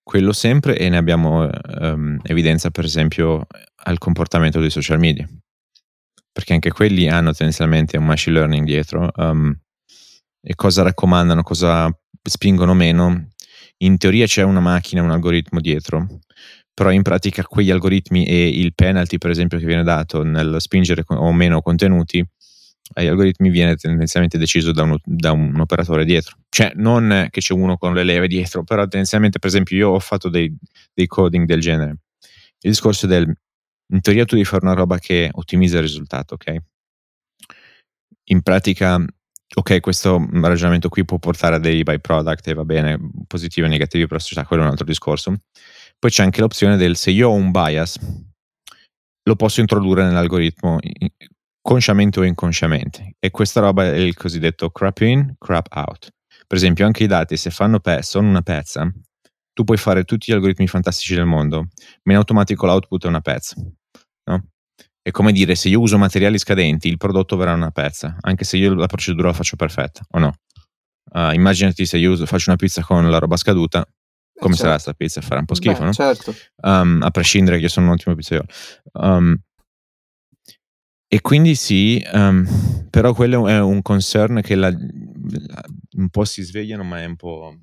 Quello 0.04 0.34
sempre 0.34 0.78
e 0.78 0.90
ne 0.90 0.98
abbiamo 0.98 1.48
um, 1.80 2.20
evidenza 2.24 2.72
per 2.72 2.86
esempio 2.86 3.46
al 3.84 3.98
comportamento 3.98 4.60
dei 4.60 4.70
social 4.70 5.00
media. 5.00 5.28
Perché 6.34 6.54
anche 6.54 6.72
quelli 6.72 7.10
hanno 7.10 7.34
tendenzialmente 7.34 7.98
un 7.98 8.06
machine 8.06 8.38
learning 8.38 8.66
dietro. 8.66 9.12
Um, 9.18 9.54
e 10.44 10.56
cosa 10.56 10.82
raccomandano, 10.82 11.44
cosa 11.44 11.94
spingono 12.22 12.74
meno, 12.74 13.30
in 13.78 13.98
teoria 13.98 14.26
c'è 14.26 14.44
una 14.44 14.60
macchina, 14.60 15.02
un 15.02 15.12
algoritmo 15.12 15.60
dietro, 15.60 16.20
però 16.74 16.92
in 16.92 17.02
pratica 17.02 17.44
quegli 17.44 17.72
algoritmi 17.72 18.26
e 18.26 18.48
il 18.48 18.74
penalty 18.74 19.18
per 19.18 19.30
esempio 19.30 19.58
che 19.58 19.66
viene 19.66 19.84
dato 19.84 20.24
nel 20.24 20.56
spingere 20.60 21.04
o 21.08 21.32
meno 21.34 21.62
contenuti 21.62 22.26
agli 22.94 23.08
algoritmi 23.08 23.50
viene 23.50 23.76
tendenzialmente 23.76 24.38
deciso 24.38 24.72
da 24.72 24.84
un, 24.84 24.98
da 25.04 25.32
un, 25.32 25.60
operatore 25.60 26.04
dietro. 26.04 26.36
Cioè, 26.50 26.74
non 26.76 27.28
che 27.30 27.40
c'è 27.40 27.54
uno 27.54 27.78
con 27.78 27.94
le 27.94 28.04
leve 28.04 28.28
dietro, 28.28 28.64
però 28.64 28.82
tendenzialmente, 28.82 29.40
per 29.40 29.50
esempio, 29.50 29.78
io 29.78 29.90
ho 29.92 30.00
fatto 30.00 30.30
dei, 30.30 30.54
dei 30.94 31.08
coding 31.08 31.46
del 31.46 31.62
genere. 31.62 31.98
Il 32.60 32.72
discorso 32.72 33.08
del 33.08 33.34
in 33.94 34.02
teoria 34.02 34.26
tu 34.26 34.36
devi 34.36 34.48
fare 34.48 34.66
una 34.66 34.74
roba 34.74 34.98
che 35.00 35.30
ottimizza 35.32 35.76
il 35.76 35.84
risultato, 35.84 36.36
ok? 36.36 36.56
In 38.30 38.42
pratica, 38.42 39.04
ok, 39.54 39.80
questo 39.80 40.26
ragionamento 40.32 40.90
qui 40.90 41.06
può 41.06 41.18
portare 41.18 41.56
a 41.56 41.60
dei 41.60 41.84
byproduct 41.84 42.48
e 42.48 42.54
va 42.54 42.66
bene, 42.66 43.00
positivi 43.28 43.68
e 43.68 43.70
negativi 43.70 44.04
per 44.06 44.14
la 44.14 44.20
società, 44.20 44.46
quello 44.46 44.64
è 44.64 44.66
un 44.66 44.72
altro 44.72 44.86
discorso. 44.86 45.36
Poi 46.00 46.10
c'è 46.10 46.24
anche 46.24 46.42
l'opzione 46.42 46.78
del 46.78 46.96
se 46.96 47.12
io 47.12 47.30
ho 47.30 47.34
un 47.34 47.52
bias, 47.52 48.00
lo 49.24 49.36
posso 49.36 49.60
introdurre 49.62 50.04
nell'algoritmo 50.04 50.80
consciamente 51.62 52.20
o 52.20 52.24
inconsciamente. 52.24 53.16
E 53.20 53.30
questa 53.30 53.60
roba 53.60 53.86
è 53.86 53.98
il 53.98 54.16
cosiddetto 54.16 54.70
crap 54.72 55.00
in, 55.02 55.36
crap 55.38 55.68
out. 55.76 56.10
Per 56.48 56.58
esempio, 56.58 56.86
anche 56.86 57.04
i 57.04 57.08
dati, 57.08 57.38
se 57.38 57.50
fanno 57.50 57.80
pe- 57.80 58.02
sono 58.02 58.28
una 58.28 58.42
pezza, 58.42 58.92
tu 59.54 59.64
puoi 59.64 59.78
fare 59.78 60.04
tutti 60.04 60.32
gli 60.32 60.36
algoritmi 60.36 60.68
fantastici 60.68 61.14
del 61.14 61.26
mondo, 61.26 61.68
ma 62.04 62.14
in 62.14 62.18
automatico 62.18 62.66
l'output 62.66 63.06
è 63.06 63.08
una 63.08 63.22
pezza. 63.22 63.56
È 65.02 65.12
come 65.12 65.32
dire, 65.32 65.56
se 65.56 65.70
io 65.70 65.80
uso 65.80 65.98
materiali 65.98 66.38
scadenti, 66.38 66.88
il 66.88 66.98
prodotto 66.98 67.36
verrà 67.36 67.54
una 67.54 67.72
pezza, 67.72 68.18
anche 68.22 68.44
se 68.44 68.58
io 68.58 68.74
la 68.74 68.88
procedura 68.88 69.30
la 69.30 69.34
faccio 69.34 69.56
perfetta, 69.56 70.02
o 70.12 70.20
no? 70.20 70.36
Uh, 71.14 71.34
immaginati 71.34 71.86
se 71.86 71.98
io 71.98 72.12
uso, 72.12 72.26
faccio 72.26 72.50
una 72.50 72.58
pizza 72.58 72.84
con 72.84 73.10
la 73.10 73.18
roba 73.18 73.36
scaduta, 73.36 73.86
come 74.42 74.56
certo. 74.56 74.56
sarà 74.56 74.72
questa 74.74 74.94
pizza? 74.94 75.22
Farà 75.22 75.40
un 75.40 75.46
po' 75.46 75.56
schifo, 75.56 75.80
Beh, 75.80 75.86
no? 75.86 75.94
Certo. 75.94 76.36
Um, 76.64 77.02
a 77.02 77.12
prescindere 77.12 77.58
che 77.58 77.64
io 77.64 77.70
sono 77.70 77.88
un 77.88 77.94
ottimo 77.94 78.16
pizzaiolo. 78.16 78.48
Um, 78.94 79.38
e 81.08 81.22
quindi 81.22 81.56
sì, 81.56 82.04
um, 82.14 82.88
però 82.90 83.14
quello 83.14 83.48
è 83.48 83.60
un 83.60 83.82
concern 83.82 84.42
che 84.42 84.56
la, 84.56 84.70
la, 84.70 85.64
un 85.98 86.10
po' 86.10 86.26
si 86.26 86.42
svegliano, 86.42 86.84
ma 86.84 87.02
è 87.02 87.06
un 87.06 87.18
po' 87.18 87.56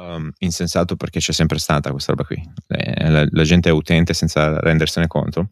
um, 0.00 0.30
insensato 0.38 0.96
perché 0.96 1.18
c'è 1.18 1.32
sempre 1.32 1.58
stata 1.58 1.90
questa 1.90 2.12
roba 2.12 2.24
qui. 2.24 2.40
Eh, 2.68 3.10
la, 3.10 3.26
la, 3.28 3.42
gente 3.42 3.68
è 3.68 3.72
utente 3.72 4.14
senza 4.14 4.58
rendersene 4.60 5.08
conto. 5.08 5.50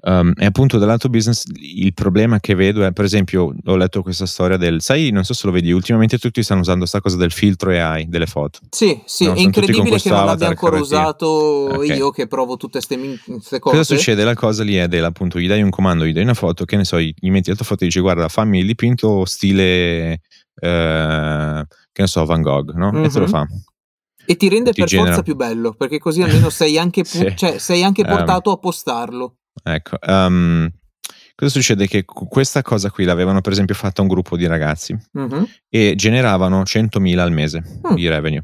Um, 0.00 0.32
e 0.36 0.44
appunto 0.44 0.78
dall'altro 0.78 1.08
business 1.08 1.42
il 1.54 1.92
problema 1.92 2.38
che 2.38 2.54
vedo 2.54 2.84
è, 2.84 2.92
per 2.92 3.04
esempio, 3.04 3.52
ho 3.64 3.76
letto 3.76 4.02
questa 4.02 4.26
storia 4.26 4.56
del, 4.56 4.80
sai, 4.80 5.10
non 5.10 5.24
so 5.24 5.34
se 5.34 5.46
lo 5.46 5.52
vedi, 5.52 5.72
ultimamente 5.72 6.18
tutti 6.18 6.42
stanno 6.42 6.60
usando 6.60 6.80
questa 6.80 7.00
cosa 7.00 7.16
del 7.16 7.32
filtro 7.32 7.70
AI 7.70 8.08
delle 8.08 8.26
foto. 8.26 8.60
Sì, 8.70 9.00
sì, 9.04 9.24
no, 9.24 9.34
è 9.34 9.40
incredibile 9.40 9.98
che 9.98 10.08
non 10.10 10.26
l'abbia 10.26 10.46
ancora 10.46 10.78
usato 10.78 11.26
okay. 11.28 11.96
io 11.96 12.10
che 12.10 12.28
provo 12.28 12.56
tutte 12.56 12.78
queste 12.78 13.18
cose. 13.24 13.58
Cosa 13.58 13.82
succede? 13.82 14.22
La 14.22 14.34
cosa 14.34 14.62
lì 14.62 14.76
è 14.76 14.86
del, 14.86 15.02
appunto, 15.02 15.40
gli 15.40 15.48
dai 15.48 15.62
un 15.62 15.70
comando, 15.70 16.06
gli 16.06 16.12
dai 16.12 16.22
una 16.22 16.34
foto, 16.34 16.64
che 16.64 16.76
ne 16.76 16.84
so, 16.84 17.00
gli 17.00 17.30
metti 17.30 17.50
la 17.50 17.56
tua 17.56 17.64
foto 17.64 17.82
e 17.82 17.86
dici 17.86 18.00
guarda, 18.00 18.28
fammi 18.28 18.60
il 18.60 18.66
dipinto 18.66 19.24
stile, 19.24 20.20
eh, 20.60 21.66
che 21.92 22.02
ne 22.02 22.06
so, 22.06 22.24
Van 22.24 22.40
Gogh, 22.40 22.72
no? 22.74 22.92
Mm-hmm. 22.92 23.04
E 23.04 23.08
te 23.08 23.18
lo 23.18 23.24
mhm. 23.24 23.30
fa. 23.30 23.46
E 24.24 24.36
ti 24.36 24.48
rende 24.48 24.72
ti 24.72 24.80
per 24.80 24.88
genera... 24.88 25.08
forza 25.08 25.22
più 25.22 25.34
bello, 25.34 25.72
perché 25.72 25.98
così 25.98 26.22
almeno 26.22 26.50
sei 26.50 26.78
anche, 26.78 27.02
pu- 27.02 27.08
sì. 27.26 27.34
cioè, 27.34 27.58
sei 27.58 27.82
anche 27.82 28.02
ehm. 28.02 28.08
portato 28.08 28.50
um, 28.50 28.56
a 28.56 28.58
postarlo. 28.58 29.36
Ecco, 29.62 29.98
um, 30.06 30.70
cosa 31.34 31.50
succede? 31.50 31.86
Che 31.86 32.04
questa 32.04 32.62
cosa 32.62 32.90
qui 32.90 33.04
l'avevano 33.04 33.40
per 33.40 33.52
esempio 33.52 33.74
fatta 33.74 34.02
un 34.02 34.08
gruppo 34.08 34.36
di 34.36 34.46
ragazzi 34.46 34.96
mm-hmm. 35.18 35.42
e 35.68 35.94
generavano 35.96 36.62
100.000 36.62 37.18
al 37.18 37.32
mese 37.32 37.62
mm. 37.86 37.94
di 37.94 38.08
revenue. 38.08 38.42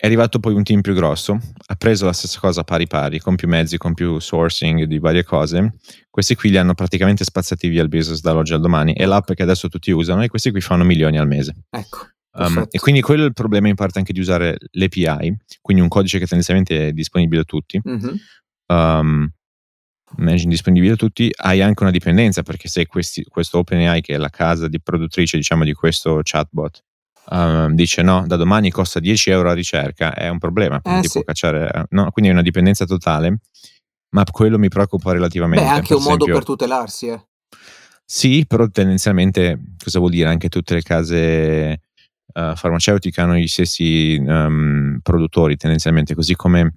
È 0.00 0.06
arrivato 0.06 0.38
poi 0.38 0.54
un 0.54 0.62
team 0.62 0.80
più 0.80 0.94
grosso, 0.94 1.36
ha 1.66 1.74
preso 1.74 2.04
la 2.04 2.12
stessa 2.12 2.38
cosa 2.38 2.62
pari 2.62 2.86
pari, 2.86 3.18
con 3.18 3.34
più 3.34 3.48
mezzi, 3.48 3.78
con 3.78 3.94
più 3.94 4.20
sourcing 4.20 4.84
di 4.84 5.00
varie 5.00 5.24
cose. 5.24 5.74
Questi 6.08 6.36
qui 6.36 6.50
li 6.50 6.56
hanno 6.56 6.74
praticamente 6.74 7.24
spazzati 7.24 7.66
via 7.66 7.82
il 7.82 7.88
business 7.88 8.20
dall'oggi 8.20 8.52
al 8.52 8.60
domani. 8.60 8.94
È 8.94 9.04
l'app 9.06 9.32
che 9.32 9.42
adesso 9.42 9.68
tutti 9.68 9.90
usano 9.90 10.22
e 10.22 10.28
questi 10.28 10.52
qui 10.52 10.60
fanno 10.60 10.84
milioni 10.84 11.18
al 11.18 11.26
mese. 11.26 11.64
Ecco. 11.70 12.10
Um, 12.38 12.66
e 12.70 12.78
quindi 12.78 13.00
quello 13.00 13.24
è 13.24 13.26
il 13.26 13.32
problema 13.32 13.66
in 13.66 13.74
parte 13.74 13.98
anche 13.98 14.12
di 14.12 14.20
usare 14.20 14.56
l'API, 14.70 15.36
quindi 15.60 15.82
un 15.82 15.88
codice 15.88 16.20
che 16.20 16.26
tendenzialmente 16.26 16.88
è 16.88 16.92
disponibile 16.92 17.40
a 17.40 17.44
tutti. 17.44 17.80
Mm-hmm. 17.86 18.14
Um, 18.66 19.32
managing 20.16 20.50
disponibile 20.50 20.94
a 20.94 20.96
tutti, 20.96 21.30
hai 21.42 21.60
anche 21.60 21.82
una 21.82 21.92
dipendenza 21.92 22.42
perché 22.42 22.68
se 22.68 22.86
questi, 22.86 23.24
questo 23.24 23.58
OpenAI, 23.58 24.00
che 24.00 24.14
è 24.14 24.18
la 24.18 24.30
casa 24.30 24.68
di 24.68 24.80
produttrice 24.80 25.36
diciamo 25.36 25.64
di 25.64 25.72
questo 25.74 26.20
chatbot, 26.22 26.82
um, 27.30 27.74
dice 27.74 28.02
no, 28.02 28.24
da 28.26 28.36
domani 28.36 28.70
costa 28.70 29.00
10 29.00 29.30
euro 29.30 29.50
a 29.50 29.54
ricerca, 29.54 30.14
è 30.14 30.28
un 30.28 30.38
problema, 30.38 30.80
eh, 30.82 31.00
ti 31.00 31.08
sì. 31.08 31.22
cacciare, 31.24 31.86
no? 31.90 32.10
quindi 32.10 32.30
è 32.30 32.34
una 32.34 32.42
dipendenza 32.42 32.84
totale, 32.84 33.40
ma 34.10 34.24
quello 34.30 34.58
mi 34.58 34.68
preoccupa 34.68 35.12
relativamente. 35.12 35.64
Beh, 35.64 35.70
è 35.70 35.72
anche 35.72 35.88
per 35.88 35.96
un 35.96 36.02
esempio, 36.02 36.26
modo 36.26 36.38
per 36.38 36.44
tutelarsi, 36.44 37.06
eh. 37.08 37.22
Sì, 38.10 38.46
però 38.46 38.66
tendenzialmente 38.68 39.60
cosa 39.82 39.98
vuol 39.98 40.12
dire? 40.12 40.30
Anche 40.30 40.48
tutte 40.48 40.72
le 40.72 40.80
case 40.80 41.80
uh, 42.32 42.56
farmaceutiche 42.56 43.20
hanno 43.20 43.34
gli 43.34 43.46
stessi 43.46 44.16
um, 44.18 44.98
produttori 45.02 45.58
tendenzialmente, 45.58 46.14
così 46.14 46.34
come 46.34 46.76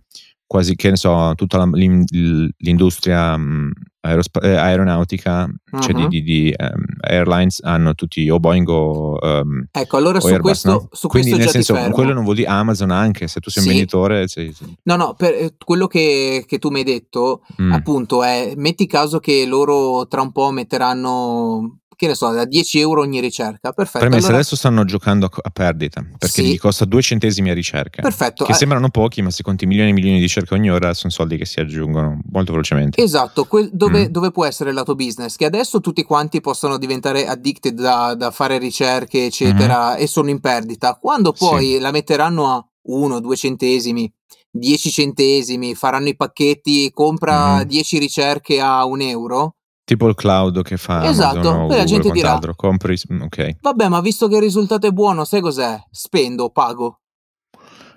quasi 0.51 0.75
che 0.75 0.89
ne 0.89 0.97
so, 0.97 1.31
tutta 1.35 1.59
la, 1.59 1.69
l'industria 1.71 3.35
um, 3.35 3.71
aerosp- 4.01 4.43
eh, 4.43 4.57
aeronautica, 4.57 5.43
uh-huh. 5.43 5.79
cioè 5.79 5.93
di, 5.93 6.07
di, 6.09 6.21
di 6.23 6.53
um, 6.57 6.83
airlines 6.99 7.61
hanno 7.63 7.95
tutti 7.95 8.29
o 8.29 8.37
Boeing 8.37 8.67
o 8.67 9.17
um, 9.21 9.63
Ecco, 9.71 9.95
allora 9.95 10.19
su 10.19 10.27
Airbus, 10.27 10.41
questo, 10.41 10.69
no? 10.69 10.89
su 10.91 11.07
Quindi 11.07 11.29
questo 11.29 11.53
nel 11.53 11.63
senso, 11.63 11.91
quello 11.91 12.11
non 12.11 12.25
vuol 12.25 12.35
dire 12.35 12.49
Amazon 12.49 12.91
anche, 12.91 13.29
se 13.29 13.39
tu 13.39 13.49
sei 13.49 13.63
sì. 13.63 13.69
un 13.69 13.75
venditore 13.75 14.27
sei, 14.27 14.51
sei... 14.51 14.75
No, 14.83 14.97
no, 14.97 15.13
per 15.13 15.33
eh, 15.35 15.55
quello 15.57 15.87
che, 15.87 16.43
che, 16.45 16.59
tu 16.59 16.67
mi 16.69 16.79
hai 16.79 16.83
detto, 16.83 17.45
mm. 17.61 17.71
appunto, 17.71 18.21
è 18.21 18.51
metti 18.57 18.85
caso 18.87 19.19
che 19.19 19.45
loro 19.45 20.05
tra 20.07 20.19
un 20.19 20.33
po' 20.33 20.51
metteranno 20.51 21.77
che 22.01 22.07
ne 22.07 22.15
so, 22.15 22.31
da 22.31 22.45
10 22.45 22.79
euro 22.79 23.01
ogni 23.01 23.19
ricerca. 23.19 23.71
Perfetto. 23.71 23.99
Premessa, 23.99 24.25
allora... 24.25 24.39
adesso 24.39 24.55
stanno 24.55 24.85
giocando 24.85 25.29
a, 25.31 25.49
perdita 25.51 26.01
perché 26.01 26.41
sì. 26.41 26.51
gli 26.51 26.57
costa 26.57 26.83
2 26.85 27.01
centesimi 27.03 27.51
a 27.51 27.53
ricerca. 27.53 28.01
Perfetto. 28.01 28.43
Che 28.43 28.53
eh... 28.53 28.55
sembrano 28.55 28.89
pochi, 28.89 29.21
ma 29.21 29.29
se 29.29 29.43
conti 29.43 29.67
milioni 29.67 29.91
e 29.91 29.93
milioni 29.93 30.15
di 30.15 30.23
ricerche 30.23 30.55
ogni 30.55 30.71
ora, 30.71 30.95
sono 30.95 31.11
soldi 31.11 31.37
che 31.37 31.45
si 31.45 31.59
aggiungono 31.59 32.19
molto 32.31 32.53
velocemente. 32.53 32.99
Esatto, 32.99 33.45
que- 33.45 33.69
dove, 33.71 34.07
mm. 34.07 34.11
dove, 34.11 34.31
può 34.31 34.45
essere 34.45 34.69
il 34.71 34.75
lato 34.75 34.95
business? 34.95 35.35
Che 35.35 35.45
adesso 35.45 35.79
tutti 35.79 36.01
quanti 36.01 36.41
possono 36.41 36.79
diventare 36.79 37.27
addicted 37.27 37.79
da, 37.79 38.15
da 38.15 38.31
fare 38.31 38.57
ricerche, 38.57 39.25
eccetera, 39.25 39.91
mm-hmm. 39.91 40.01
e 40.01 40.07
sono 40.07 40.31
in 40.31 40.39
perdita. 40.39 40.97
Quando 40.99 41.33
poi 41.33 41.73
sì. 41.73 41.79
la 41.79 41.91
metteranno 41.91 42.47
a 42.47 42.67
1, 42.83 43.19
2 43.19 43.35
centesimi, 43.35 44.11
10 44.49 44.89
centesimi, 44.89 45.75
faranno 45.75 46.07
i 46.07 46.15
pacchetti, 46.15 46.89
compra 46.91 47.57
mm-hmm. 47.57 47.67
10 47.67 47.99
ricerche 47.99 48.59
a 48.59 48.85
un 48.85 49.01
euro 49.01 49.57
Tipo 49.91 50.07
il 50.07 50.15
cloud 50.15 50.61
che 50.61 50.77
fa 50.77 51.03
esatto, 51.03 51.39
Amazon 51.39 51.67
poi 51.67 51.75
la 51.75 51.83
gente 51.83 52.11
dirà 52.11 52.39
compri, 52.55 52.97
ok. 53.19 53.57
Vabbè, 53.59 53.89
ma 53.89 53.99
visto 53.99 54.29
che 54.29 54.35
il 54.35 54.41
risultato 54.41 54.87
è 54.87 54.91
buono, 54.91 55.25
sai 55.25 55.41
cos'è? 55.41 55.77
Spendo, 55.91 56.49
pago. 56.49 57.01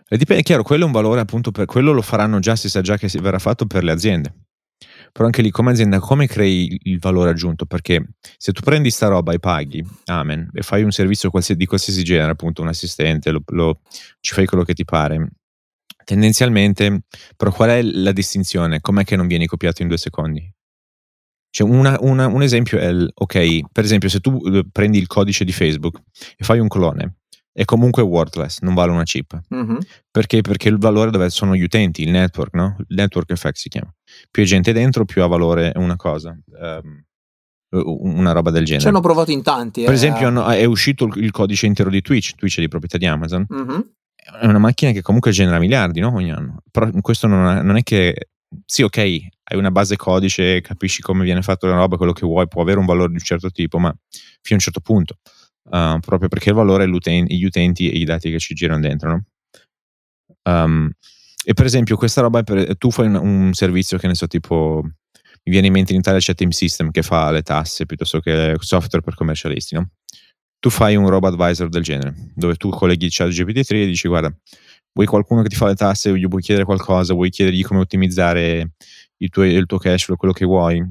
E 0.08 0.16
dipende, 0.16 0.42
è 0.42 0.44
chiaro, 0.44 0.64
quello 0.64 0.82
è 0.82 0.86
un 0.86 0.92
valore 0.92 1.20
appunto 1.20 1.52
per 1.52 1.66
quello 1.66 1.92
lo 1.92 2.02
faranno 2.02 2.40
già, 2.40 2.56
si 2.56 2.68
sa 2.68 2.80
già 2.80 2.96
che 2.96 3.08
verrà 3.20 3.38
fatto 3.38 3.66
per 3.66 3.84
le 3.84 3.92
aziende. 3.92 4.34
Però 5.12 5.24
anche 5.24 5.40
lì 5.40 5.50
come 5.50 5.70
azienda 5.70 6.00
come 6.00 6.26
crei 6.26 6.76
il 6.82 6.98
valore 6.98 7.30
aggiunto? 7.30 7.64
Perché 7.64 8.14
se 8.38 8.50
tu 8.50 8.60
prendi 8.62 8.90
sta 8.90 9.06
roba 9.06 9.32
e 9.32 9.38
paghi, 9.38 9.86
amen, 10.06 10.50
e 10.52 10.62
fai 10.62 10.82
un 10.82 10.90
servizio 10.90 11.30
qualsiasi, 11.30 11.60
di 11.60 11.66
qualsiasi 11.66 12.02
genere, 12.02 12.32
appunto 12.32 12.60
un 12.60 12.66
assistente, 12.66 13.30
lo, 13.30 13.40
lo, 13.52 13.82
ci 14.18 14.34
fai 14.34 14.46
quello 14.46 14.64
che 14.64 14.74
ti 14.74 14.84
pare, 14.84 15.28
tendenzialmente, 16.04 17.02
però 17.36 17.52
qual 17.52 17.68
è 17.68 17.82
la 17.82 18.10
distinzione? 18.10 18.80
Com'è 18.80 19.04
che 19.04 19.14
non 19.14 19.28
vieni 19.28 19.46
copiato 19.46 19.82
in 19.82 19.86
due 19.86 19.96
secondi? 19.96 20.53
Cioè 21.54 21.68
una, 21.68 21.96
una, 22.00 22.26
un 22.26 22.42
esempio 22.42 22.80
è, 22.80 22.86
il, 22.86 23.08
ok, 23.14 23.70
per 23.70 23.84
esempio 23.84 24.08
se 24.08 24.18
tu 24.18 24.42
eh, 24.44 24.64
prendi 24.72 24.98
il 24.98 25.06
codice 25.06 25.44
di 25.44 25.52
Facebook 25.52 26.00
e 26.36 26.42
fai 26.42 26.58
un 26.58 26.66
clone, 26.66 27.18
è 27.52 27.64
comunque 27.64 28.02
worthless, 28.02 28.58
non 28.62 28.74
vale 28.74 28.90
una 28.90 29.04
chip. 29.04 29.40
Mm-hmm. 29.54 29.76
Perché? 30.10 30.40
Perché 30.40 30.68
il 30.68 30.78
valore 30.78 31.12
dove 31.12 31.30
sono 31.30 31.54
gli 31.54 31.62
utenti, 31.62 32.02
il 32.02 32.10
network, 32.10 32.54
no? 32.54 32.74
Il 32.88 32.96
network 32.96 33.30
effect 33.30 33.58
si 33.58 33.68
chiama. 33.68 33.88
Più 34.32 34.42
è 34.42 34.46
gente 34.46 34.72
dentro, 34.72 35.04
più 35.04 35.22
ha 35.22 35.28
valore 35.28 35.70
una 35.76 35.94
cosa. 35.94 36.36
Um, 36.60 37.04
una 37.70 38.32
roba 38.32 38.50
del 38.50 38.64
genere. 38.64 38.82
Ci 38.82 38.88
hanno 38.88 39.00
provato 39.00 39.30
in 39.30 39.42
tanti. 39.44 39.82
Per 39.82 39.92
eh. 39.92 39.94
esempio, 39.94 40.26
hanno, 40.26 40.48
è 40.48 40.64
uscito 40.64 41.04
il, 41.04 41.22
il, 41.22 41.30
codice 41.30 41.66
intero 41.66 41.88
di 41.88 42.02
Twitch, 42.02 42.34
Twitch 42.34 42.58
è 42.58 42.62
di 42.62 42.68
proprietà 42.68 42.98
di 42.98 43.06
Amazon. 43.06 43.46
Mm-hmm. 43.52 43.80
È 44.40 44.46
una 44.46 44.58
macchina 44.58 44.90
che 44.90 45.02
comunque 45.02 45.30
genera 45.30 45.60
miliardi 45.60 46.00
no? 46.00 46.12
ogni 46.12 46.32
anno. 46.32 46.62
Però 46.68 46.90
questo 47.00 47.28
non 47.28 47.46
è, 47.46 47.62
non 47.62 47.76
è 47.76 47.84
che 47.84 48.30
sì, 48.66 48.82
ok, 48.82 49.28
hai 49.44 49.58
una 49.58 49.70
base 49.70 49.96
codice, 49.96 50.60
capisci 50.60 51.02
come 51.02 51.24
viene 51.24 51.42
fatta 51.42 51.66
la 51.66 51.74
roba, 51.74 51.96
quello 51.96 52.12
che 52.12 52.26
vuoi, 52.26 52.48
può 52.48 52.62
avere 52.62 52.78
un 52.78 52.86
valore 52.86 53.08
di 53.08 53.18
un 53.18 53.24
certo 53.24 53.50
tipo, 53.50 53.78
ma 53.78 53.94
fino 54.10 54.50
a 54.50 54.54
un 54.54 54.58
certo 54.60 54.80
punto, 54.80 55.18
uh, 55.70 55.98
proprio 56.00 56.28
perché 56.28 56.48
il 56.50 56.54
valore 56.54 56.84
è 56.84 56.86
gli 56.86 57.44
utenti 57.44 57.90
e 57.90 57.98
i 57.98 58.04
dati 58.04 58.30
che 58.30 58.38
ci 58.38 58.54
girano 58.54 58.80
dentro. 58.80 59.10
No? 59.10 59.24
Um, 60.44 60.90
e 61.44 61.52
per 61.52 61.66
esempio, 61.66 61.96
questa 61.96 62.22
roba, 62.22 62.42
per, 62.42 62.76
tu 62.78 62.90
fai 62.90 63.06
un, 63.06 63.16
un, 63.16 63.52
servizio 63.52 63.98
che 63.98 64.06
ne 64.06 64.14
so, 64.14 64.26
tipo, 64.26 64.82
mi 64.82 65.52
viene 65.52 65.66
in 65.66 65.72
mente 65.74 65.92
in 65.92 65.98
Italia 65.98 66.20
c'è 66.20 66.34
Team 66.34 66.50
System 66.50 66.90
che 66.90 67.02
fa 67.02 67.30
le 67.30 67.42
tasse 67.42 67.84
piuttosto 67.84 68.20
che 68.20 68.54
software 68.60 69.04
per 69.04 69.14
commercialisti, 69.14 69.74
no? 69.74 69.90
Tu 70.58 70.70
fai 70.70 70.96
un 70.96 71.06
robot 71.10 71.38
advisor 71.38 71.68
del 71.68 71.82
genere, 71.82 72.14
dove 72.34 72.54
tu 72.56 72.70
colleghi 72.70 73.08
chat 73.10 73.28
GPT-3 73.28 73.74
e 73.74 73.86
dici, 73.86 74.08
guarda, 74.08 74.34
vuoi 74.94 75.06
qualcuno 75.06 75.42
che 75.42 75.48
ti 75.48 75.56
fa 75.56 75.66
le 75.66 75.74
tasse, 75.74 76.16
gli 76.16 76.26
vuoi 76.26 76.40
chiedere 76.40 76.64
qualcosa, 76.64 77.12
vuoi 77.12 77.28
chiedergli 77.28 77.62
come 77.62 77.80
ottimizzare 77.80 78.72
il 79.18 79.28
tuo, 79.30 79.44
il 79.44 79.66
tuo 79.66 79.78
cash 79.78 80.04
flow, 80.04 80.16
quello 80.16 80.34
che 80.34 80.44
vuoi, 80.44 80.82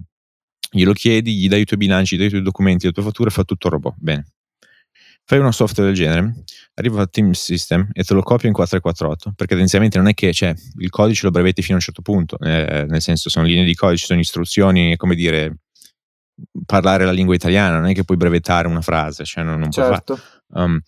glielo 0.71 0.93
chiedi, 0.93 1.36
gli 1.36 1.47
dai 1.47 1.62
i 1.62 1.65
tuoi 1.65 1.79
bilanci, 1.79 2.15
gli 2.15 2.17
dai 2.17 2.27
i 2.27 2.31
tuoi 2.31 2.41
documenti, 2.41 2.86
le 2.86 2.91
tue 2.91 3.03
fatture, 3.03 3.29
fa 3.29 3.43
tutto 3.43 3.67
il 3.67 3.73
robot. 3.73 3.95
Bene. 3.97 4.25
fai 5.25 5.39
uno 5.39 5.51
software 5.51 5.91
del 5.91 5.97
genere, 5.97 6.43
arriva 6.75 7.01
a 7.01 7.07
Team 7.07 7.31
System 7.31 7.89
e 7.93 8.03
te 8.03 8.13
lo 8.13 8.21
copia 8.21 8.47
in 8.47 8.53
448, 8.53 9.33
perché 9.36 9.53
tendenzialmente 9.53 9.97
non 9.97 10.07
è 10.07 10.13
che 10.13 10.33
cioè, 10.33 10.53
il 10.77 10.89
codice 10.89 11.25
lo 11.25 11.31
brevetti 11.31 11.62
fino 11.62 11.73
a 11.73 11.77
un 11.77 11.83
certo 11.83 12.01
punto, 12.01 12.38
eh, 12.39 12.86
nel 12.89 13.01
senso 13.01 13.29
sono 13.29 13.45
linee 13.45 13.65
di 13.65 13.75
codice, 13.75 14.05
sono 14.05 14.19
istruzioni, 14.19 14.95
come 14.97 15.15
dire, 15.15 15.59
parlare 16.65 17.05
la 17.05 17.12
lingua 17.12 17.36
italiana, 17.36 17.77
non 17.79 17.88
è 17.88 17.93
che 17.93 18.03
puoi 18.03 18.17
brevettare 18.17 18.67
una 18.67 18.81
frase, 18.81 19.23
cioè 19.23 19.43
non, 19.43 19.59
non 19.59 19.71
certo. 19.71 20.19
um, 20.53 20.79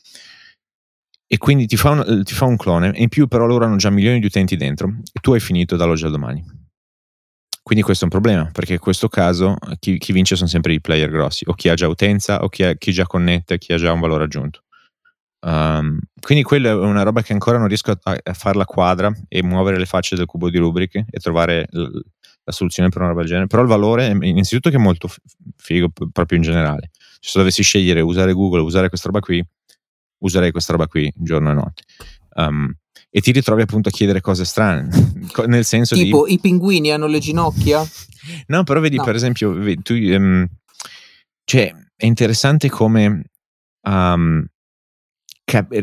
e 1.28 1.38
quindi 1.38 1.66
ti 1.66 1.76
fa, 1.76 1.92
un, 1.92 2.24
ti 2.24 2.34
fa 2.34 2.46
un 2.46 2.56
clone, 2.56 2.94
e 2.94 3.02
in 3.04 3.10
più 3.10 3.28
però 3.28 3.46
loro 3.46 3.66
hanno 3.66 3.78
già 3.78 3.90
milioni 3.90 4.20
di 4.20 4.26
utenti 4.26 4.56
dentro 4.56 4.88
e 5.12 5.20
tu 5.22 5.34
hai 5.34 5.40
finito 5.40 5.76
dall'oggi 5.76 6.06
al 6.06 6.12
domani. 6.12 6.44
Quindi 7.66 7.84
questo 7.84 8.06
è 8.06 8.08
un 8.14 8.22
problema, 8.22 8.48
perché 8.52 8.74
in 8.74 8.80
questo 8.80 9.08
caso 9.08 9.56
chi, 9.80 9.98
chi, 9.98 10.12
vince 10.14 10.36
sono 10.36 10.48
sempre 10.48 10.74
i 10.74 10.82
player 10.82 11.10
grossi, 11.10 11.46
o 11.48 11.54
chi 11.54 11.68
ha 11.68 11.74
già 11.74 11.88
utenza, 11.88 12.44
o 12.44 12.48
chi, 12.48 12.62
ha, 12.62 12.76
chi 12.76 12.92
già 12.92 13.08
connette, 13.08 13.58
chi 13.58 13.74
ha 13.74 13.78
già 13.78 13.92
un 13.92 14.00
valore 14.00 14.26
aggiunto. 14.26 14.62
Um, 15.40 15.98
quindi 16.20 16.44
quella 16.44 16.70
è 16.70 16.74
una 16.76 17.02
roba 17.02 17.24
che 17.24 17.34
ancora 17.34 17.58
non 17.58 17.68
riesco 17.68 17.90
a, 17.90 18.20
a 18.22 18.34
farla 18.34 18.66
quadra 18.66 19.12
e 19.28 19.42
muovere 19.42 19.80
le 19.80 19.88
facce 19.88 20.16
del 20.16 20.28
cubo 20.28 20.52
di 20.52 20.60
rubriche 20.60 21.08
e 21.10 21.18
trovare 21.18 21.66
l, 21.72 22.00
la 22.44 22.52
soluzione 22.52 22.90
per 22.90 23.00
una 23.00 23.10
roba 23.10 23.22
del 23.22 23.30
genere. 23.30 23.48
Però 23.48 23.64
il 23.64 23.68
valore 23.68 24.10
è 24.10 24.12
innanzitutto 24.12 24.70
che 24.70 24.76
è 24.76 24.80
molto 24.80 25.10
figo 25.58 25.90
proprio 26.12 26.38
in 26.38 26.44
generale. 26.44 26.92
Cioè, 26.94 27.32
se 27.32 27.40
dovessi 27.40 27.64
scegliere 27.64 28.02
usare 28.02 28.34
Google 28.34 28.62
usare 28.62 28.90
questa 28.90 29.08
roba 29.08 29.22
qui, 29.22 29.44
userei 30.20 30.52
questa 30.52 30.74
roba 30.74 30.86
qui 30.86 31.12
giorno 31.16 31.50
e 31.50 31.54
notte. 31.56 31.84
Um, 32.36 32.72
e 33.16 33.22
ti 33.22 33.32
ritrovi 33.32 33.62
appunto 33.62 33.88
a 33.88 33.94
chiedere 33.94 34.20
cose 34.20 34.44
strane, 34.44 34.90
nel 35.48 35.64
senso 35.64 35.96
tipo, 35.96 36.26
di... 36.26 36.34
i 36.34 36.40
pinguini 36.40 36.92
hanno 36.92 37.08
le 37.08 37.20
ginocchia? 37.20 37.82
no, 38.48 38.64
però 38.66 38.82
vedi, 38.82 38.98
no. 38.98 39.06
per 39.06 39.16
esempio, 39.16 39.54
vedi, 39.54 39.82
tu, 39.82 39.94
um, 39.94 40.46
cioè, 41.46 41.74
è 41.96 42.06
interessante 42.06 42.68
come... 42.68 43.24
Um, 43.88 44.46
cap- 45.46 45.74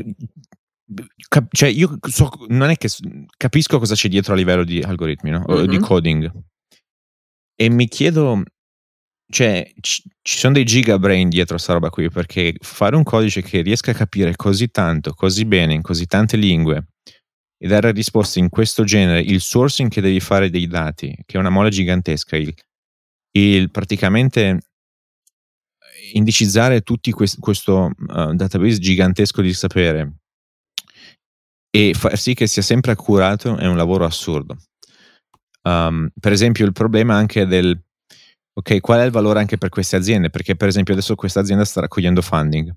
cap- 1.28 1.54
cioè, 1.54 1.70
io 1.70 1.98
so, 2.06 2.28
non 2.48 2.68
è 2.68 2.76
che 2.76 2.90
capisco 3.38 3.78
cosa 3.78 3.94
c'è 3.94 4.10
dietro 4.10 4.34
a 4.34 4.36
livello 4.36 4.62
di 4.62 4.82
algoritmi, 4.82 5.30
no? 5.30 5.38
Mm-hmm. 5.38 5.62
O 5.62 5.64
di 5.64 5.78
coding. 5.78 6.30
E 7.54 7.70
mi 7.70 7.88
chiedo 7.88 8.42
cioè, 9.32 9.72
ci, 9.80 10.02
ci 10.20 10.36
sono 10.36 10.52
dei 10.52 10.64
gigabrain 10.64 11.30
dietro 11.30 11.56
a 11.56 11.58
sta 11.58 11.72
roba 11.72 11.88
qui, 11.88 12.10
perché 12.10 12.56
fare 12.60 12.94
un 12.94 13.04
codice 13.04 13.40
che 13.40 13.62
riesca 13.62 13.92
a 13.92 13.94
capire 13.94 14.36
così 14.36 14.70
tanto, 14.70 15.14
così 15.14 15.46
bene, 15.46 15.72
in 15.72 15.80
così 15.80 16.04
tante 16.04 16.36
lingue, 16.36 16.88
e 17.62 17.68
dare 17.68 17.92
risposte 17.92 18.40
in 18.40 18.48
questo 18.48 18.82
genere, 18.82 19.20
il 19.20 19.40
sourcing 19.40 19.88
che 19.88 20.00
devi 20.00 20.18
fare 20.18 20.50
dei 20.50 20.66
dati, 20.66 21.16
che 21.24 21.36
è 21.36 21.38
una 21.38 21.48
mole 21.48 21.70
gigantesca, 21.70 22.36
il, 22.36 22.52
il 23.38 23.70
praticamente 23.70 24.62
indicizzare 26.14 26.80
tutti 26.80 27.12
quest, 27.12 27.38
questo 27.38 27.92
uh, 27.96 28.34
database 28.34 28.80
gigantesco 28.80 29.40
di 29.42 29.52
sapere 29.54 30.14
e 31.70 31.94
far 31.94 32.18
sì 32.18 32.34
che 32.34 32.48
sia 32.48 32.62
sempre 32.62 32.90
accurato 32.90 33.56
è 33.56 33.66
un 33.68 33.76
lavoro 33.76 34.04
assurdo. 34.04 34.56
Um, 35.62 36.10
per 36.18 36.32
esempio, 36.32 36.66
il 36.66 36.72
problema 36.72 37.14
anche 37.14 37.46
del 37.46 37.80
Ok, 38.54 38.80
qual 38.80 39.00
è 39.00 39.04
il 39.04 39.10
valore 39.12 39.38
anche 39.38 39.56
per 39.56 39.70
queste 39.70 39.96
aziende? 39.96 40.28
Perché 40.28 40.56
per 40.56 40.68
esempio 40.68 40.92
adesso 40.92 41.14
questa 41.14 41.40
azienda 41.40 41.64
sta 41.64 41.80
raccogliendo 41.80 42.20
funding, 42.20 42.70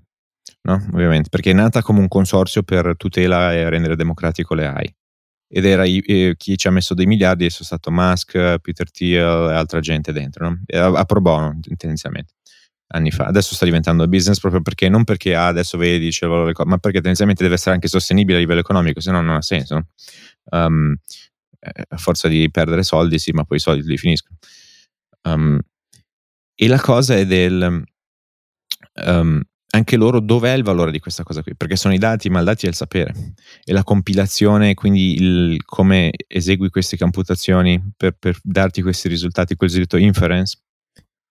no? 0.66 0.84
Ovviamente, 0.92 1.28
perché 1.28 1.50
è 1.50 1.54
nata 1.54 1.82
come 1.82 2.00
un 2.00 2.08
consorzio 2.08 2.62
per 2.62 2.94
tutela 2.96 3.52
e 3.54 3.68
rendere 3.68 3.96
democratico 3.96 4.54
le 4.54 4.66
AI. 4.66 4.94
Ed 5.48 5.64
era 5.64 5.84
eh, 5.84 6.34
chi 6.36 6.58
ci 6.58 6.66
ha 6.66 6.70
messo 6.70 6.92
dei 6.92 7.06
miliardi, 7.06 7.48
sono 7.50 7.64
stato 7.64 7.90
Musk, 7.92 8.58
Peter 8.58 8.90
Thiel 8.90 9.50
e 9.50 9.54
altra 9.54 9.80
gente 9.80 10.12
dentro, 10.12 10.48
no? 10.48 10.60
a, 10.72 10.98
a 10.98 11.04
pro 11.04 11.20
bono 11.20 11.58
tendenzialmente 11.76 12.34
anni 12.88 13.10
fa. 13.10 13.24
Adesso 13.26 13.54
sta 13.54 13.64
diventando 13.64 14.06
business 14.06 14.38
proprio 14.38 14.62
perché 14.62 14.88
non 14.88 15.04
perché 15.04 15.34
ah, 15.34 15.46
adesso 15.46 15.78
vedi 15.78 16.10
c'è 16.10 16.26
il 16.26 16.30
valore, 16.30 16.52
ma 16.64 16.78
perché 16.78 16.98
tendenzialmente 16.98 17.42
deve 17.42 17.56
essere 17.56 17.74
anche 17.74 17.88
sostenibile 17.88 18.38
a 18.38 18.40
livello 18.40 18.60
economico, 18.60 19.00
se 19.00 19.10
no 19.10 19.20
non 19.20 19.36
ha 19.36 19.42
senso. 19.42 19.88
Um, 20.50 20.94
a 21.60 21.96
forza 21.96 22.28
di 22.28 22.48
perdere 22.50 22.84
soldi, 22.84 23.18
sì, 23.18 23.32
ma 23.32 23.44
poi 23.44 23.56
i 23.56 23.60
soldi 23.60 23.82
li 23.86 23.98
finiscono. 23.98 24.38
Um, 25.22 25.58
e 26.54 26.68
la 26.68 26.80
cosa 26.80 27.16
è 27.16 27.26
del... 27.26 27.84
Um, 29.04 29.42
anche 29.76 29.96
loro 29.96 30.20
dov'è 30.20 30.52
il 30.52 30.62
valore 30.62 30.90
di 30.90 30.98
questa 30.98 31.22
cosa 31.22 31.42
qui? 31.42 31.54
Perché 31.54 31.76
sono 31.76 31.94
i 31.94 31.98
dati, 31.98 32.28
ma 32.28 32.40
il 32.40 32.44
dati 32.44 32.66
è 32.66 32.68
il 32.68 32.74
sapere. 32.74 33.34
E 33.64 33.72
la 33.72 33.84
compilazione, 33.84 34.74
quindi 34.74 35.14
il, 35.14 35.64
come 35.64 36.10
esegui 36.26 36.70
queste 36.70 36.96
computazioni 36.96 37.92
per, 37.96 38.16
per 38.18 38.38
darti 38.42 38.82
questi 38.82 39.08
risultati, 39.08 39.54
quel 39.54 39.68
cosiddetto 39.68 39.96
inference. 39.96 40.58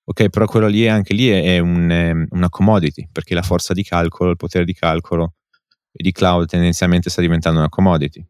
Ok, 0.07 0.29
però 0.29 0.45
quello 0.45 0.67
lì 0.67 0.83
è, 0.83 0.87
anche 0.87 1.13
lì 1.13 1.27
è, 1.27 1.57
un, 1.57 2.27
una 2.29 2.49
commodity, 2.49 3.09
perché 3.11 3.33
la 3.33 3.41
forza 3.41 3.73
di 3.73 3.83
calcolo, 3.83 4.29
il 4.29 4.37
potere 4.37 4.63
di 4.63 4.73
calcolo 4.73 5.33
e 5.91 6.03
di 6.03 6.11
cloud 6.11 6.47
tendenzialmente 6.47 7.09
sta 7.09 7.21
diventando 7.21 7.59
una 7.59 7.69
commodity. 7.69 8.23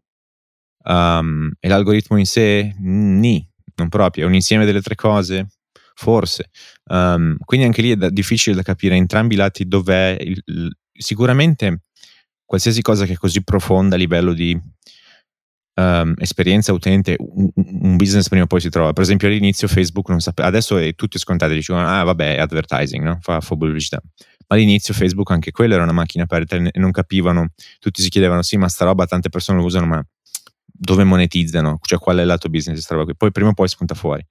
Um, 0.85 1.51
e 1.59 1.67
l'algoritmo 1.67 2.17
in 2.17 2.25
sé? 2.25 2.73
Ni, 2.79 3.45
non 3.75 3.89
proprio, 3.89 4.23
è 4.23 4.27
un 4.27 4.35
insieme 4.35 4.65
delle 4.65 4.81
tre 4.81 4.95
cose? 4.95 5.47
Forse. 5.97 6.49
Um, 6.85 7.37
quindi 7.45 7.65
anche 7.65 7.81
lì 7.81 7.91
è 7.91 7.95
da, 7.95 8.09
difficile 8.09 8.55
da 8.55 8.61
capire 8.61 8.95
entrambi 8.95 9.35
i 9.35 9.37
lati 9.37 9.65
dov'è 9.65 10.17
il, 10.19 10.41
il, 10.45 10.77
sicuramente 10.91 11.79
qualsiasi 12.45 12.81
cosa 12.81 13.05
che 13.05 13.13
è 13.13 13.17
così 13.17 13.43
profonda 13.43 13.95
a 13.95 13.97
livello 13.97 14.33
di 14.33 14.59
um, 15.75 16.13
esperienza 16.17 16.73
utente, 16.73 17.15
un, 17.17 17.49
un, 17.53 17.95
business 17.95 18.27
prima 18.27 18.43
o 18.43 18.47
poi 18.47 18.59
si 18.61 18.69
trova. 18.69 18.93
Per 18.93 19.03
esempio 19.03 19.27
all'inizio 19.27 19.67
Facebook 19.67 20.09
non 20.09 20.19
sapeva, 20.19 20.47
adesso 20.47 20.77
è 20.77 20.93
tutti 20.95 21.17
scontati, 21.17 21.53
dicevano 21.53 21.87
ah 21.87 22.03
vabbè 22.03 22.35
è 22.35 22.39
advertising, 22.39 23.03
no? 23.03 23.17
fa, 23.21 23.39
fa 23.41 23.55
pubblicità. 23.55 24.01
Ma 24.47 24.55
all'inizio 24.55 24.93
Facebook 24.93 25.31
anche 25.31 25.51
quello 25.51 25.73
era 25.73 25.83
una 25.83 25.91
macchina 25.91 26.25
aperta 26.25 26.55
e 26.55 26.71
non 26.77 26.91
capivano, 26.91 27.53
tutti 27.79 28.01
si 28.01 28.09
chiedevano 28.09 28.41
sì 28.43 28.57
ma 28.57 28.67
sta 28.67 28.85
roba 28.85 29.05
tante 29.05 29.29
persone 29.29 29.59
lo 29.59 29.65
usano 29.65 29.85
ma 29.87 30.05
dove 30.77 31.03
monetizzano, 31.03 31.79
cioè 31.81 31.97
qual 31.99 32.17
è 32.17 32.21
il 32.21 32.27
lato 32.27 32.49
business 32.49 32.75
di 32.77 32.85
questa 32.85 32.95
roba 32.95 33.05
qui. 33.05 33.15
Poi 33.15 33.31
prima 33.31 33.49
o 33.49 33.53
poi 33.53 33.67
spunta 33.67 33.95
fuori. 33.95 34.25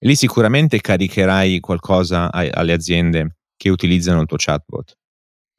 Lì 0.00 0.14
sicuramente 0.14 0.80
caricherai 0.80 1.58
qualcosa 1.60 2.30
a, 2.30 2.46
alle 2.52 2.72
aziende 2.72 3.36
che 3.56 3.68
utilizzano 3.68 4.20
il 4.20 4.26
tuo 4.26 4.36
chatbot. 4.38 4.96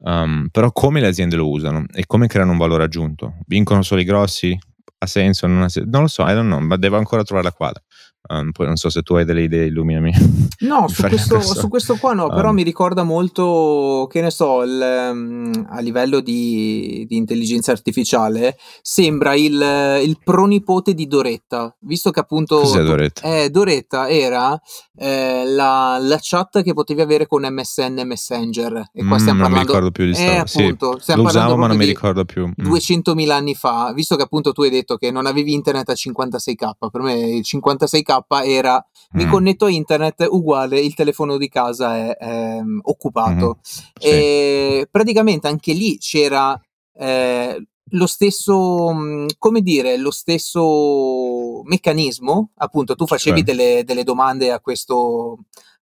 Um, 0.02 0.48
però 0.50 0.72
come 0.72 1.00
le 1.00 1.08
aziende 1.08 1.36
lo 1.36 1.50
usano 1.50 1.84
e 1.92 2.06
come 2.06 2.26
creano 2.26 2.52
un 2.52 2.58
valore 2.58 2.84
aggiunto? 2.84 3.36
Vincono 3.46 3.82
solo 3.82 4.00
i 4.00 4.04
grossi? 4.04 4.58
Ha 4.98 5.06
senso? 5.06 5.46
Non, 5.46 5.62
ha 5.62 5.68
senso? 5.68 5.88
non 5.90 6.02
lo 6.02 6.08
so, 6.08 6.22
I 6.22 6.32
don't 6.32 6.46
know, 6.46 6.58
ma 6.58 6.76
devo 6.76 6.96
ancora 6.96 7.22
trovare 7.22 7.48
la 7.48 7.54
quadra. 7.54 7.82
Um, 8.28 8.52
poi 8.52 8.66
non 8.66 8.76
so 8.76 8.90
se 8.90 9.02
tu 9.02 9.14
hai 9.14 9.24
delle 9.24 9.42
idee, 9.42 9.66
illuminami. 9.66 10.12
No, 10.60 10.86
su 10.92 11.02
questo, 11.02 11.40
su 11.40 11.68
questo, 11.68 11.96
qua 11.96 12.12
no, 12.12 12.24
um, 12.26 12.34
però 12.34 12.52
mi 12.52 12.62
ricorda 12.62 13.02
molto, 13.02 14.06
che 14.10 14.20
ne 14.20 14.30
so, 14.30 14.62
il, 14.62 15.08
um, 15.12 15.66
a 15.70 15.80
livello 15.80 16.20
di, 16.20 17.06
di, 17.08 17.16
intelligenza 17.16 17.72
artificiale, 17.72 18.56
sembra 18.82 19.34
il, 19.34 20.00
il, 20.04 20.18
pronipote 20.22 20.92
di 20.94 21.06
Doretta, 21.06 21.74
visto 21.80 22.10
che 22.10 22.20
appunto... 22.20 22.60
Cos'è 22.60 22.82
Doretta? 22.82 23.22
Eh, 23.22 23.48
Doretta 23.48 24.08
era 24.08 24.60
eh, 24.96 25.44
la, 25.46 25.98
la, 26.00 26.18
chat 26.20 26.62
che 26.62 26.74
potevi 26.74 27.00
avere 27.00 27.26
con 27.26 27.42
MSN 27.42 28.02
Messenger. 28.04 28.90
E 28.92 29.04
qua 29.04 29.18
stiamo 29.18 29.38
mm, 29.38 29.42
non 29.42 29.50
parlando... 29.50 29.56
mi 29.56 29.60
ricordo 29.60 29.90
più 29.90 30.04
di 30.04 30.12
eh, 30.12 30.36
appunto, 30.36 30.98
sì, 31.00 31.14
lo 31.16 31.22
usavo 31.22 31.56
ma 31.56 31.66
non 31.66 31.76
mi 31.76 31.86
ricordo 31.86 32.24
più. 32.24 32.46
200.000 32.46 33.26
mm. 33.26 33.30
anni 33.30 33.54
fa, 33.54 33.92
visto 33.94 34.14
che 34.14 34.22
appunto 34.22 34.52
tu 34.52 34.62
hai 34.62 34.70
detto 34.70 34.96
che 34.96 35.10
non 35.10 35.26
avevi 35.26 35.54
internet 35.54 35.88
a 35.88 35.94
56k, 35.94 36.90
per 36.90 37.00
me 37.00 37.14
il 37.14 37.44
56k 37.44 38.09
era 38.44 38.84
mi 39.12 39.26
mm. 39.26 39.30
connetto 39.30 39.64
a 39.64 39.70
internet 39.70 40.26
uguale 40.30 40.78
il 40.78 40.94
telefono 40.94 41.36
di 41.36 41.48
casa 41.48 41.96
è, 41.96 42.16
è 42.16 42.60
occupato. 42.82 43.56
Mm. 43.56 43.60
Sì. 43.62 43.82
E 44.06 44.88
praticamente 44.90 45.48
anche 45.48 45.72
lì 45.72 45.98
c'era 45.98 46.60
eh, 46.94 47.66
lo 47.92 48.06
stesso, 48.06 48.92
mm, 48.92 49.26
come 49.38 49.62
dire, 49.62 49.96
lo 49.96 50.10
stesso 50.10 51.62
meccanismo, 51.64 52.50
appunto 52.56 52.94
tu 52.94 53.06
facevi 53.06 53.42
delle, 53.42 53.82
delle, 53.84 54.04
domande 54.04 54.52
a 54.52 54.60
questo, 54.60 55.38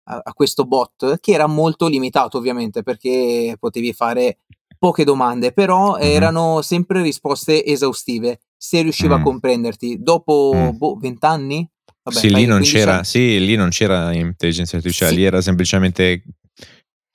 a, 0.06 0.22
a 0.24 0.34
questo 0.34 0.64
bot 0.66 1.20
che 1.20 1.32
era 1.34 1.48
molto 1.48 1.88
limitato 1.88 2.38
ovviamente 2.38 2.84
perché 2.84 3.58
potevi 3.60 3.92
fare 3.94 4.40
poche 4.80 5.04
domande, 5.04 5.52
però 5.52 5.94
mm-hmm. 5.94 6.02
erano 6.02 6.62
sempre 6.62 7.02
risposte 7.02 7.66
esaustive 7.66 8.40
se 8.56 8.82
riusciva 8.82 9.18
mm. 9.18 9.20
a 9.20 9.24
comprenderti. 9.24 10.02
Dopo 10.02 10.52
mm. 10.56 10.78
boh, 10.78 10.96
20 11.00 11.26
anni? 11.26 11.70
Vabbè, 12.08 12.20
sì, 12.20 12.34
lì 12.34 12.46
non 12.46 12.62
c'era, 12.62 13.04
sì, 13.04 13.40
lì 13.46 13.56
non 13.56 13.68
c'era 13.68 14.14
intelligenza 14.14 14.78
artificiale, 14.78 15.12
sì. 15.12 15.18
lì 15.18 15.26
era 15.26 15.42
semplicemente 15.42 16.24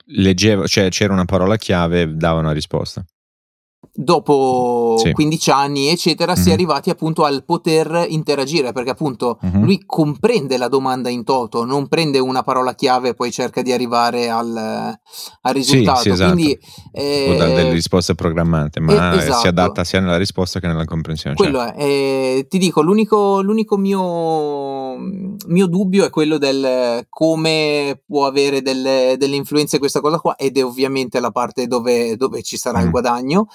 leggeva, 0.05 0.67
cioè 0.67 0.89
c'era 0.89 1.13
una 1.13 1.25
parola 1.25 1.57
chiave, 1.57 2.15
dava 2.15 2.39
una 2.39 2.51
risposta. 2.51 3.03
Dopo 3.95 4.95
Sì. 4.97 5.11
15 5.11 5.51
anni, 5.51 5.87
eccetera, 5.87 6.35
si 6.35 6.43
è 6.43 6.45
Mhm. 6.47 6.53
arrivati 6.53 6.89
appunto 6.89 7.23
al 7.25 7.43
poter 7.45 8.05
interagire, 8.09 8.71
perché 8.71 8.89
appunto 8.89 9.37
Mhm. 9.41 9.63
lui 9.63 9.83
comprende 9.85 10.57
la 10.57 10.67
domanda 10.67 11.09
in 11.09 11.23
toto, 11.23 11.63
non 11.63 11.87
prende 11.87 12.17
una 12.19 12.41
parola 12.41 12.73
chiave 12.73 13.09
e 13.09 13.13
poi 13.13 13.31
cerca 13.31 13.61
di 13.61 13.71
arrivare 13.71 14.29
al, 14.29 14.55
al 14.55 15.53
risultato. 15.53 15.99
sì, 16.01 16.09
esatto. 16.09 16.33
Quindi 16.33 16.57
o 16.95 17.35
da 17.35 17.45
delle 17.47 17.69
eh, 17.69 17.71
risposte 17.71 18.15
programmate, 18.15 18.79
eh, 18.79 18.81
ma 18.81 19.11
si 19.13 19.27
esatto. 19.27 19.47
adatta 19.47 19.83
sia 19.83 19.99
nella 19.99 20.17
risposta 20.17 20.59
che 20.59 20.67
nella 20.67 20.85
comprensione. 20.85 21.35
Quello 21.35 21.59
certo. 21.59 21.77
è. 21.79 21.83
Eh, 21.83 22.47
ti 22.49 22.57
dico, 22.57 22.81
l'unico, 22.81 23.41
l'unico 23.41 23.77
mio, 23.77 24.97
mio 25.47 25.67
dubbio 25.67 26.05
è 26.05 26.09
quello 26.09 26.37
del 26.37 27.05
come 27.09 28.01
può 28.05 28.25
avere 28.25 28.61
delle, 28.61 29.15
delle 29.17 29.35
influenze 29.35 29.77
questa 29.79 29.99
cosa 30.01 30.17
qua, 30.19 30.35
ed 30.35 30.57
è 30.57 30.63
ovviamente 30.65 31.19
la 31.19 31.31
parte 31.31 31.67
dove, 31.67 32.15
dove 32.17 32.41
ci 32.41 32.57
sarà 32.57 32.79
il 32.79 32.87
Mm. 32.87 32.91
guadagno, 32.91 33.47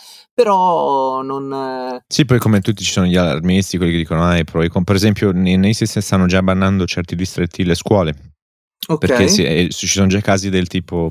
però 0.42 1.20
non... 1.22 2.00
Sì, 2.06 2.24
poi 2.24 2.38
come 2.38 2.60
tutti 2.60 2.84
ci 2.84 2.92
sono 2.92 3.06
gli 3.06 3.16
allarmisti, 3.16 3.76
quelli 3.76 3.90
che 3.90 3.98
dicono, 3.98 4.22
ah, 4.24 4.40
pro 4.44 4.62
e 4.62 4.68
con-". 4.68 4.84
per 4.84 4.94
esempio 4.94 5.32
nei, 5.32 5.56
sistemi 5.74 6.04
stanno 6.04 6.26
già 6.26 6.42
bannando 6.44 6.86
certi 6.86 7.16
distretti 7.16 7.64
le 7.64 7.74
scuole, 7.74 8.14
Ok, 8.86 8.98
perché 8.98 9.26
si- 9.26 9.42
eh, 9.42 9.68
ci 9.70 9.88
sono 9.88 10.06
già 10.06 10.20
casi 10.20 10.48
del 10.48 10.68
tipo, 10.68 11.10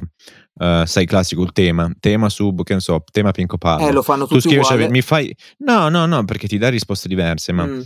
eh, 0.59 0.83
sai, 0.85 1.05
classico, 1.05 1.43
il 1.43 1.51
tema, 1.51 1.91
tema 1.99 2.29
su, 2.29 2.53
che 2.63 2.75
ne 2.75 2.79
so, 2.79 3.03
tema 3.11 3.31
Pinco 3.31 3.55
eh, 3.55 3.59
Palla. 3.59 3.91
lo 3.91 4.01
fanno 4.01 4.25
Tu 4.27 4.35
tutti 4.35 4.47
scrivi, 4.47 4.63
cioè, 4.63 4.87
mi 4.89 5.01
fai... 5.01 5.35
No, 5.57 5.89
no, 5.89 6.05
no, 6.05 6.23
perché 6.23 6.47
ti 6.47 6.57
dà 6.57 6.69
risposte 6.69 7.09
diverse, 7.09 7.51
ma 7.51 7.65
Mm. 7.65 7.81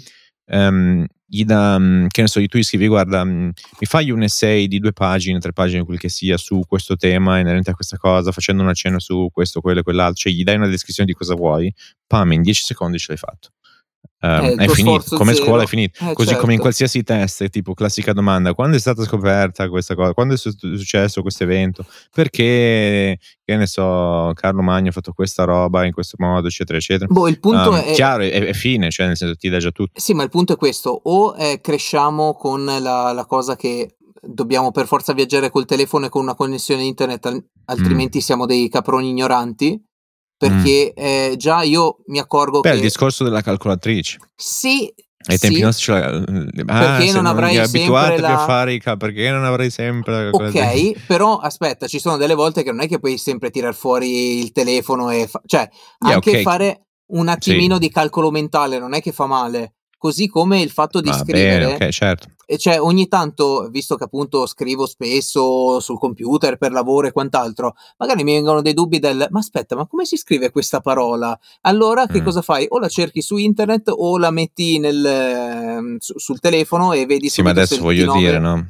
ehm, 0.45 1.05
gli 1.33 1.45
dà, 1.45 1.79
mm, 1.79 2.07
che 2.09 2.21
ne 2.23 2.27
so, 2.27 2.45
tu 2.45 2.57
gli 2.57 2.63
scrivi, 2.63 2.87
guarda, 2.87 3.23
mm, 3.23 3.43
mi 3.79 3.87
fai 3.87 4.11
un 4.11 4.21
essay 4.21 4.67
di 4.67 4.79
due 4.79 4.91
pagine, 4.91 5.39
tre 5.39 5.53
pagine, 5.53 5.85
quel 5.85 5.97
che 5.97 6.09
sia, 6.09 6.35
su 6.35 6.59
questo 6.67 6.97
tema, 6.97 7.39
inerente 7.39 7.71
a 7.71 7.73
questa 7.73 7.95
cosa, 7.95 8.33
facendo 8.33 8.61
una 8.61 8.73
cena 8.73 8.99
su 8.99 9.29
questo, 9.31 9.61
quello 9.61 9.79
e 9.79 9.83
quell'altro, 9.83 10.15
cioè 10.15 10.33
gli 10.33 10.43
dai 10.43 10.57
una 10.57 10.67
descrizione 10.67 11.07
di 11.09 11.15
cosa 11.15 11.33
vuoi, 11.33 11.73
pam, 12.05 12.33
in 12.33 12.41
10 12.41 12.63
secondi 12.63 12.99
ce 12.99 13.05
l'hai 13.09 13.17
fatto. 13.17 13.51
Ehm, 14.23 14.43
Eh, 14.59 14.65
è 14.65 14.67
finito, 14.67 15.15
come 15.15 15.33
zero. 15.33 15.45
scuola 15.45 15.63
è 15.63 15.65
finito. 15.65 15.97
Eh, 16.05 16.13
Così 16.13 16.27
come 16.29 16.53
in 16.53 16.59
certo. 16.59 16.61
qualsiasi 16.61 17.03
test, 17.03 17.49
tipo 17.49 17.73
classica 17.73 18.13
domanda, 18.13 18.53
quando 18.53 18.77
è 18.77 18.79
stata 18.79 19.03
scoperta 19.03 19.67
questa 19.67 19.95
cosa? 19.95 20.13
Quando 20.13 20.35
è 20.35 20.37
su- 20.37 20.51
successo 20.57 21.21
questo 21.23 21.43
evento? 21.43 21.85
Perché, 22.13 23.17
che 23.43 23.55
ne 23.55 23.65
so, 23.67 24.31
Carlo 24.35 24.61
Magno 24.61 24.89
ha 24.89 24.91
fatto 24.91 25.11
questa 25.13 25.43
roba 25.43 25.85
in 25.85 25.91
questo 25.91 26.15
modo, 26.19 26.47
eccetera, 26.47 26.77
eccetera. 26.77 27.07
Boh, 27.11 27.27
il 27.27 27.39
punto 27.39 27.75
Ehm, 27.75 27.81
è... 27.81 27.93
chiaro, 27.93 28.23
è, 28.23 28.29
è 28.29 28.53
fine, 28.53 28.89
cioè 28.91 29.07
nel 29.07 29.17
senso 29.17 29.35
ti 29.35 29.49
dà 29.49 29.57
già 29.57 29.71
tutto. 29.71 29.99
Sì, 29.99 30.13
ma 30.13 30.23
il 30.23 30.29
punto 30.29 30.53
è 30.53 30.55
questo, 30.55 30.99
o 31.03 31.35
eh, 31.37 31.59
cresciamo 31.61 32.33
con 32.35 32.63
la, 32.63 33.11
la 33.11 33.25
cosa 33.25 33.55
che 33.55 33.95
dobbiamo 34.21 34.71
per 34.71 34.85
forza 34.85 35.13
viaggiare 35.13 35.49
col 35.49 35.65
telefono 35.65 36.05
e 36.05 36.09
con 36.09 36.21
una 36.21 36.35
connessione 36.35 36.83
internet, 36.83 37.25
al- 37.25 37.43
altrimenti 37.65 38.19
Mm. 38.19 38.21
siamo 38.21 38.45
dei 38.45 38.69
caproni 38.69 39.09
ignoranti, 39.09 39.81
perché 40.47 40.93
eh, 40.93 41.35
già 41.37 41.61
io 41.61 41.97
mi 42.07 42.17
accorgo 42.19 42.61
Beh, 42.61 42.69
che 42.71 42.75
il 42.75 42.81
discorso 42.81 43.23
della 43.23 43.41
calcolatrice. 43.41 44.17
sì, 44.35 44.91
Ai 45.27 45.37
tempi 45.37 45.57
sì, 45.57 45.61
nostri 45.61 45.91
l'ha- 45.93 46.05
ah, 46.07 46.23
Perché 46.95 47.11
non 47.11 47.27
avrai 47.27 47.57
abituatevi 47.57 48.15
sempre 48.15 48.21
la- 48.21 48.41
a 48.41 48.45
fare 48.45 48.73
i 48.73 48.79
ca- 48.79 48.97
perché 48.97 49.29
non 49.29 49.45
avrai 49.45 49.69
sempre 49.69 50.29
ok, 50.31 51.03
però 51.05 51.37
aspetta, 51.37 51.85
ci 51.87 51.99
sono 51.99 52.17
delle 52.17 52.33
volte 52.33 52.63
che 52.63 52.71
non 52.71 52.81
è 52.81 52.87
che 52.87 52.97
puoi 52.99 53.19
sempre 53.19 53.51
tirar 53.51 53.75
fuori 53.75 54.39
il 54.39 54.51
telefono 54.51 55.11
e 55.11 55.27
fa- 55.27 55.41
cioè 55.45 55.69
Yeah, 56.03 56.15
anche 56.15 56.31
ok. 56.37 56.41
fare 56.41 56.85
un 57.11 57.25
Sì. 57.27 57.31
attimino 57.33 57.77
di 57.77 57.89
calcolo 57.89 58.31
mentale 58.31 58.79
non 58.79 58.93
è 58.95 59.01
che 59.01 59.11
fa 59.11 59.27
male. 59.27 59.75
Così 59.95 60.27
come 60.27 60.59
il 60.61 60.71
fatto 60.71 60.99
di 61.01 61.09
Va 61.09 61.17
scrivere, 61.17 61.65
bene, 61.65 61.75
ok, 61.75 61.89
certo. 61.89 62.27
E 62.51 62.57
cioè 62.57 62.81
ogni 62.81 63.07
tanto, 63.07 63.69
visto 63.71 63.95
che 63.95 64.03
appunto 64.03 64.45
scrivo 64.45 64.85
spesso 64.85 65.79
sul 65.79 65.97
computer 65.97 66.57
per 66.57 66.73
lavoro 66.73 67.07
e 67.07 67.13
quant'altro, 67.13 67.75
magari 67.97 68.25
mi 68.25 68.33
vengono 68.33 68.61
dei 68.61 68.73
dubbi 68.73 68.99
del 68.99 69.25
ma 69.29 69.39
aspetta, 69.39 69.77
ma 69.77 69.87
come 69.87 70.03
si 70.03 70.17
scrive 70.17 70.51
questa 70.51 70.81
parola? 70.81 71.39
Allora 71.61 72.07
che 72.07 72.19
Mm. 72.19 72.25
cosa 72.25 72.41
fai? 72.41 72.65
O 72.67 72.77
la 72.79 72.89
cerchi 72.89 73.21
su 73.21 73.37
internet 73.37 73.89
o 73.95 74.17
la 74.17 74.31
metti 74.31 74.79
nel, 74.79 75.05
ehm, 75.05 75.95
su- 75.99 76.19
sul 76.19 76.41
telefono 76.41 76.91
e 76.91 77.05
vedi 77.05 77.29
Sì, 77.29 77.41
ma 77.41 77.51
adesso 77.51 77.79
voglio 77.81 78.11
T9 78.11 78.17
dire, 78.17 78.39
no? 78.39 78.67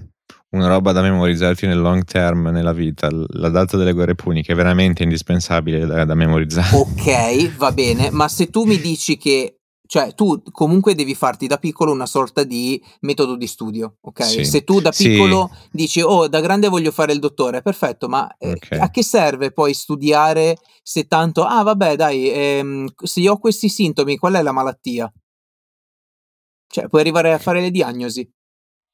Una 0.52 0.68
roba 0.68 0.92
da 0.92 1.02
memorizzarti 1.02 1.66
nel 1.66 1.80
long 1.80 2.04
term 2.04 2.50
nella 2.50 2.74
vita, 2.74 3.08
la 3.10 3.50
data 3.50 3.78
delle 3.78 3.94
guerre 3.94 4.14
puniche 4.14 4.52
è 4.52 4.56
veramente 4.56 5.02
indispensabile 5.02 5.88
da, 5.88 6.06
da 6.06 6.14
memorizzare. 6.14 6.76
Ok, 6.76 7.56
va 7.56 7.72
bene, 7.72 8.12
ma 8.12 8.28
se 8.28 8.52
tu 8.52 8.66
mi 8.66 8.80
dici 8.80 9.18
che, 9.18 9.61
cioè 9.92 10.14
tu 10.14 10.42
comunque 10.54 10.96
devi 10.96 11.14
farti 11.16 11.48
da 11.48 11.58
piccolo 11.58 11.92
una 11.92 12.06
sorta 12.06 12.46
di 12.46 12.82
metodo 13.02 13.36
di 13.36 13.46
studio, 13.46 13.98
ok? 14.00 14.24
Sì. 14.24 14.46
Se 14.46 14.64
tu 14.64 14.80
da 14.80 14.90
Sì. 14.94 15.10
piccolo 15.10 15.52
dici, 15.70 16.00
oh, 16.00 16.30
da 16.30 16.40
grande 16.40 16.70
voglio 16.70 16.92
fare 16.92 17.12
il 17.12 17.20
dottore, 17.20 17.62
perfetto, 17.62 18.08
ma 18.08 18.38
eh, 18.38 18.58
a 18.80 18.90
che 18.90 19.04
serve 19.04 19.52
poi 19.52 19.74
studiare 19.74 20.58
se 20.82 21.08
tanto, 21.08 21.44
ah 21.44 21.62
vabbè 21.64 21.98
dai, 21.98 22.30
ehm, 22.32 22.88
se 23.04 23.20
io 23.20 23.34
ho 23.34 23.38
questi 23.38 23.68
sintomi, 23.68 24.16
qual 24.16 24.36
è 24.36 24.42
la 24.42 24.54
malattia? 24.54 25.12
Cioè, 26.68 26.88
puoi 26.88 27.02
arrivare 27.02 27.34
a 27.34 27.38
fare 27.38 27.60
le 27.60 27.70
diagnosi. 27.70 28.32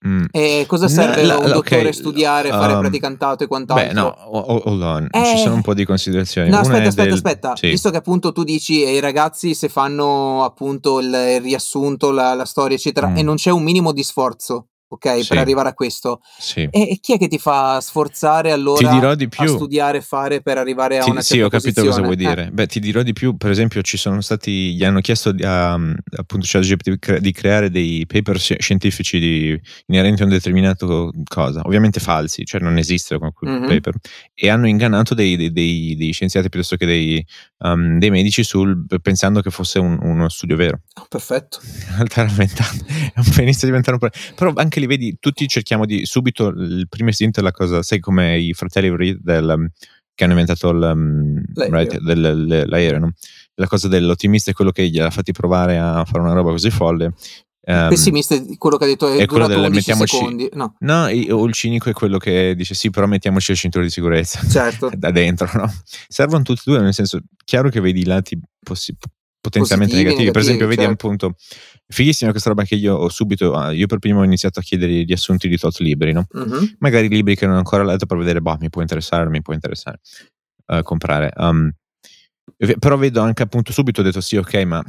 Mm. 0.05 0.25
E 0.31 0.65
cosa 0.67 0.83
No, 0.85 0.89
serve 0.91 1.23
la- 1.23 1.37
un 1.37 1.51
dottore 1.51 1.91
studiare, 1.91 2.49
fare 2.49 2.73
um, 2.73 2.79
praticantato 2.81 3.43
e 3.43 3.47
quant'altro? 3.47 3.87
Beh, 3.87 3.93
no, 3.93 4.05
ho- 4.07 4.39
ho- 4.39 4.61
hold 4.65 4.81
on, 4.83 5.07
Eh. 5.09 5.25
ci 5.25 5.37
sono 5.39 5.55
un 5.55 5.61
po' 5.63 5.73
di 5.73 5.85
considerazioni. 5.85 6.49
No, 6.49 6.57
Una 6.57 6.65
aspetta, 6.67 6.87
aspetta, 6.89 7.03
del- 7.05 7.13
aspetta. 7.13 7.55
sì. 7.55 7.67
Visto 7.69 7.89
che 7.89 7.97
appunto 7.97 8.31
tu 8.31 8.43
dici 8.43 8.83
e 8.83 8.93
i 8.95 8.99
ragazzi 8.99 9.55
se 9.55 9.69
fanno 9.69 10.43
appunto 10.43 10.99
il, 10.99 11.07
il 11.07 11.41
riassunto, 11.41 12.11
la, 12.11 12.35
la 12.35 12.45
storia, 12.45 12.75
eccetera, 12.75 13.07
Mm. 13.07 13.17
e 13.17 13.23
non 13.23 13.35
c'è 13.37 13.49
un 13.49 13.63
minimo 13.63 13.91
di 13.91 14.03
sforzo, 14.03 14.67
ok, 14.89 15.21
Sì. 15.21 15.27
per 15.29 15.37
arrivare 15.39 15.69
a 15.69 15.73
questo. 15.73 16.21
Sì. 16.37 16.61
E, 16.71 16.89
e 16.91 16.97
chi 17.01 17.13
è 17.13 17.17
che 17.17 17.27
ti 17.27 17.37
fa 17.39 17.79
sforzare 17.81 18.51
allora 18.51 18.87
Ti 18.87 18.93
dirò 18.95 19.15
di 19.15 19.25
a 19.25 19.27
più. 19.27 19.47
studiare 19.47 19.97
e 19.97 20.01
fare 20.01 20.41
per 20.41 20.57
arrivare 20.57 20.97
a 20.99 21.03
Ti- 21.03 21.09
una 21.09 21.21
sì, 21.21 21.35
certa 21.35 21.45
ho 21.45 21.49
capito 21.49 21.81
cosa 21.83 22.01
posizione? 22.01 22.05
vuoi 22.25 22.35
dire. 22.35 22.51
Beh, 22.51 22.67
ti 22.67 22.79
dirò 22.79 23.01
di 23.03 23.13
più. 23.13 23.35
Per 23.37 23.49
esempio, 23.51 23.81
ci 23.81 23.97
sono 23.97 24.21
stati. 24.21 24.75
Gli 24.75 24.83
hanno 24.83 24.99
chiesto 25.01 25.31
di, 25.31 25.43
a, 25.43 25.73
appunto 25.73 26.45
ChatGPT 26.47 26.89
di 26.89 26.99
cre- 26.99 27.19
di 27.19 27.31
creare 27.31 27.69
dei 27.69 28.05
paper 28.05 28.39
sci- 28.39 28.55
scientifici 28.59 29.19
di, 29.19 29.61
inerenti 29.87 30.21
a 30.21 30.25
un 30.25 30.31
determinato 30.31 31.11
cosa, 31.29 31.61
ovviamente 31.65 31.99
falsi, 31.99 32.45
cioè 32.45 32.61
non 32.61 32.77
quel 33.33 33.51
Mhm. 33.59 33.67
paper. 33.67 33.95
E 34.33 34.49
hanno 34.49 34.67
ingannato 34.67 35.13
dei, 35.13 35.35
dei- 35.35 35.51
dei- 35.51 35.95
dei 35.97 36.11
scienziati 36.13 36.49
piuttosto 36.49 36.75
che 36.77 36.85
dei, 36.85 37.25
um, 37.59 37.97
dei 37.99 38.09
medici 38.09 38.43
sul, 38.43 38.85
pensando 39.01 39.41
che 39.41 39.49
fosse 39.49 39.79
un- 39.79 39.97
uno 40.01 40.29
studio 40.29 40.55
vero. 40.55 40.81
Ah, 40.93 41.05
perfetto. 41.09 41.59
In 41.89 41.95
realtà 41.95 42.21
era 42.21 42.29
inventato, 42.29 42.77
inizia 43.41 43.67
a 43.67 43.71
diventare 43.71 43.97
un 43.99 43.99
po'. 43.99 44.09
Però 44.35 44.51
anche 44.55 44.76
li 44.79 44.85
vedi, 44.87 45.17
tutti 45.19 45.47
cerchiamo 45.47 45.85
di 45.85 46.05
subito 46.05 46.47
il 46.47 46.87
primo 46.89 47.09
istinto 47.09 47.39
è 47.39 47.43
la 47.43 47.51
cosa, 47.51 47.81
sai 47.81 47.99
come 47.99 48.37
i 48.39 48.53
fratelli 48.53 48.95
Reed 48.95 49.19
del, 49.21 49.53
um, 49.57 49.67
che 50.13 50.23
hanno 50.23 50.33
inventato 50.33 50.69
il, 50.69 50.81
um, 50.81 51.43
L'aereo. 51.53 51.75
right, 51.77 51.99
del- 51.99 52.45
le- 52.45 52.65
l'aereo, 52.65 52.99
no? 52.99 53.11
La 53.55 53.67
cosa 53.67 53.87
dell'ottimista 53.87 54.51
è 54.51 54.53
quello 54.53 54.71
che 54.71 54.87
gli 54.89 54.99
ha 54.99 55.09
fatti 55.09 55.31
provare 55.31 55.77
a 55.77 56.03
fare 56.05 56.19
una 56.19 56.33
roba 56.33 56.51
così 56.51 56.69
folle. 56.69 57.13
ehm, 57.69 57.89
Pessimista 57.89 58.33
è 58.35 58.43
quello 58.57 58.77
che 58.77 58.85
ha 58.85 58.87
detto 58.87 59.07
è, 59.11 59.17
è 59.17 59.25
quello 59.25 59.45
del 59.47 59.57
11 59.57 59.73
mettiamoci- 59.75 60.15
secondi. 60.15 60.49
No, 60.53 60.75
No, 60.79 61.09
il 61.09 61.51
cinico 61.53 61.89
è 61.89 61.93
quello 61.93 62.17
che 62.17 62.53
dice 62.55 62.73
sì, 62.73 62.89
però 62.89 63.07
mettiamoci 63.07 63.51
le 63.51 63.57
cinture 63.57 63.83
di 63.83 63.89
sicurezza 63.91 64.39
certo. 64.47 64.89
da 64.95 65.11
dentro, 65.11 65.49
no? 65.53 65.73
Servono 66.07 66.43
tutti 66.43 66.61
e 66.65 66.71
due, 66.71 66.79
nel 66.81 66.93
senso, 66.93 67.19
chiaro 67.43 67.67
che 67.69 67.81
vedi 67.81 67.99
i 68.01 68.05
lati 68.05 68.39
possi- 68.63 68.95
potenzialmente 69.49 69.95
negativi. 69.95 70.31
Per 70.31 70.41
esempio, 70.41 70.67
vedi 70.67 70.81
certo. 70.81 70.93
appunto, 70.93 71.35
fighissima 71.87 72.31
questa 72.31 72.49
roba 72.49 72.63
che 72.63 72.75
io 72.75 72.95
ho 72.95 73.09
subito, 73.09 73.53
ah, 73.53 73.71
io 73.71 73.87
per 73.87 73.99
primo 73.99 74.19
ho 74.19 74.23
iniziato 74.23 74.59
a 74.59 74.61
chiedere 74.61 74.91
gli 75.03 75.11
assunti 75.11 75.47
di 75.47 75.57
tot 75.57 75.79
libri, 75.79 76.11
no? 76.11 76.27
Mhm. 76.31 76.75
Magari 76.79 77.07
libri 77.09 77.35
che 77.35 77.45
non 77.45 77.55
ho 77.55 77.59
ancora 77.59 77.83
letto 77.83 78.05
per 78.05 78.17
vedere, 78.17 78.41
boh, 78.41 78.57
mi 78.59 78.69
può 78.69 78.81
interessare, 78.81 79.23
non 79.23 79.31
mi 79.31 79.41
può 79.41 79.53
interessare 79.53 79.99
eh, 80.67 80.81
comprare. 80.83 81.31
Um, 81.35 81.71
però 82.79 82.97
vedo 82.97 83.21
anche 83.21 83.43
appunto 83.43 83.71
subito, 83.71 84.01
ho 84.01 84.03
detto 84.03 84.21
sì, 84.21 84.37
ok, 84.37 84.53
ma 84.63 84.83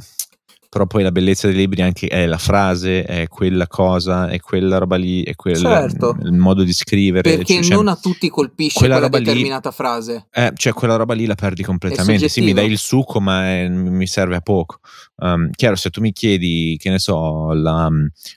però 0.69 0.85
poi 0.85 1.01
la 1.01 1.11
bellezza 1.11 1.47
dei 1.47 1.55
libri 1.55 1.81
anche 1.81 2.07
è 2.07 2.27
la 2.27 2.37
frase, 2.37 3.03
è 3.03 3.27
quella 3.27 3.65
cosa, 3.67 4.27
è 4.29 4.39
quella 4.39 4.77
roba 4.77 4.97
lì, 4.97 5.23
è 5.23 5.33
quel 5.35 5.55
Certo. 5.57 6.15
il 6.21 6.33
modo 6.33 6.63
di 6.63 6.71
scrivere. 6.73 7.35
Perché 7.37 7.63
cioè- 7.63 7.75
non 7.75 7.87
a 7.87 7.95
tutti 7.95 8.29
colpisce 8.29 8.77
quella 8.77 8.99
quella, 8.99 9.07
roba 9.07 9.17
lì- 9.17 9.25
determinata 9.25 9.71
frase. 9.71 10.27
eh, 10.31 10.51
cioè 10.55 10.73
quella 10.73 10.95
roba 10.95 11.15
lì 11.15 11.25
la 11.25 11.33
perdi 11.35 11.63
completamente. 11.63 12.29
Sì, 12.29 12.41
mi 12.41 12.53
dai 12.53 12.69
il 12.69 12.77
succo, 12.77 13.19
ma 13.19 13.47
è- 13.47 13.67
mi 13.67 14.05
serve 14.05 14.35
a 14.35 14.41
poco. 14.41 14.79
Um, 15.21 15.49
chiaro, 15.51 15.75
se 15.75 15.89
tu 15.89 15.99
mi 16.01 16.13
chiedi, 16.13 16.77
che 16.79 16.89
ne 16.91 16.99
so, 16.99 17.51
la, 17.51 17.89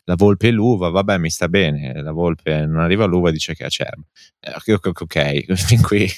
la 0.04 0.14
volpe 0.16 0.48
e 0.48 0.50
l'uva, 0.50 0.88
vabbè, 0.88 1.18
mi 1.18 1.28
sta 1.30 1.48
bene. 1.48 2.00
La 2.02 2.10
volpe 2.12 2.64
non 2.66 2.80
arriva 2.80 3.04
all'uva 3.04 3.28
e 3.28 3.32
dice 3.32 3.54
che 3.54 3.62
è 3.62 3.66
acerba. 3.66 4.02
Eh, 4.40 4.74
ok, 4.74 5.00
ok, 5.00 5.54
fin 5.54 5.82
qui 5.82 6.10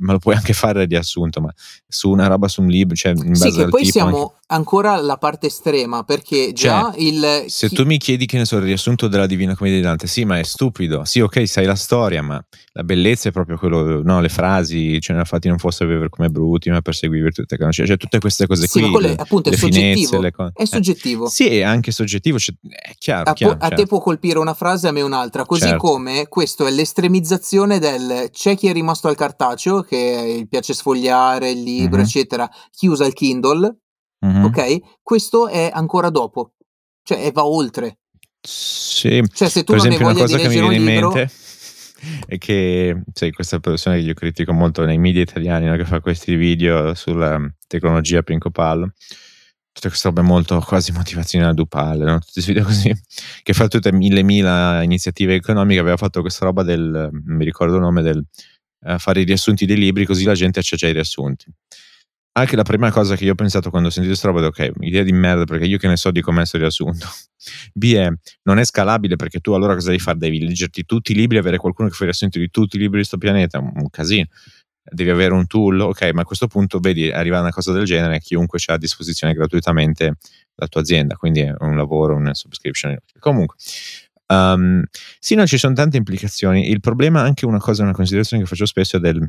me 0.00 0.12
lo 0.12 0.18
puoi 0.18 0.34
anche 0.34 0.52
fare 0.52 0.86
di 0.86 0.96
assunto, 0.96 1.40
ma 1.40 1.50
su 1.86 2.10
una 2.10 2.26
roba 2.26 2.48
su 2.48 2.60
un 2.60 2.66
libro, 2.68 2.94
cioè 2.96 3.12
in 3.12 3.28
base 3.30 3.50
Sì, 3.50 3.56
che 3.56 3.62
al 3.62 3.70
poi 3.70 3.80
tipo. 3.82 3.92
siamo, 3.92 4.18
anche- 4.18 4.34
ancora 4.52 4.96
la 5.00 5.16
parte 5.16 5.46
estrema 5.46 6.02
perché 6.04 6.52
già 6.52 6.90
Cioè, 6.92 7.00
il 7.02 7.44
se 7.46 7.68
tu 7.68 7.84
mi 7.84 7.98
chiedi 7.98 8.26
che 8.26 8.36
ne 8.36 8.44
so 8.44 8.56
il 8.56 8.62
riassunto 8.62 9.08
della 9.08 9.26
Divina 9.26 9.54
Commedia 9.56 9.80
di 9.80 9.84
Dante, 9.86 10.06
sì, 10.06 10.24
ma 10.24 10.38
è 10.38 10.42
stupido. 10.42 11.04
Sì, 11.04 11.20
ok, 11.20 11.46
sai 11.48 11.64
la 11.66 11.74
storia, 11.74 12.22
ma 12.22 12.42
la 12.72 12.82
bellezza 12.84 13.28
è 13.28 13.32
proprio 13.32 13.56
quello, 13.58 14.02
no, 14.02 14.20
le 14.20 14.28
frasi, 14.28 15.00
cioè, 15.00 15.16
infatti 15.16 15.48
non 15.48 15.58
fosse 15.58 15.86
vivere 15.86 16.08
come 16.08 16.28
bruti, 16.28 16.70
ma 16.70 16.80
perseguire 16.80 17.24
virtù 17.24 17.42
e 17.42 17.72
cioè, 17.72 17.96
tutte 17.96 18.18
queste 18.18 18.46
cose 18.46 18.66
sì, 18.66 18.80
qui, 18.80 18.96
è, 18.96 19.00
le, 19.00 19.14
appunto 19.16 19.48
è 19.48 19.52
le 19.52 19.58
finezze, 19.58 20.04
soggettivo. 20.06 20.30
cose. 20.32 20.52
È 20.54 20.62
Eh, 20.62 20.66
soggettivo. 20.66 21.28
sì, 21.28 21.46
è 21.48 21.62
anche 21.62 21.90
soggettivo, 21.92 22.38
cioè, 22.38 22.54
è 22.68 22.92
chiaro, 22.98 23.22
A, 23.22 23.32
po- 23.32 23.34
chiaro, 23.34 23.56
a 23.58 23.68
te 23.68 23.86
può 23.86 24.00
colpire 24.00 24.38
una 24.38 24.54
frase, 24.54 24.88
a 24.88 24.92
me 24.92 25.02
un'altra. 25.02 25.44
Così 25.44 25.62
Certo. 25.62 25.76
come 25.78 26.26
questo 26.28 26.66
è 26.66 26.70
l'estremizzazione 26.70 27.78
del 27.78 28.28
c'è 28.32 28.56
chi 28.56 28.68
è 28.68 28.72
rimasto 28.72 29.08
al 29.08 29.16
cartaceo, 29.16 29.82
che 29.82 30.46
piace 30.48 30.74
sfogliare 30.74 31.50
il 31.50 31.62
libro, 31.62 31.98
Mhm. 31.98 32.04
eccetera, 32.04 32.48
chi 32.70 32.86
usa 32.86 33.04
il 33.06 33.12
Kindle, 33.12 33.76
Mhm. 34.20 34.44
ok? 34.44 35.00
Questo 35.02 35.48
è 35.48 35.70
ancora 35.72 36.10
dopo, 36.10 36.54
cioè 37.02 37.30
va 37.32 37.44
oltre. 37.44 37.98
Sì, 38.42 39.22
Cioè, 39.32 39.48
se 39.48 39.64
tu 39.64 39.72
per 39.72 39.80
esempio 39.80 40.06
una 40.06 40.14
cosa 40.14 40.38
che 40.38 40.48
mi 40.48 40.54
viene 40.54 40.74
in 40.76 40.84
libro, 40.84 41.12
mente 41.12 41.30
è 42.26 42.38
che 42.38 43.02
sai, 43.12 43.32
questa 43.32 43.60
persona 43.60 43.96
che 43.96 44.02
io 44.02 44.14
critico 44.14 44.52
molto 44.52 44.84
nei 44.84 44.98
media 44.98 45.22
italiani 45.22 45.66
no, 45.66 45.76
che 45.76 45.84
fa 45.84 46.00
questi 46.00 46.34
video 46.34 46.94
sulla 46.94 47.38
tecnologia 47.66 48.22
Pinkopallo 48.22 48.92
tutte 49.72 49.88
queste 49.88 50.08
robe 50.08 50.22
molto 50.22 50.58
quasi 50.60 50.92
motivazionali 50.92 51.50
a 51.50 51.54
Dupal 51.54 51.98
no? 51.98 52.18
tutti 52.18 52.32
questi 52.32 52.52
video 52.52 52.64
così 52.64 52.92
che 53.42 53.52
fa 53.52 53.68
tutte 53.68 53.92
mille 53.92 54.22
mila 54.22 54.82
iniziative 54.82 55.34
economiche 55.34 55.80
aveva 55.80 55.96
fatto 55.96 56.20
questa 56.22 56.44
roba 56.46 56.62
del 56.62 57.10
non 57.12 57.36
mi 57.36 57.44
ricordo 57.44 57.74
il 57.74 57.80
nome 57.82 58.02
del 58.02 58.24
eh, 58.86 58.98
fare 58.98 59.20
i 59.20 59.24
riassunti 59.24 59.66
dei 59.66 59.76
libri 59.76 60.06
così 60.06 60.24
la 60.24 60.34
gente 60.34 60.58
accetta 60.58 60.88
i 60.88 60.92
riassunti 60.92 61.52
anche 62.32 62.56
la 62.56 62.62
prima 62.62 62.90
cosa 62.90 63.16
che 63.16 63.24
io 63.24 63.32
ho 63.32 63.34
pensato 63.34 63.70
quando 63.70 63.88
ho 63.88 63.90
sentito 63.90 64.14
questa 64.14 64.28
roba 64.28 64.44
è 64.44 64.68
ok, 64.70 64.82
idea 64.84 65.02
di 65.02 65.12
merda 65.12 65.44
perché 65.44 65.64
io 65.64 65.78
che 65.78 65.88
ne 65.88 65.96
so 65.96 66.10
di 66.10 66.20
come 66.20 66.42
essere 66.42 66.62
riassunto. 66.62 67.06
B 67.74 67.94
è 67.94 68.08
non 68.42 68.58
è 68.58 68.64
scalabile 68.64 69.16
perché 69.16 69.40
tu 69.40 69.52
allora 69.52 69.74
cosa 69.74 69.88
devi 69.88 70.00
fare? 70.00 70.18
Devi 70.18 70.40
leggerti 70.40 70.84
tutti 70.84 71.12
i 71.12 71.14
libri, 71.14 71.38
avere 71.38 71.56
qualcuno 71.56 71.88
che 71.88 71.94
fa 71.94 72.04
riassunto 72.04 72.38
di 72.38 72.50
tutti 72.50 72.76
i 72.76 72.78
libri 72.78 73.00
di 73.00 73.06
questo 73.06 73.18
pianeta, 73.18 73.58
un 73.58 73.88
casino. 73.90 74.26
Devi 74.82 75.10
avere 75.10 75.34
un 75.34 75.46
tool, 75.46 75.80
ok, 75.80 76.10
ma 76.12 76.22
a 76.22 76.24
questo 76.24 76.46
punto 76.46 76.78
vedi, 76.80 77.10
arriva 77.10 77.40
una 77.40 77.50
cosa 77.50 77.72
del 77.72 77.84
genere, 77.84 78.18
chiunque 78.18 78.58
c'ha 78.58 78.74
a 78.74 78.78
disposizione 78.78 79.34
gratuitamente 79.34 80.16
la 80.54 80.66
tua 80.66 80.80
azienda, 80.80 81.16
quindi 81.16 81.40
è 81.40 81.54
un 81.58 81.76
lavoro, 81.76 82.16
una 82.16 82.34
subscription. 82.34 82.96
Comunque, 83.18 83.56
um, 84.28 84.82
sì, 85.18 85.34
no, 85.34 85.46
ci 85.46 85.58
sono 85.58 85.74
tante 85.74 85.96
implicazioni. 85.96 86.70
Il 86.70 86.80
problema, 86.80 87.20
anche 87.20 87.46
una 87.46 87.58
cosa, 87.58 87.82
una 87.82 87.92
considerazione 87.92 88.42
che 88.42 88.48
faccio 88.48 88.66
spesso 88.66 88.96
è 88.96 89.00
del 89.00 89.20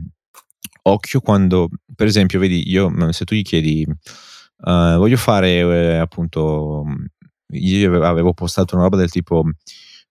occhio 0.84 1.22
quando, 1.22 1.70
per 1.95 2.07
esempio, 2.07 2.39
vedi, 2.39 2.70
io 2.70 3.12
se 3.12 3.26
tu 3.26 3.36
gli 3.36 3.41
chiedi, 3.41 3.86
uh, 3.88 4.97
voglio 4.97 5.18
fare 5.18 5.49
eh, 5.59 5.97
appunto, 5.97 6.84
io 7.53 8.03
avevo 8.03 8.34
postato 8.34 8.76
una 8.76 8.84
roba 8.84 8.97
del 8.97 9.09
tipo 9.09 9.43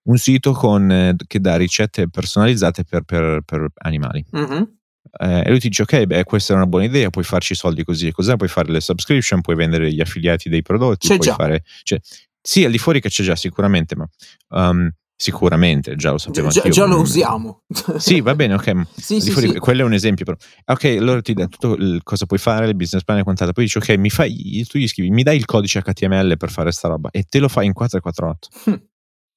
un 0.02 0.16
sito 0.16 0.52
con, 0.52 0.90
eh, 0.90 1.14
che 1.26 1.40
dà 1.40 1.56
ricette 1.56 2.08
personalizzate 2.08 2.84
per, 2.84 3.02
per, 3.02 3.42
per 3.44 3.66
animali. 3.76 4.24
Mhm. 4.30 4.78
Eh, 5.18 5.42
e 5.44 5.48
lui 5.50 5.58
ti 5.58 5.68
dice: 5.68 5.82
Ok, 5.82 6.04
beh, 6.04 6.24
questa 6.24 6.52
è 6.52 6.56
una 6.56 6.66
buona 6.66 6.84
idea. 6.84 7.10
Puoi 7.10 7.24
farci 7.24 7.54
soldi 7.54 7.84
così 7.84 8.08
e 8.08 8.12
così, 8.12 8.34
puoi 8.36 8.48
fare 8.48 8.70
le 8.70 8.80
subscription, 8.80 9.40
puoi 9.40 9.56
vendere 9.56 9.92
gli 9.92 10.00
affiliati 10.00 10.48
dei 10.48 10.62
prodotti. 10.62 11.08
C'è 11.08 11.16
puoi 11.16 11.28
già. 11.28 11.34
fare. 11.34 11.64
Cioè, 11.82 12.00
sì, 12.40 12.64
al 12.64 12.70
di 12.70 12.78
fuori 12.78 13.00
che 13.00 13.08
c'è 13.08 13.22
già, 13.22 13.36
sicuramente, 13.36 13.96
ma 13.96 14.08
um, 14.48 14.90
sicuramente 15.20 15.96
già 15.96 16.12
lo 16.12 16.16
sapevo 16.18 16.48
già- 16.48 16.66
già 16.70 16.86
lo 16.86 16.96
Mm, 16.96 17.00
usiamo. 17.00 17.62
Sì, 17.98 18.22
va 18.22 18.34
bene, 18.34 18.54
ok. 18.54 18.72
Sì, 18.96 19.20
sì, 19.20 19.30
fuori- 19.30 19.50
sì. 19.50 19.58
quello 19.58 19.82
è 19.82 19.84
un 19.84 19.92
esempio. 19.92 20.24
Però. 20.24 20.36
Ok, 20.66 20.84
allora 20.98 21.20
ti 21.20 21.34
dà 21.34 21.46
tutto 21.46 21.74
il, 21.74 22.00
cosa 22.02 22.24
puoi 22.24 22.38
fare, 22.38 22.66
il 22.68 22.74
business 22.74 23.04
plan 23.04 23.18
e 23.18 23.22
quant'altro. 23.22 23.52
Poi 23.54 23.64
dici, 23.64 23.76
ok, 23.76 23.98
mi 23.98 24.08
fai, 24.08 24.64
tu 24.66 24.78
gli 24.78 24.88
scrivi, 24.88 25.10
mi 25.10 25.22
dai 25.22 25.36
il 25.36 25.44
codice 25.44 25.82
HTML 25.82 26.36
per 26.38 26.50
fare 26.50 26.72
sta 26.72 26.88
roba 26.88 27.10
e 27.10 27.24
te 27.28 27.38
lo 27.38 27.48
fai 27.48 27.66
in 27.66 27.74
448. 27.74 28.48
Hm. 28.64 28.88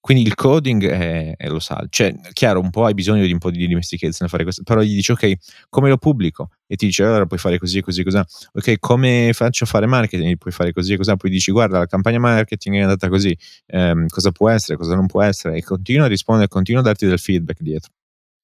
Quindi 0.06 0.24
il 0.24 0.36
coding 0.36 0.86
è, 0.86 1.34
è 1.38 1.48
lo 1.48 1.60
sa. 1.60 1.82
Cioè, 1.90 2.14
chiaro, 2.34 2.60
un 2.60 2.72
po' 2.72 2.84
hai 2.84 2.94
bisogno 2.94 3.26
di 3.26 3.32
un 3.32 3.38
po' 3.38 3.50
di 3.50 3.66
dimestichezza 3.66 4.18
nel 4.20 4.30
fare 4.30 4.44
questo, 4.44 4.62
però 4.62 4.82
gli 4.82 4.96
dici, 4.96 5.14
ok, 5.14 5.34
come 5.70 5.88
lo 5.88 5.98
pubblico? 5.98 6.50
E 6.68 6.76
ti 6.76 6.88
dice, 6.88 7.04
allora 7.04 7.26
puoi 7.26 7.40
fare 7.40 7.58
così, 7.58 7.80
così, 7.80 8.04
così. 8.04 8.18
Ok, 8.52 8.80
come 8.80 9.30
faccio 9.34 9.64
a 9.64 9.68
fare 9.68 9.86
marketing? 9.86 10.38
Puoi 10.38 10.52
fare 10.52 10.74
così 10.74 10.92
e 10.94 10.98
così. 10.98 11.16
Poi 11.16 11.30
dici, 11.30 11.54
guarda, 11.54 11.80
la 11.80 11.86
campagna 11.86 12.20
marketing 12.20 12.76
è 12.76 12.80
andata 12.82 13.08
così, 13.08 13.34
ehm, 13.68 14.08
cosa 14.08 14.32
può 14.32 14.50
essere, 14.50 14.78
cosa 14.78 14.94
non 14.94 15.06
può 15.06 15.22
essere, 15.22 15.56
e 15.56 15.64
continua 15.64 16.04
a 16.06 16.10
rispondere, 16.10 16.50
continua 16.50 16.82
a 16.82 16.84
darti 16.84 17.06
del 17.08 17.18
feedback 17.20 17.62
dietro. 17.62 17.92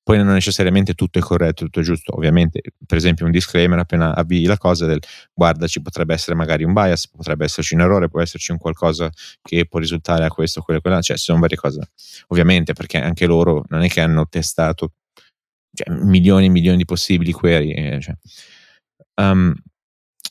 Poi 0.09 0.17
non 0.17 0.33
necessariamente 0.33 0.95
tutto 0.95 1.19
è 1.19 1.21
corretto, 1.21 1.65
tutto 1.65 1.81
è 1.81 1.83
giusto. 1.83 2.15
Ovviamente, 2.15 2.61
per 2.83 2.97
esempio, 2.97 3.25
un 3.25 3.31
disclaimer 3.31 3.77
appena 3.77 4.15
avvii 4.15 4.47
la 4.47 4.57
cosa 4.57 4.87
del 4.87 4.99
guarda, 5.31 5.67
ci 5.67 5.83
potrebbe 5.83 6.15
essere 6.15 6.35
magari 6.35 6.63
un 6.63 6.73
bias, 6.73 7.09
potrebbe 7.09 7.45
esserci 7.45 7.75
un 7.75 7.81
errore, 7.81 8.09
può 8.09 8.19
esserci 8.19 8.49
un 8.51 8.57
qualcosa 8.57 9.11
che 9.39 9.67
può 9.67 9.77
risultare 9.77 10.25
a 10.25 10.29
questo, 10.29 10.61
quello, 10.61 10.81
quella, 10.81 10.99
cioè 11.03 11.15
sono 11.15 11.37
varie 11.37 11.57
cose. 11.57 11.91
Ovviamente, 12.29 12.73
perché 12.73 12.99
anche 12.99 13.27
loro 13.27 13.65
non 13.67 13.83
è 13.83 13.87
che 13.87 14.01
hanno 14.01 14.27
testato 14.27 14.93
cioè, 15.71 15.93
milioni 15.93 16.47
e 16.47 16.49
milioni 16.49 16.77
di 16.77 16.85
possibili 16.85 17.31
query. 17.31 17.71
eh, 17.73 18.01
cioè. 18.01 18.15
Um, 19.21 19.53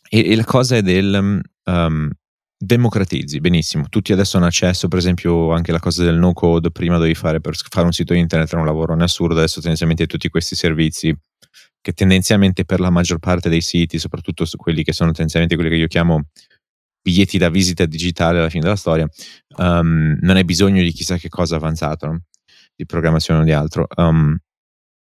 e, 0.09 0.33
e 0.33 0.35
la 0.35 0.45
cosa 0.45 0.75
è 0.75 0.83
del 0.83 1.41
um, 1.67 2.11
democratizzi, 2.59 3.41
benissimo. 3.41 3.87
Tutti 3.89 4.13
adesso 4.13 4.37
hanno 4.37 4.47
accesso, 4.47 4.89
per 4.89 4.99
esempio, 4.99 5.53
anche 5.53 5.71
la 5.73 5.79
cosa 5.79 6.03
del 6.03 6.17
no 6.17 6.33
code. 6.33 6.71
Prima 6.73 6.97
dovevi 6.97 7.15
fare 7.15 7.41
per 7.41 7.55
fare 7.57 7.87
un 7.87 7.93
sito 7.93 8.15
internet 8.15 8.49
era 8.51 8.61
un 8.61 8.67
lavoro 8.67 8.95
assurdo, 8.95 9.37
adesso 9.37 9.61
tendenzialmente 9.61 10.07
tutti 10.07 10.29
questi 10.29 10.57
servizi 10.57 11.17
che 11.81 11.93
tendenzialmente 11.93 12.65
per 12.65 12.81
la 12.81 12.91
maggior 12.91 13.19
parte 13.19 13.49
dei 13.49 13.61
siti, 13.61 13.99
soprattutto 13.99 14.45
su 14.45 14.57
quelli 14.57 14.83
che 14.83 14.93
sono 14.93 15.13
tendenzialmente 15.13 15.57
quelli 15.57 15.71
che 15.71 15.81
io 15.81 15.87
chiamo 15.87 16.25
biglietti 17.01 17.39
da 17.39 17.49
visita 17.49 17.87
digitale 17.87 18.39
alla 18.39 18.51
fine 18.51 18.65
della 18.65 18.77
storia, 18.77 19.09
um, 19.57 20.19
non 20.21 20.37
hai 20.37 20.45
bisogno 20.45 20.83
di 20.83 20.93
chissà 20.93 21.17
che 21.17 21.29
cosa 21.29 21.57
avanzato, 21.57 22.07
no? 22.07 22.23
di 22.75 22.85
programmazione 22.85 23.41
o 23.41 23.45
di 23.45 23.53
altro. 23.53 23.87
Um, 23.97 24.37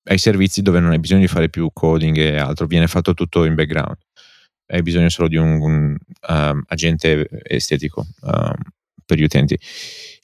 hai 0.04 0.18
servizi 0.18 0.62
dove 0.62 0.80
non 0.80 0.92
hai 0.92 1.00
bisogno 1.00 1.22
di 1.22 1.28
fare 1.28 1.50
più 1.50 1.70
coding 1.72 2.18
e 2.18 2.38
altro, 2.38 2.66
viene 2.68 2.88
fatto 2.88 3.14
tutto 3.14 3.46
in 3.46 3.56
background. 3.56 3.96
Hai 4.72 4.84
bisogno 4.84 5.10
solo 5.10 5.28
di 5.28 5.36
un, 5.36 5.60
un 5.60 5.98
um, 6.28 6.64
agente 6.68 7.28
estetico 7.44 8.06
um, 8.22 8.54
per 9.04 9.18
gli 9.18 9.24
utenti. 9.24 9.58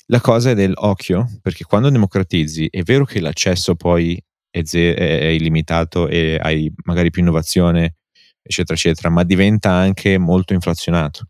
La 0.07 0.21
cosa 0.21 0.51
è 0.51 0.53
dell'occhio, 0.53 1.27
perché 1.41 1.63
quando 1.63 1.89
democratizzi 1.89 2.67
è 2.69 2.83
vero 2.83 3.05
che 3.05 3.19
l'accesso 3.19 3.73
poi 3.75 4.21
è, 4.51 4.61
ze- 4.63 4.93
è, 4.93 5.25
illimitato 5.29 6.07
e 6.07 6.37
hai 6.39 6.71
magari 6.83 7.09
più 7.09 7.23
innovazione, 7.23 7.95
eccetera, 8.41 8.75
eccetera, 8.75 9.09
ma 9.09 9.23
diventa 9.23 9.71
anche 9.71 10.19
molto 10.19 10.53
inflazionato. 10.53 11.27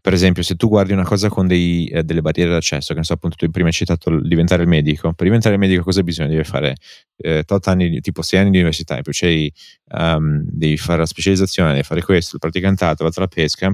Per 0.00 0.12
esempio, 0.12 0.42
se 0.42 0.54
tu 0.56 0.68
guardi 0.68 0.92
una 0.92 1.04
cosa 1.04 1.28
con 1.28 1.46
dei, 1.46 1.86
eh, 1.88 2.02
delle 2.04 2.20
barriere 2.20 2.50
d'accesso, 2.50 2.92
che 2.92 3.00
ne 3.00 3.04
so, 3.04 3.14
appunto, 3.14 3.36
tu 3.36 3.50
prima 3.50 3.68
hai 3.68 3.72
citato 3.72 4.10
il 4.10 4.26
diventare 4.26 4.62
il 4.62 4.68
medico. 4.68 5.12
Per 5.12 5.26
diventare 5.26 5.54
il 5.54 5.60
medico, 5.60 5.82
cosa 5.82 6.02
bisogna? 6.02 6.28
Devi 6.28 6.44
fare 6.44 6.76
eh, 7.16 7.42
tot 7.44 7.66
anni, 7.68 8.00
tipo 8.00 8.22
6 8.22 8.40
anni 8.40 8.50
di 8.50 8.56
università, 8.58 8.98
e 8.98 9.02
poi 9.02 9.12
c'hai, 9.14 9.52
um, 9.92 10.42
devi 10.44 10.76
fare 10.76 10.98
la 11.00 11.06
specializzazione, 11.06 11.72
devi 11.72 11.82
fare 11.82 12.02
questo, 12.02 12.34
il 12.34 12.40
praticantato, 12.40 13.04
vado 13.04 13.16
alla 13.18 13.28
pesca. 13.28 13.72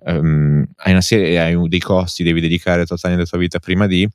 Um, 0.00 0.64
hai 0.76 0.92
una 0.92 1.00
serie, 1.00 1.40
hai 1.40 1.68
dei 1.68 1.80
costi, 1.80 2.22
devi 2.22 2.40
dedicare 2.40 2.86
tot 2.86 3.04
anni 3.04 3.16
della 3.16 3.26
tua 3.26 3.38
vita 3.38 3.58
prima 3.58 3.86
di. 3.86 4.08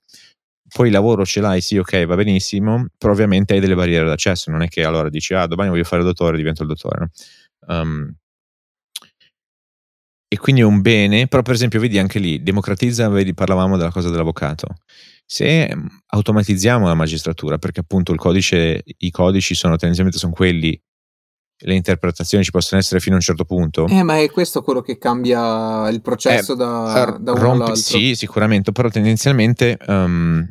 Poi 0.73 0.87
il 0.87 0.93
lavoro 0.93 1.25
ce 1.25 1.39
l'hai, 1.41 1.61
sì, 1.61 1.77
ok, 1.77 2.05
va 2.05 2.15
benissimo, 2.15 2.87
però 2.97 3.13
ovviamente 3.13 3.53
hai 3.53 3.59
delle 3.59 3.75
barriere 3.75 4.05
d'accesso. 4.07 4.49
Non 4.49 4.63
è 4.63 4.67
che 4.69 4.83
allora 4.83 5.09
dici, 5.09 5.33
ah, 5.33 5.45
domani 5.45 5.69
voglio 5.69 5.83
fare 5.83 6.01
il 6.01 6.07
dottore, 6.07 6.37
divento 6.37 6.63
il 6.63 6.69
dottore. 6.69 6.99
No? 6.99 7.79
Um, 7.81 8.15
e 10.33 10.37
quindi 10.39 10.61
è 10.61 10.65
un 10.65 10.81
bene, 10.81 11.27
però 11.27 11.43
per 11.43 11.53
esempio 11.53 11.79
vedi 11.79 11.99
anche 11.99 12.17
lì, 12.17 12.41
democratizza, 12.41 13.07
vedi, 13.07 13.35
parlavamo 13.35 13.77
della 13.77 13.91
cosa 13.91 14.09
dell'avvocato. 14.09 14.65
Se 15.25 15.71
automatizziamo 16.07 16.87
la 16.87 16.95
magistratura, 16.95 17.59
perché 17.59 17.81
appunto 17.81 18.11
il 18.11 18.17
codice, 18.17 18.81
i 18.83 19.11
codici 19.11 19.53
sono 19.53 19.75
tendenzialmente 19.75 20.17
sono 20.19 20.33
quelli, 20.33 20.75
le 21.65 21.75
interpretazioni 21.75 22.43
ci 22.43 22.49
possono 22.49 22.81
essere 22.81 22.99
fino 22.99 23.13
a 23.13 23.17
un 23.19 23.23
certo 23.23 23.45
punto. 23.45 23.85
Eh, 23.87 24.01
ma 24.01 24.17
è 24.19 24.31
questo 24.31 24.63
quello 24.63 24.81
che 24.81 24.97
cambia 24.97 25.87
il 25.89 26.01
processo 26.01 26.53
Eh, 26.53 26.57
da, 26.57 27.17
da 27.21 27.31
uno 27.33 27.39
rompi- 27.41 27.61
all'altro. 27.65 27.75
Sì, 27.75 28.15
sicuramente, 28.15 28.71
però 28.71 28.89
tendenzialmente 28.89 29.77
um, 29.85 30.43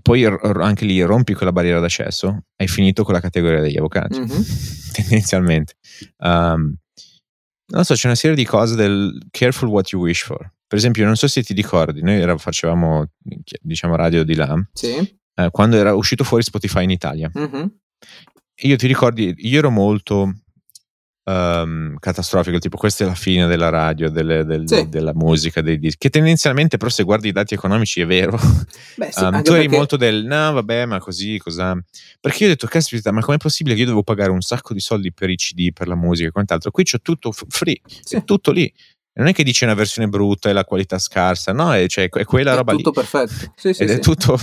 poi 0.00 0.24
anche 0.24 0.86
lì 0.86 1.02
rompi 1.02 1.34
quella 1.34 1.52
barriera 1.52 1.78
d'accesso, 1.78 2.44
hai 2.56 2.68
finito 2.68 3.04
con 3.04 3.12
la 3.12 3.20
categoria 3.20 3.60
degli 3.60 3.76
avvocati, 3.76 4.18
Mhm. 4.18 4.44
tendenzialmente. 4.96 5.74
Um, 6.20 6.74
non 7.74 7.84
so, 7.84 7.94
c'è 7.94 8.06
una 8.06 8.16
serie 8.16 8.36
di 8.36 8.44
cose 8.44 8.74
del 8.76 9.18
careful 9.30 9.68
what 9.68 9.90
you 9.90 10.02
wish 10.02 10.22
for. 10.22 10.52
Per 10.66 10.78
esempio, 10.78 11.04
non 11.04 11.16
so 11.16 11.28
se 11.28 11.42
ti 11.42 11.52
ricordi, 11.54 12.02
noi 12.02 12.20
era- 12.20 12.36
facevamo, 12.38 13.06
diciamo, 13.60 13.94
radio 13.96 14.24
di 14.24 14.34
là, 14.34 14.54
Sì. 14.72 14.96
eh, 15.34 15.48
quando 15.50 15.76
era 15.76 15.94
uscito 15.94 16.24
fuori 16.24 16.42
Spotify 16.42 16.84
in 16.84 16.90
Italia. 16.90 17.30
Mhm. 17.32 17.72
E 18.56 18.68
io 18.68 18.76
ti 18.76 18.86
ricordi, 18.86 19.34
io 19.36 19.58
ero 19.58 19.70
molto 19.70 20.32
ehm, 21.24 21.96
catastrofico, 21.98 22.58
tipo 22.58 22.76
questa 22.76 23.04
è 23.04 23.06
la 23.06 23.14
fine 23.14 23.46
della 23.46 23.68
radio, 23.70 24.10
delle- 24.10 24.44
del- 24.44 24.68
Sì. 24.68 24.88
della 24.88 25.12
musica, 25.14 25.60
dei 25.62 25.78
dischi, 25.78 25.98
che 25.98 26.10
tendenzialmente 26.10 26.76
però 26.76 26.90
se 26.90 27.02
guardi 27.02 27.28
i 27.28 27.32
dati 27.32 27.54
economici 27.54 28.00
è 28.00 28.06
vero. 28.06 28.38
Beh, 28.96 29.10
sì, 29.12 29.22
Um, 29.24 29.42
tu 29.42 29.52
eri 29.52 29.62
perché- 29.62 29.76
molto 29.76 29.96
del 29.96 30.24
no, 30.24 30.52
vabbè, 30.52 30.84
ma 30.86 30.98
così, 30.98 31.38
cosa. 31.38 31.76
Perché 32.20 32.42
io 32.44 32.48
ho 32.48 32.52
detto, 32.52 32.66
caspita, 32.66 33.10
ma 33.12 33.20
com'è 33.20 33.36
possibile 33.38 33.74
che 33.74 33.82
io 33.82 33.86
devo 33.88 34.02
pagare 34.02 34.30
un 34.30 34.40
sacco 34.40 34.72
di 34.74 34.80
soldi 34.80 35.12
per 35.12 35.30
i 35.30 35.36
CD, 35.36 35.72
per 35.72 35.88
la 35.88 35.96
musica 35.96 36.28
e 36.28 36.32
quant'altro? 36.32 36.70
Qui 36.70 36.84
c'è 36.84 37.00
tutto 37.00 37.32
free, 37.32 37.80
Sì. 38.02 38.16
è 38.16 38.24
tutto 38.24 38.50
lì. 38.52 38.72
non 39.16 39.28
è 39.28 39.32
che 39.32 39.44
dice 39.44 39.64
una 39.64 39.74
versione 39.74 40.08
brutta 40.08 40.50
e 40.50 40.52
la 40.52 40.64
qualità 40.64 40.98
scarsa, 40.98 41.52
no, 41.52 41.72
è, 41.72 41.86
cioè, 41.86 42.08
è 42.10 42.24
quella 42.24 42.54
È 42.54 42.56
roba 42.56 42.72
lì. 42.72 42.78
tutto 42.82 42.90
perfetto. 43.00 43.52
Sì, 43.54 43.72
sì, 43.72 43.82
Ed 43.84 43.90
è 43.90 43.94
sì. 43.94 44.00
tutto, 44.00 44.36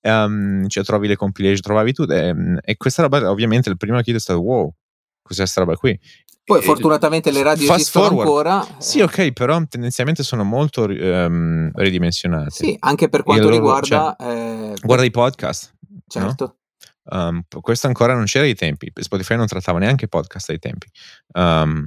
ehm, 0.00 0.68
cioè 0.68 0.84
trovi 0.84 1.08
le 1.08 1.16
compilation, 1.16 1.60
trovavi 1.60 1.92
tutto. 1.92 2.12
ehm, 2.12 2.58
e 2.62 2.76
questa 2.76 3.02
roba, 3.02 3.28
ovviamente, 3.28 3.70
il 3.70 3.76
primo 3.76 4.00
chiedo 4.02 4.18
è 4.18 4.22
stato 4.22 4.40
wow, 4.40 4.72
cos'è 5.24 5.46
sta 5.46 5.60
roba 5.62 5.76
qui? 5.76 5.98
Poi 6.44 6.58
E- 6.58 6.62
fortunatamente 6.62 7.30
le 7.30 7.42
radio 7.42 7.72
esistono 7.72 8.04
forward. 8.04 8.28
ancora. 8.28 8.76
Sì, 8.78 8.98
eh, 8.98 9.04
ok, 9.04 9.32
però 9.32 9.60
tendenzialmente 9.66 10.22
sono 10.22 10.44
molto 10.44 10.86
ehm, 10.86 11.70
ridimensionate. 11.74 12.50
Sì, 12.50 12.76
anche 12.80 13.08
per 13.08 13.22
quanto 13.22 13.44
loro- 13.44 13.54
riguarda... 13.56 14.14
eh, 14.16 14.74
Guarda 14.82 15.04
i 15.06 15.10
podcast. 15.10 15.74
no? 15.80 16.00
certo. 16.06 16.58
Um, 17.10 17.42
p- 17.48 17.60
questo 17.60 17.86
ancora 17.86 18.14
non 18.14 18.24
c'era 18.24 18.44
ai 18.44 18.54
tempi. 18.54 18.92
Spotify 18.94 19.36
non 19.36 19.46
trattava 19.46 19.78
neanche 19.78 20.06
podcast 20.08 20.50
ai 20.50 20.58
tempi. 20.58 20.86
Um, 21.32 21.86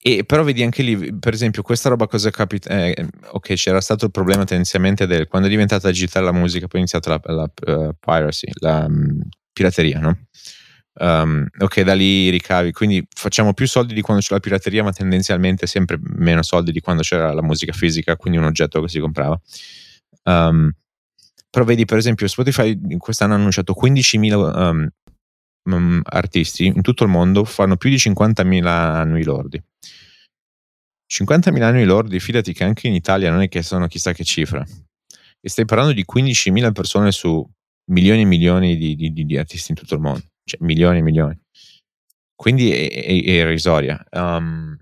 e 0.00 0.24
però 0.24 0.42
vedi 0.44 0.62
anche 0.62 0.82
lì, 0.82 1.18
per 1.18 1.32
esempio, 1.34 1.62
questa 1.62 1.88
roba 1.88 2.06
cosa 2.06 2.30
capita? 2.30 2.70
eh, 2.70 3.08
ok, 3.32 3.54
c'era 3.54 3.80
stato 3.80 4.04
il 4.06 4.10
problema 4.10 4.44
tendenzialmente 4.44 5.06
del 5.06 5.26
quando 5.26 5.48
è 5.48 5.50
diventata 5.50 5.88
digitale 5.88 6.24
la 6.26 6.32
musica, 6.32 6.66
poi 6.66 6.76
è 6.80 6.82
iniziata 6.82 7.10
la, 7.10 7.20
la, 7.34 7.50
eh, 7.66 7.94
piracy, 7.98 8.46
la 8.60 8.88
mm, 8.88 9.20
pirateria, 9.52 9.98
no? 9.98 10.16
Um, 11.00 11.46
ok, 11.56 11.82
da 11.82 11.94
lì 11.94 12.28
ricavi, 12.28 12.72
quindi 12.72 13.06
facciamo 13.14 13.54
più 13.54 13.68
soldi 13.68 13.94
di 13.94 14.00
quando 14.00 14.22
c'è 14.22 14.34
la 14.34 14.40
pirateria, 14.40 14.82
ma 14.82 14.92
tendenzialmente 14.92 15.66
sempre 15.66 15.98
meno 16.00 16.42
soldi 16.42 16.72
di 16.72 16.80
quando 16.80 17.02
c'era 17.02 17.32
la 17.32 17.42
musica 17.42 17.72
fisica, 17.72 18.16
quindi 18.16 18.38
un 18.38 18.46
oggetto 18.46 18.80
che 18.80 18.88
si 18.88 18.98
comprava. 18.98 19.40
Um, 20.24 20.72
però 21.50 21.64
vedi, 21.64 21.84
per 21.84 21.98
esempio, 21.98 22.26
Spotify 22.26 22.78
quest'anno 22.98 23.34
ha 23.34 23.36
annunciato 23.36 23.74
15.000 23.80 24.34
um, 24.34 24.88
um, 25.70 26.00
artisti 26.04 26.66
in 26.66 26.82
tutto 26.82 27.04
il 27.04 27.10
mondo, 27.10 27.44
fanno 27.44 27.76
più 27.76 27.90
di 27.90 27.96
50.000 27.96 28.66
annui 28.66 29.22
lordi. 29.22 29.62
50.000 31.10 31.62
annui 31.62 31.84
lordi, 31.84 32.20
fidati 32.20 32.52
che 32.52 32.64
anche 32.64 32.88
in 32.88 32.94
Italia 32.94 33.30
non 33.30 33.40
è 33.40 33.48
che 33.48 33.62
sono 33.62 33.86
chissà 33.86 34.12
che 34.12 34.24
cifra. 34.24 34.64
E 35.40 35.48
stai 35.48 35.64
parlando 35.64 35.92
di 35.92 36.04
15.000 36.04 36.72
persone 36.72 37.12
su 37.12 37.48
milioni 37.90 38.22
e 38.22 38.24
milioni 38.24 38.76
di- 38.76 38.94
di- 38.96 39.12
di 39.12 39.36
artisti 39.38 39.70
in 39.70 39.76
tutto 39.76 39.94
il 39.94 40.00
mondo. 40.00 40.24
Cioè, 40.48 40.64
milioni 40.64 40.98
e 40.98 41.02
milioni. 41.02 41.38
Quindi 42.34 42.70
è, 42.72 42.90
è- 42.90 43.04
è 43.04 43.10
irrisoria. 43.12 44.02
Um, 44.12 44.76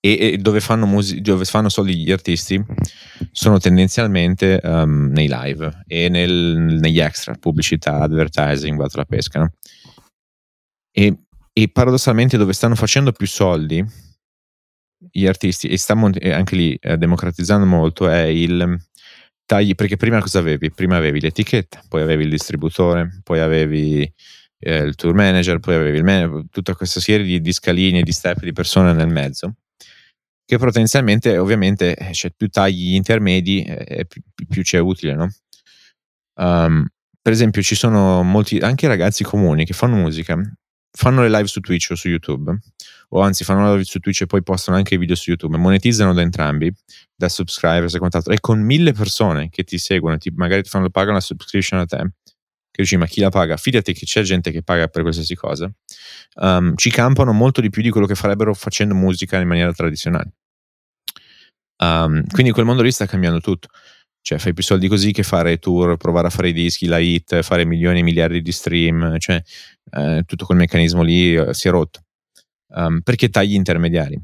e, 0.00 0.18
e 0.34 0.36
dove, 0.36 0.60
fanno 0.60 0.84
musi- 0.86 1.20
dove 1.22 1.44
fanno 1.46 1.70
soldi 1.70 1.96
gli 1.96 2.12
artisti 2.12 2.62
sono 3.32 3.58
tendenzialmente 3.58 4.60
um, 4.62 5.10
nei 5.12 5.28
live 5.30 5.84
e 5.86 6.08
nel- 6.10 6.76
negli 6.80 7.00
extra, 7.00 7.34
pubblicità, 7.34 8.00
advertising, 8.00 8.76
vado 8.76 8.90
alla 8.94 9.06
pesca. 9.06 9.38
no? 9.40 9.52
E, 10.92 11.16
e 11.52 11.68
paradossalmente 11.70 12.36
dove 12.36 12.52
stanno 12.52 12.74
facendo 12.74 13.12
più 13.12 13.26
soldi 13.26 13.82
gli 15.10 15.26
artisti 15.26 15.68
e 15.68 15.76
e 16.18 16.32
anche 16.32 16.56
lì 16.56 16.74
eh, 16.80 16.96
democratizzando 16.96 17.66
molto 17.66 18.08
è 18.08 18.22
il 18.22 18.78
tagli 19.44 19.74
perché 19.74 19.96
prima 19.96 20.20
cosa 20.20 20.38
avevi? 20.38 20.70
Prima 20.70 20.96
avevi 20.96 21.20
l'etichetta, 21.20 21.82
poi 21.88 22.02
avevi 22.02 22.24
il 22.24 22.30
distributore, 22.30 23.20
poi 23.22 23.40
avevi 23.40 24.10
eh, 24.58 24.78
il 24.78 24.94
tour 24.94 25.14
manager, 25.14 25.58
poi 25.58 25.74
avevi 25.74 25.98
il 25.98 26.04
man- 26.04 26.48
tutta 26.50 26.74
questa 26.74 27.00
serie 27.00 27.26
di, 27.26 27.40
di 27.40 27.52
scalini 27.52 28.00
e 28.00 28.02
di 28.02 28.12
step 28.12 28.40
di 28.40 28.52
persone 28.52 28.92
nel 28.92 29.08
mezzo 29.08 29.56
che 30.46 30.58
potenzialmente 30.58 31.38
ovviamente 31.38 31.96
eh, 31.96 32.10
c'è 32.10 32.30
più 32.30 32.48
tagli 32.48 32.94
intermedi 32.94 33.62
eh, 33.64 34.04
più, 34.06 34.22
più 34.46 34.62
ci 34.62 34.76
è 34.76 34.78
utile 34.78 35.14
no? 35.14 35.30
Um, 36.34 36.86
per 37.22 37.32
esempio 37.32 37.62
ci 37.62 37.74
sono 37.74 38.22
molti 38.22 38.58
anche 38.58 38.86
ragazzi 38.86 39.24
comuni 39.24 39.64
che 39.64 39.72
fanno 39.72 39.96
musica 39.96 40.38
fanno 40.90 41.22
le 41.22 41.30
live 41.30 41.46
su 41.46 41.60
Twitch 41.60 41.88
o 41.90 41.94
su 41.94 42.08
YouTube 42.08 42.58
o 43.16 43.20
anzi 43.20 43.44
fanno 43.44 43.64
le 43.64 43.72
live 43.72 43.84
su 43.84 43.98
Twitch 44.00 44.22
e 44.22 44.26
poi 44.26 44.42
postano 44.42 44.76
anche 44.76 44.94
i 44.94 44.98
video 44.98 45.14
su 45.14 45.30
YouTube. 45.30 45.56
Monetizzano 45.56 46.12
da 46.12 46.22
entrambi 46.22 46.72
da 47.14 47.28
subscribers 47.28 47.94
e 47.94 47.98
quant'altro. 47.98 48.32
E 48.32 48.40
con 48.40 48.60
mille 48.60 48.92
persone 48.92 49.48
che 49.50 49.62
ti 49.62 49.78
seguono 49.78 50.18
ti, 50.18 50.30
magari 50.34 50.62
ti 50.62 50.68
fanno 50.68 50.90
pagare 50.90 51.12
una 51.12 51.20
subscription 51.20 51.80
a 51.80 51.86
te 51.86 52.10
che 52.74 52.82
dici 52.82 52.96
ma 52.96 53.06
chi 53.06 53.20
la 53.20 53.30
paga? 53.30 53.56
fidati 53.56 53.92
che 53.92 54.04
c'è 54.04 54.22
gente 54.22 54.50
che 54.50 54.64
paga 54.64 54.88
per 54.88 55.02
qualsiasi 55.02 55.36
cosa. 55.36 55.72
Um, 56.40 56.74
ci 56.74 56.90
campano 56.90 57.32
molto 57.32 57.60
di 57.60 57.70
più 57.70 57.82
di 57.82 57.90
quello 57.90 58.04
che 58.08 58.16
farebbero 58.16 58.52
facendo 58.52 58.96
musica 58.96 59.38
in 59.38 59.46
maniera 59.46 59.72
tradizionale. 59.72 60.32
Um, 61.78 62.26
quindi 62.32 62.50
quel 62.50 62.64
mondo 62.64 62.82
lì 62.82 62.90
sta 62.90 63.06
cambiando 63.06 63.38
tutto. 63.38 63.68
Cioè 64.20 64.38
fai 64.38 64.54
più 64.54 64.64
soldi 64.64 64.88
così 64.88 65.12
che 65.12 65.22
fare 65.22 65.58
tour, 65.58 65.96
provare 65.98 66.26
a 66.26 66.30
fare 66.30 66.48
i 66.48 66.52
dischi, 66.52 66.86
la 66.86 66.98
hit, 66.98 67.42
fare 67.42 67.64
milioni 67.64 68.00
e 68.00 68.02
miliardi 68.02 68.42
di 68.42 68.50
stream, 68.50 69.18
cioè 69.18 69.40
eh, 69.92 70.24
tutto 70.26 70.44
quel 70.44 70.58
meccanismo 70.58 71.02
lì 71.02 71.36
eh, 71.36 71.54
si 71.54 71.68
è 71.68 71.70
rotto. 71.70 72.03
Um, 72.76 73.00
perché 73.02 73.28
tagli 73.28 73.54
intermediari? 73.54 74.20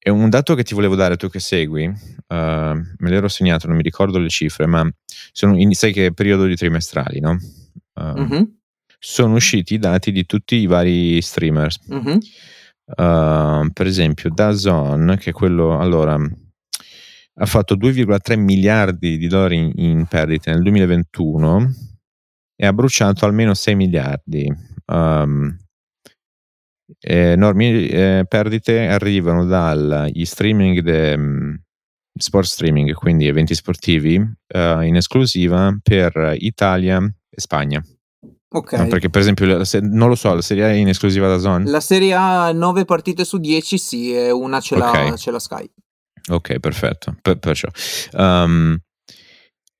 E 0.00 0.10
un 0.10 0.28
dato 0.30 0.54
che 0.54 0.62
ti 0.62 0.74
volevo 0.74 0.94
dare 0.94 1.16
tu 1.16 1.28
che 1.28 1.40
segui, 1.40 1.86
uh, 1.86 2.34
me 2.34 3.10
l'ero 3.10 3.26
segnato, 3.28 3.66
non 3.66 3.76
mi 3.76 3.82
ricordo 3.82 4.18
le 4.18 4.28
cifre, 4.28 4.66
ma 4.66 4.88
sono 5.32 5.58
in, 5.58 5.72
sai 5.74 5.92
che 5.92 6.06
è 6.06 6.12
periodo 6.12 6.44
di 6.46 6.54
trimestrali, 6.56 7.20
no? 7.20 7.36
Uh, 7.94 8.20
Mhm, 8.20 8.56
Sono 9.00 9.34
usciti 9.34 9.74
i 9.74 9.78
dati 9.78 10.12
di 10.12 10.24
tutti 10.24 10.56
i 10.56 10.66
vari 10.66 11.20
streamers. 11.20 11.78
mhm. 11.86 12.18
Uh, 12.88 13.70
per 13.72 13.86
esempio, 13.86 14.30
Dazon, 14.30 15.16
che 15.20 15.30
è 15.30 15.32
quello 15.34 15.78
allora 15.78 16.14
ha 17.40 17.46
fatto 17.46 17.76
2,3 17.76 18.36
miliardi 18.38 19.18
di 19.18 19.28
dollari 19.28 19.56
in, 19.56 19.72
in 19.76 20.06
perdite 20.06 20.50
nel 20.50 20.62
2021 20.62 21.70
e 22.56 22.66
ha 22.66 22.72
bruciato 22.72 23.24
almeno 23.26 23.52
6 23.54 23.74
miliardi. 23.76 24.52
Um, 24.86 25.54
enormi 27.00 27.86
eh, 27.88 28.24
perdite 28.28 28.86
arrivano 28.88 29.44
dagli 29.44 30.24
streaming 30.24 30.80
de, 30.80 31.14
um, 31.16 31.60
sport 32.18 32.46
streaming, 32.46 32.92
quindi 32.94 33.26
eventi 33.26 33.54
sportivi 33.54 34.16
uh, 34.16 34.80
in 34.80 34.96
esclusiva 34.96 35.76
per 35.82 36.34
Italia 36.38 36.98
e 36.98 37.40
Spagna. 37.40 37.82
Ok. 38.50 38.72
No, 38.72 38.86
perché 38.88 39.10
per 39.10 39.20
esempio, 39.20 39.62
se- 39.64 39.80
non 39.80 40.08
lo 40.08 40.14
so, 40.14 40.32
la 40.34 40.40
serie 40.40 40.64
A 40.64 40.68
è 40.68 40.72
in 40.72 40.88
esclusiva 40.88 41.28
da 41.28 41.38
Zone? 41.38 41.68
La 41.70 41.80
Serie 41.80 42.14
A 42.14 42.50
9 42.52 42.84
partite 42.86 43.24
su 43.24 43.38
10 43.38 43.76
sì, 43.78 44.14
e 44.14 44.30
una 44.30 44.58
ce 44.60 44.76
l'ha, 44.76 44.90
Ok. 44.90 45.14
ce 45.14 45.30
l'ha 45.30 45.38
Sky. 45.38 45.70
Ok, 46.30 46.58
perfetto. 46.58 47.16
Per- 47.20 47.38
perciò. 47.38 47.68
Um, 48.12 48.76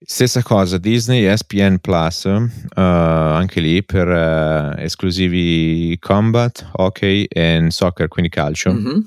stessa 0.01 0.43
cosa, 0.43 0.79
Disney 0.79 1.25
ESPN 1.25 1.79
Plus, 1.81 2.25
uh, 2.25 2.49
anche 2.75 3.61
lì 3.61 3.83
per 3.85 4.07
uh, 4.09 4.79
esclusivi 4.81 5.97
combat, 5.99 6.69
hockey 6.73 7.25
e 7.25 7.67
soccer, 7.71 8.09
quindi 8.09 8.31
calcio. 8.31 8.73
Mhm. 8.73 9.07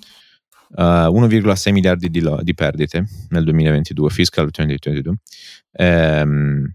Uh, 0.73 1.11
1,6 1.11 1.71
miliardi 1.73 2.09
di, 2.09 2.21
lo- 2.21 2.39
di 2.41 2.53
perdite 2.53 3.05
nel 3.29 3.43
2022, 3.43 4.09
fiscal 4.09 4.49
2022. 4.49 5.15
Ehm, 5.73 6.73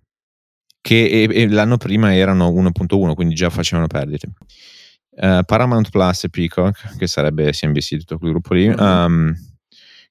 che 0.83 1.05
e- 1.07 1.29
e 1.43 1.49
l'anno 1.49 1.79
prima 1.79 2.15
erano 2.15 2.51
1.1, 2.51 3.15
quindi 3.15 3.35
già 3.35 3.49
facevano 3.51 3.87
perdite. 3.87 4.29
Uh, 5.19 5.41
Paramount 5.47 5.89
Plus 5.91 6.25
e 6.25 6.29
Peacock, 6.29 6.97
che 6.99 7.07
sarebbe 7.07 7.51
CNBC, 7.53 7.97
tutto 7.99 8.19
quel 8.19 8.33
gruppo 8.33 8.53
lì, 8.53 8.69
Mhm. 8.69 8.79
um, 8.79 9.35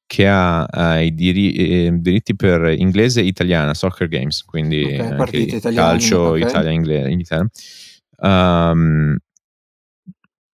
che 0.07 0.27
ha 0.27 0.67
eh, 0.71 1.05
i 1.05 1.13
diri- 1.15 1.53
eh, 1.53 1.91
diritti 1.93 2.35
per 2.35 2.73
inglese 2.77 3.21
e 3.21 3.25
italiana, 3.25 3.73
soccer 3.73 4.07
games, 4.07 4.43
quindi 4.43 4.83
Ok, 4.83 4.99
anche 4.99 5.15
partite 5.15 5.37
lì, 5.37 5.55
italiane, 5.55 5.89
calcio, 5.89 6.17
ok. 6.17 6.39
Italia, 6.39 6.71
inglese, 6.71 7.09
in 7.09 7.19
Italia. 7.19 7.49
Um, 8.17 9.17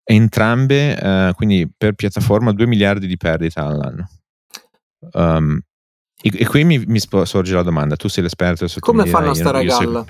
entrambe, 0.03 0.99
eh, 0.99 1.33
quindi 1.35 1.69
per 1.75 1.93
piattaforma, 1.93 2.51
2 2.53 2.65
miliardi 2.67 3.07
di 3.07 3.17
perdita 3.17 3.65
all'anno. 3.65 4.09
Um, 5.13 5.59
e, 6.21 6.31
e 6.33 6.45
qui 6.45 6.63
mi, 6.63 6.83
mi 6.85 6.99
sorge 6.99 7.53
la 7.53 7.63
domanda: 7.63 7.95
tu 7.95 8.07
sei 8.07 8.23
l'esperto 8.23 8.67
Come 8.79 9.05
fanno 9.05 9.31
a 9.31 9.35
stare 9.35 9.59
a 9.59 9.63
galla? 9.63 10.05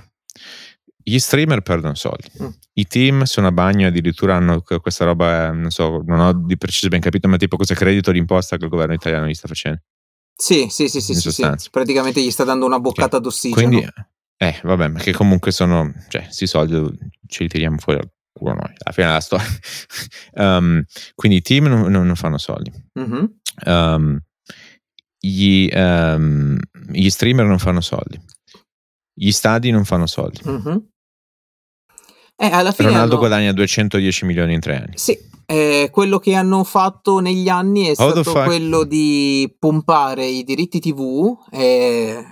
Gli 1.04 1.18
streamer 1.20 1.62
perdono 1.62 1.96
soldi, 1.96 2.30
Mm. 2.42 2.48
i 2.74 2.86
team 2.86 3.24
sono 3.24 3.48
a 3.48 3.52
bagno, 3.52 3.88
addirittura 3.88 4.36
hanno 4.36 4.62
que- 4.62 4.80
questa 4.80 5.06
roba, 5.06 5.48
eh, 5.48 5.52
non 5.52 5.70
so, 5.72 6.02
non 6.06 6.20
ho 6.20 6.34
di 6.34 6.58
preciso 6.58 6.88
ben 6.90 7.00
capito, 7.02 7.28
ma 7.28 7.38
tipo 7.38 7.56
questo 7.56 7.74
credito 7.74 8.12
d'imposta 8.12 8.58
che 8.58 8.64
il 8.66 8.70
governo 8.70 8.94
italiano 8.94 9.28
gli 9.28 9.34
sta 9.34 9.48
facendo. 9.48 9.82
Sì, 10.36 10.68
sì, 10.70 10.88
sì, 10.88 11.02
sì, 11.02 11.14
sì, 11.14 11.32
sì. 11.32 11.70
Praticamente 11.70 12.22
gli 12.22 12.32
sta 12.32 12.44
dando 12.44 12.66
una 12.66 12.80
boccata 12.80 13.20
d'ossigeno. 13.20 13.68
Quindi, 13.68 13.88
eh, 14.38 14.60
vabbè, 14.64 14.88
ma 14.88 15.00
che 15.00 15.12
comunque 15.12 15.52
sono, 15.52 15.92
cioè, 16.10 16.26
sti 16.30 16.48
soldi 16.48 16.98
ce 17.28 17.44
li 17.44 17.50
tiriamo 17.50 17.78
fuori 17.78 18.00
al 18.00 18.10
culo 18.34 18.54
noi, 18.54 18.74
alla 18.78 18.92
fine 18.94 19.08
della 19.08 19.20
storia. 19.20 19.46
Um, 20.34 20.84
quindi 21.16 21.38
i 21.38 21.42
team 21.42 21.66
non, 21.66 21.92
non- 21.92 22.16
fanno 22.16 22.38
soldi. 22.40 22.72
Mhm. 22.94 23.40
Um, 23.66 24.20
gli, 25.20 25.70
um, 25.74 26.58
gli 26.92 27.10
streamer 27.10 27.46
non 27.46 27.60
fanno 27.60 27.82
soldi. 27.82 28.20
Gli 29.14 29.32
stadi 29.32 29.70
non 29.70 29.86
fanno 29.86 30.08
soldi. 30.08 30.40
Mhm. 30.44 30.90
Eh, 32.36 32.48
alla 32.48 32.72
fine 32.72 32.90
Ronaldo 32.90 33.12
hanno- 33.12 33.20
guadagna 33.28 33.52
210 33.54 34.26
milioni 34.26 34.54
in 34.54 34.60
tre 34.60 34.76
anni. 34.78 34.94
Sì, 34.96 35.18
eh, 35.46 35.90
quello 35.92 36.18
che 36.20 36.34
hanno 36.34 36.64
fatto 36.64 37.20
negli 37.20 37.50
anni 37.50 37.86
è 37.86 37.94
How 37.96 38.10
stato 38.24 38.32
quello 38.44 38.84
di 38.84 39.54
pompare 39.60 40.26
i 40.26 40.44
diritti 40.44 40.80
TV. 40.80 41.38
eh, 41.52 42.26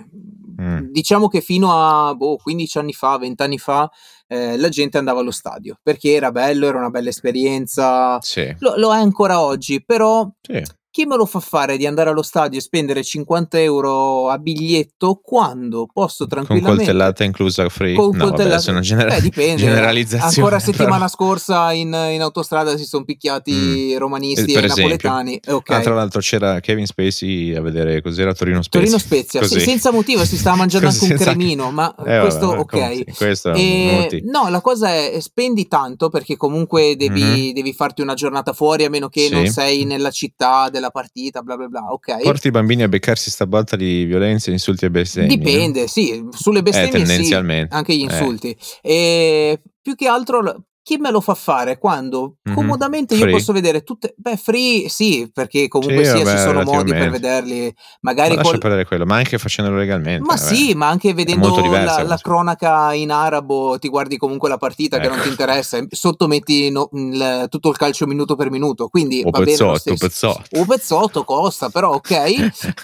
Mm. 0.60 0.88
Diciamo 0.90 1.28
che 1.28 1.40
fino 1.40 1.72
a 1.72 2.14
boh, 2.14 2.36
15 2.36 2.76
anni 2.76 2.92
fa, 2.92 3.16
20 3.16 3.42
anni 3.42 3.56
fa, 3.56 3.90
eh, 4.28 4.58
la 4.58 4.68
gente 4.68 4.98
andava 4.98 5.20
allo 5.20 5.30
stadio 5.30 5.78
perché 5.82 6.12
era 6.12 6.30
bello, 6.32 6.66
era 6.66 6.76
una 6.76 6.90
bella 6.90 7.08
esperienza. 7.08 8.20
Sì, 8.20 8.54
Lo, 8.58 8.74
lo 8.76 8.92
è 8.92 8.98
ancora 8.98 9.40
oggi, 9.40 9.82
però 9.82 10.30
sì. 10.42 10.62
Chi 10.92 11.06
me 11.06 11.16
lo 11.16 11.24
fa 11.24 11.38
fare 11.38 11.76
di 11.76 11.86
andare 11.86 12.10
allo 12.10 12.22
stadio 12.22 12.58
e 12.58 12.62
spendere 12.62 13.04
50 13.04 13.60
euro 13.60 14.28
a 14.28 14.38
biglietto 14.38 15.20
quando 15.22 15.86
posso 15.92 16.26
tranquillamente... 16.26 16.68
Con 16.68 16.76
coltellata 16.78 17.24
inclusa 17.24 17.68
free? 17.68 17.94
Con 17.94 18.16
no, 18.16 18.28
coltellata... 18.28 18.72
vabbè, 18.72 18.80
genera- 18.80 19.14
eh, 19.14 19.20
dipende. 19.20 19.62
generalizzazione. 19.62 20.34
Ancora 20.34 20.58
settimana 20.58 21.06
scorsa 21.06 21.70
in, 21.72 21.88
in, 22.10 22.20
autostrada 22.20 22.76
si 22.76 22.84
sono 22.84 23.04
picchiati 23.04 23.92
mm. 23.94 23.98
romanisti 23.98 24.52
per 24.52 24.64
e 24.64 24.66
esempio. 24.66 24.96
napoletani. 24.96 25.36
Eh, 25.36 25.52
okay. 25.52 25.78
Ah, 25.78 25.80
tra 25.80 25.94
l'altro 25.94 26.20
c'era 26.20 26.58
Kevin 26.58 26.86
Spacey 26.86 27.54
a 27.54 27.60
vedere 27.60 28.02
cos'era 28.02 28.34
Torino 28.34 28.60
Spezia. 28.60 28.80
Torino 28.80 28.98
Spezia, 28.98 29.42
sì, 29.44 29.60
senza 29.60 29.92
motivo 29.92 30.24
si 30.24 30.36
stava 30.36 30.56
mangiando 30.56 30.88
anche 30.88 31.04
un 31.04 31.16
cremino, 31.16 31.70
ma 31.70 31.94
eh, 32.04 32.18
questo 32.20 32.48
vabbè, 32.48 32.58
ok. 32.58 32.94
Sì, 32.94 33.04
questo 33.16 33.52
e, 33.52 34.22
no, 34.24 34.48
la 34.48 34.60
cosa 34.60 34.92
è 34.92 35.18
spendi 35.20 35.68
tanto 35.68 36.08
perché 36.08 36.36
comunque 36.36 36.96
devi, 36.96 37.22
mm-hmm. 37.22 37.52
devi 37.52 37.72
farti 37.72 38.02
una 38.02 38.14
giornata 38.14 38.52
fuori 38.52 38.84
a 38.84 38.90
meno 38.90 39.08
che 39.08 39.26
sì. 39.26 39.32
non 39.32 39.46
sei 39.46 39.84
nella 39.84 40.10
città 40.10 40.68
della 40.80 40.90
partita, 40.90 41.42
bla 41.42 41.56
bla 41.56 41.68
bla, 41.68 41.92
ok. 41.92 42.22
Porti 42.22 42.48
i 42.48 42.50
bambini 42.50 42.82
a 42.82 42.88
beccarsi 42.88 43.30
sta 43.30 43.46
botta 43.46 43.76
di 43.76 44.04
violenza, 44.04 44.50
insulti 44.50 44.86
e 44.86 44.90
bestemmie. 44.90 45.36
Dipende, 45.36 45.86
sì, 45.86 46.26
sulle 46.30 46.62
bestemmie 46.62 46.88
eh, 46.88 47.04
tendenzialmente. 47.04 47.68
Sì, 47.70 47.76
anche 47.76 47.94
gli 47.94 48.00
insulti. 48.00 48.56
Eh. 48.82 48.92
E 48.92 49.62
più 49.80 49.94
che 49.94 50.08
altro 50.08 50.66
chi 50.82 50.96
me 50.96 51.10
lo 51.10 51.20
fa 51.20 51.34
fare 51.34 51.78
quando 51.78 52.36
Mhm. 52.42 52.54
comodamente 52.54 53.14
io 53.14 53.20
Free. 53.22 53.32
posso 53.32 53.52
vedere 53.52 53.82
tutte 53.82 54.14
beh 54.16 54.36
free 54.36 54.88
sì 54.88 55.30
perché 55.32 55.68
comunque 55.68 56.04
Sì, 56.04 56.10
sia 56.16 56.24
vabbè, 56.24 56.36
ci 56.36 56.42
sono 56.42 56.62
modi 56.62 56.90
per 56.92 57.10
vederli 57.10 57.64
Ma 58.00 58.10
magari 58.10 58.34
lascia 58.34 58.50
col- 58.50 58.58
perdere 58.60 58.84
quello, 58.86 59.04
ma 59.04 59.16
anche 59.16 59.38
facendolo 59.38 59.76
legalmente. 59.76 60.20
ma 60.24 60.34
vabbè. 60.34 60.54
sì, 60.54 60.74
ma 60.74 60.88
anche 60.88 61.12
vedendo 61.14 61.54
la, 61.68 62.02
la 62.02 62.16
cronaca 62.16 62.92
in 62.94 63.10
arabo, 63.10 63.78
ti 63.78 63.88
guardi 63.88 64.16
comunque 64.16 64.48
la 64.48 64.56
partita 64.56 64.98
che 64.98 65.06
non 65.08 65.16
Ecco. 65.16 65.24
ti 65.24 65.28
interessa, 65.30 65.76
e 65.76 65.86
sotto 65.90 66.26
metti 66.26 66.70
no- 66.70 66.88
il- 66.92 67.46
tutto 67.50 67.68
il 67.70 67.76
calcio 67.76 68.06
minuto 68.06 68.34
per 68.34 68.50
minuto, 68.50 68.88
quindi 68.88 69.22
O 69.24 69.30
va 69.30 69.38
bene 69.40 69.56
lo 69.58 69.72
pezzotto, 69.72 69.92
o 69.92 69.96
pezzotto. 69.96 70.64
Pezzotto 70.66 71.24
costa, 71.24 71.68
però 71.68 71.90
ok, 71.92 72.10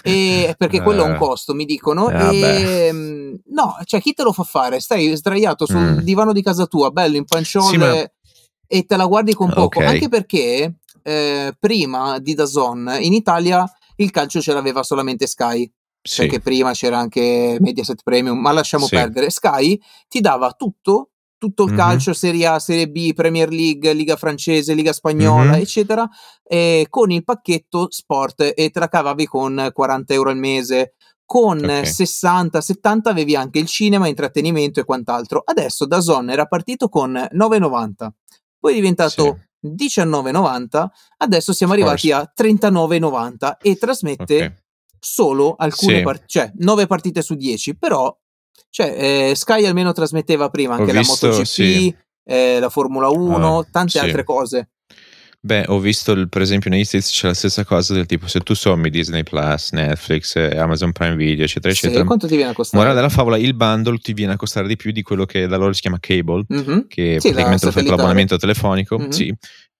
e- 0.03 0.55
perché 0.57 0.81
quello 0.81 1.03
è 1.03 1.07
un 1.07 1.15
Eh. 1.15 1.17
costo, 1.17 1.53
mi 1.53 1.65
dicono. 1.65 2.09
Eh, 2.09 2.39
e, 2.87 2.93
mm, 2.93 3.33
no, 3.47 3.75
cioè 3.85 4.01
chi 4.01 4.13
te 4.13 4.23
lo 4.23 4.31
fa 4.33 4.43
fare? 4.43 4.79
Stai 4.79 5.15
sdraiato 5.15 5.65
sul 5.65 5.77
Mm. 5.77 5.97
divano 5.99 6.31
di 6.33 6.41
casa 6.43 6.65
tua, 6.67 6.89
bello 6.91 7.17
in 7.17 7.25
pancione 7.25 7.67
Sì, 7.69 7.77
ma- 7.77 7.96
e 8.67 8.85
te 8.85 8.95
la 8.97 9.05
guardi 9.05 9.33
con 9.33 9.49
poco, 9.51 9.79
Ok. 9.79 9.85
anche 9.85 10.09
perché 10.09 10.75
eh, 11.03 11.55
prima 11.57 12.19
di 12.19 12.33
DAZN 12.33 12.97
in 12.99 13.13
Italia 13.13 13.65
il 13.95 14.11
calcio 14.11 14.41
ce 14.41 14.53
l'aveva 14.53 14.83
solamente 14.83 15.25
Sky 15.25 15.71
Sì. 16.01 16.21
perché 16.21 16.39
prima 16.39 16.71
c'era 16.73 16.97
anche 16.97 17.57
Mediaset 17.59 18.01
Premium, 18.03 18.37
ma 18.39 18.51
lasciamo 18.51 18.85
Sì. 18.85 18.95
perdere. 18.95 19.29
Sky 19.29 19.79
ti 20.07 20.19
dava 20.21 20.51
tutto, 20.51 21.09
tutto 21.37 21.63
il 21.63 21.71
Mhm. 21.71 21.77
calcio, 21.77 22.13
Serie 22.13 22.45
A, 22.47 22.59
Serie 22.59 22.87
B, 22.89 23.13
Premier 23.13 23.49
League, 23.49 23.91
Liga 23.93 24.15
francese, 24.15 24.73
Liga 24.73 24.93
spagnola, 24.93 25.53
Mhm. 25.55 25.61
eccetera, 25.61 26.07
e 26.43 26.87
con 26.89 27.11
il 27.11 27.23
pacchetto 27.23 27.87
sport 27.89 28.53
e 28.55 28.69
te 28.69 28.79
la 28.79 28.87
cavavi 28.87 29.25
con 29.25 29.69
40 29.73 30.13
euro 30.13 30.29
al 30.29 30.37
mese. 30.37 30.93
Con 31.25 31.59
Ok. 31.61 31.85
60-70 31.85 33.09
avevi 33.09 33.35
anche 33.35 33.59
il 33.59 33.65
cinema, 33.67 34.07
intrattenimento 34.07 34.79
e 34.79 34.85
quant'altro. 34.85 35.41
Adesso 35.43 35.85
da 35.85 35.99
Zone 35.99 36.31
era 36.31 36.45
partito 36.45 36.87
con 36.87 37.27
9,90, 37.31 38.13
poi 38.67 38.71
è 38.73 38.75
diventato 38.75 39.39
19,90, 39.65 40.85
adesso 41.17 41.53
siamo 41.53 41.73
arrivati 41.73 42.11
a 42.11 42.29
39,90 42.35 43.57
e 43.61 43.75
trasmette 43.77 44.43
Ok. 44.43 44.53
solo 44.99 45.55
alcune 45.57 45.97
Sì. 45.97 46.01
partite, 46.03 46.27
cioè 46.27 46.51
9 46.55 46.87
partite 46.87 47.21
su 47.21 47.35
10, 47.35 47.77
però 47.77 48.15
cioè, 48.69 49.29
eh, 49.29 49.35
Sky 49.35 49.65
almeno 49.65 49.93
trasmetteva 49.93 50.49
prima 50.49 50.75
Ho 50.75 50.79
anche 50.79 50.91
visto, 50.91 51.25
la 51.27 51.31
MotoGP, 51.31 51.47
sì. 51.49 51.95
eh, 52.25 52.59
la 52.59 52.69
Formula 52.69 53.07
1, 53.09 53.59
Ah, 53.59 53.67
tante 53.71 53.91
sì. 53.91 53.99
altre 53.99 54.23
cose. 54.23 54.69
Beh, 55.47 55.63
ho 55.67 55.79
visto 55.79 56.11
il- 56.11 56.27
per 56.27 56.41
esempio 56.41 56.69
negli 56.69 56.83
States 56.83 57.09
c'è 57.09 57.27
la 57.27 57.33
stessa 57.33 57.63
cosa 57.63 57.93
del 57.93 58.05
tipo 58.05 58.27
se 58.27 58.41
tu 58.41 58.53
sommi 58.53 58.89
Disney 58.89 59.23
Plus, 59.23 59.71
Netflix, 59.71 60.35
eh, 60.35 60.57
Amazon 60.57 60.91
Prime 60.91 61.15
Video, 61.15 61.45
eccetera, 61.45 61.73
Sì, 61.73 61.85
eccetera. 61.85 62.03
quanto 62.03 62.27
ti 62.27 62.35
viene 62.35 62.51
a 62.51 62.53
costare? 62.53 62.83
Morale 62.83 62.99
della 62.99 63.09
favola, 63.09 63.37
il 63.37 63.53
bundle 63.53 63.97
ti 63.99 64.11
viene 64.11 64.33
a 64.33 64.35
costare 64.35 64.67
di 64.67 64.75
più 64.75 64.91
di 64.91 65.01
quello 65.03 65.23
che 65.23 65.47
da 65.47 65.55
loro 65.55 65.71
si 65.71 65.79
chiama 65.79 65.99
cable, 66.01 66.43
Mhm. 66.49 66.87
che 66.89 67.15
Sì, 67.21 67.29
praticamente 67.31 67.65
lo 67.65 67.71
fai 67.71 67.83
per 67.83 67.91
l'abbonamento 67.93 68.35
telefonico, 68.35 68.97
Mhm. 68.99 69.09
sì, 69.09 69.33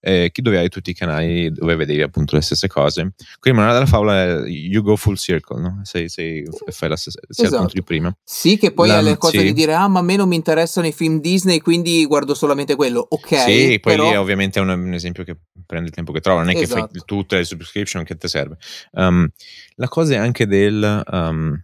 eh, 0.07 0.29
che 0.31 0.41
dove 0.41 0.57
hai 0.57 0.69
tutti 0.69 0.91
i 0.91 0.93
canali 0.93 1.51
dove 1.51 1.75
vedevi 1.75 2.01
appunto 2.01 2.35
le 2.35 2.41
stesse 2.41 2.67
cose. 2.69 3.13
Quindi 3.39 3.59
morale 3.59 3.77
della 3.79 3.89
favola 3.89 4.23
è 4.23 4.47
you 4.47 4.81
go 4.81 4.95
full 4.95 5.15
circle, 5.15 5.59
no? 5.59 5.81
Sei, 5.83 6.07
sei, 6.07 6.47
fai 6.69 6.87
la 6.89 6.95
stessa, 6.95 7.19
il 7.21 7.27
Esatto. 7.29 7.57
punto 7.57 7.73
di 7.73 7.83
prima. 7.83 8.15
Sì, 8.23 8.57
che 8.57 8.71
poi 8.71 8.87
La- 8.87 8.97
ha 8.97 9.01
le 9.01 9.17
cose 9.17 9.39
sì. 9.39 9.43
di 9.43 9.53
dire, 9.53 9.73
ah, 9.73 9.87
ma 9.89 9.99
a 9.99 10.03
me 10.03 10.15
non 10.15 10.29
mi 10.29 10.35
interessano 10.35 10.87
i 10.87 10.93
film 10.93 11.19
Disney, 11.19 11.59
quindi 11.59 12.05
guardo 12.05 12.33
solamente 12.33 12.75
quello. 12.75 13.05
Ok, 13.09 13.37
sì, 13.39 13.79
poi 13.81 13.95
però... 13.95 14.05
lì 14.05 14.11
è 14.11 14.19
ovviamente 14.19 14.59
un, 14.61 14.69
un 14.69 14.93
esempio 14.93 15.23
che 15.25 15.37
prende 15.65 15.87
il 15.89 15.93
tempo 15.93 16.13
che 16.13 16.21
trova, 16.21 16.39
non 16.41 16.51
è 16.51 16.53
che 16.53 16.61
Esatto. 16.61 16.87
fai 16.93 17.01
tutte 17.05 17.35
le 17.35 17.43
subscription 17.43 18.03
che 18.05 18.15
ti 18.15 18.27
serve. 18.29 18.57
Um, 18.93 19.27
la 19.75 19.87
cosa 19.89 20.13
è 20.13 20.17
anche 20.17 20.47
del 20.47 21.03
um, 21.11 21.61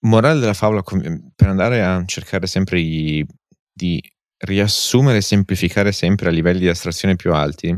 morale 0.00 0.38
della 0.38 0.54
favola 0.54 0.82
per 0.82 1.48
andare 1.48 1.82
a 1.82 2.02
cercare 2.06 2.46
sempre 2.46 2.80
i- 2.80 3.26
di 3.72 4.00
riassumere 4.38 5.18
e 5.18 5.22
semplificare 5.22 5.92
sempre 5.92 6.28
a 6.28 6.32
livelli 6.32 6.60
di 6.60 6.68
astrazione 6.68 7.16
più 7.16 7.32
alti. 7.34 7.76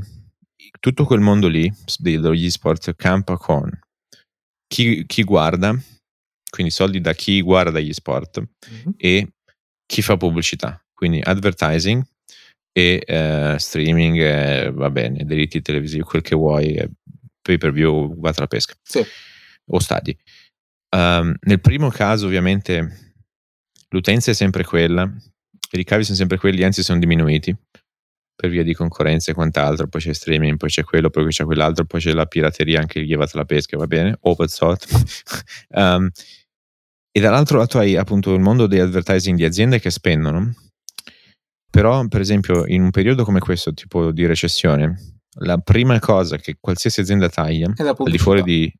Tutto 0.78 1.04
quel 1.04 1.20
mondo 1.20 1.48
lì 1.48 1.72
degli 1.98 2.50
sport 2.50 2.94
campa 2.96 3.36
con 3.36 3.68
chi, 4.66 5.04
chi 5.06 5.22
guarda, 5.24 5.76
quindi 6.48 6.72
soldi 6.72 7.00
da 7.00 7.12
chi 7.12 7.40
guarda 7.42 7.80
gli 7.80 7.92
sport 7.92 8.38
Mhm. 8.38 8.94
e 8.96 9.28
chi 9.86 10.02
fa 10.02 10.16
pubblicità, 10.16 10.80
quindi 10.94 11.20
advertising 11.20 12.02
e 12.72 13.02
eh, 13.04 13.56
streaming, 13.58 14.16
eh, 14.20 14.70
va 14.70 14.90
bene, 14.90 15.24
diritti 15.24 15.61
televisivi, 15.61 16.02
quel 16.02 16.22
che 16.22 16.36
vuoi, 16.36 16.74
eh, 16.74 16.88
pay 17.42 17.58
per 17.58 17.72
view, 17.72 18.18
va 18.20 18.32
alla 18.36 18.46
pesca 18.46 18.74
Sì. 18.82 19.02
o 19.72 19.78
stadi. 19.80 20.16
Um, 20.96 21.34
nel 21.42 21.61
primo 21.61 21.88
caso, 21.90 22.26
ovviamente, 22.26 23.14
l'utenza 23.90 24.30
è 24.30 24.34
sempre 24.34 24.64
quella, 24.64 25.11
i 25.71 25.77
ricavi 25.77 26.05
sono 26.05 26.16
sempre 26.16 26.39
quelli, 26.39 26.62
anzi 26.62 26.83
sono 26.83 26.99
diminuiti 26.99 27.57
per 28.41 28.49
via 28.49 28.62
di 28.62 28.75
concorrenza 28.75 29.31
e 29.31 29.35
quant'altro. 29.35 29.87
Poi 29.87 30.01
c'è 30.01 30.14
streaming, 30.14 30.57
poi 30.57 30.71
c'è 30.71 30.83
quello, 30.83 31.11
poi 31.11 31.27
c'è 31.29 31.45
quell'altro, 31.45 31.85
poi 31.85 32.01
c'è 32.01 32.12
la 32.12 32.27
pirateria, 32.27 32.81
anche 32.81 33.01
llevata 33.01 33.37
la 33.37 33.45
pesca, 33.45 33.77
va 33.77 33.87
bene, 33.87 34.16
o 34.21 34.35
pezzot. 34.35 34.87
um, 35.77 36.09
e 37.12 37.21
dall'altro 37.21 37.59
lato 37.59 37.79
hai 37.79 37.97
appunto 37.97 38.33
il 38.33 38.41
mondo 38.41 38.66
dei 38.66 38.81
advertising 38.81 39.37
di 39.37 39.45
aziende 39.45 39.79
che 39.79 39.91
spendono. 39.91 40.55
Però, 41.71 42.07
per 42.09 42.21
esempio, 42.21 42.66
in 42.66 42.83
un 42.83 42.91
periodo 42.91 43.25
come 43.25 43.41
questo, 43.41 43.75
tipo 43.75 44.11
di 44.11 44.27
recessione, 44.27 45.21
la 45.41 45.59
prima 45.59 45.99
cosa 45.99 46.37
che 46.39 46.57
qualsiasi 46.59 47.01
azienda 47.01 47.29
taglia 47.29 47.73
al 47.77 48.11
di 48.11 48.18
fuori 48.18 48.43
di 48.43 48.73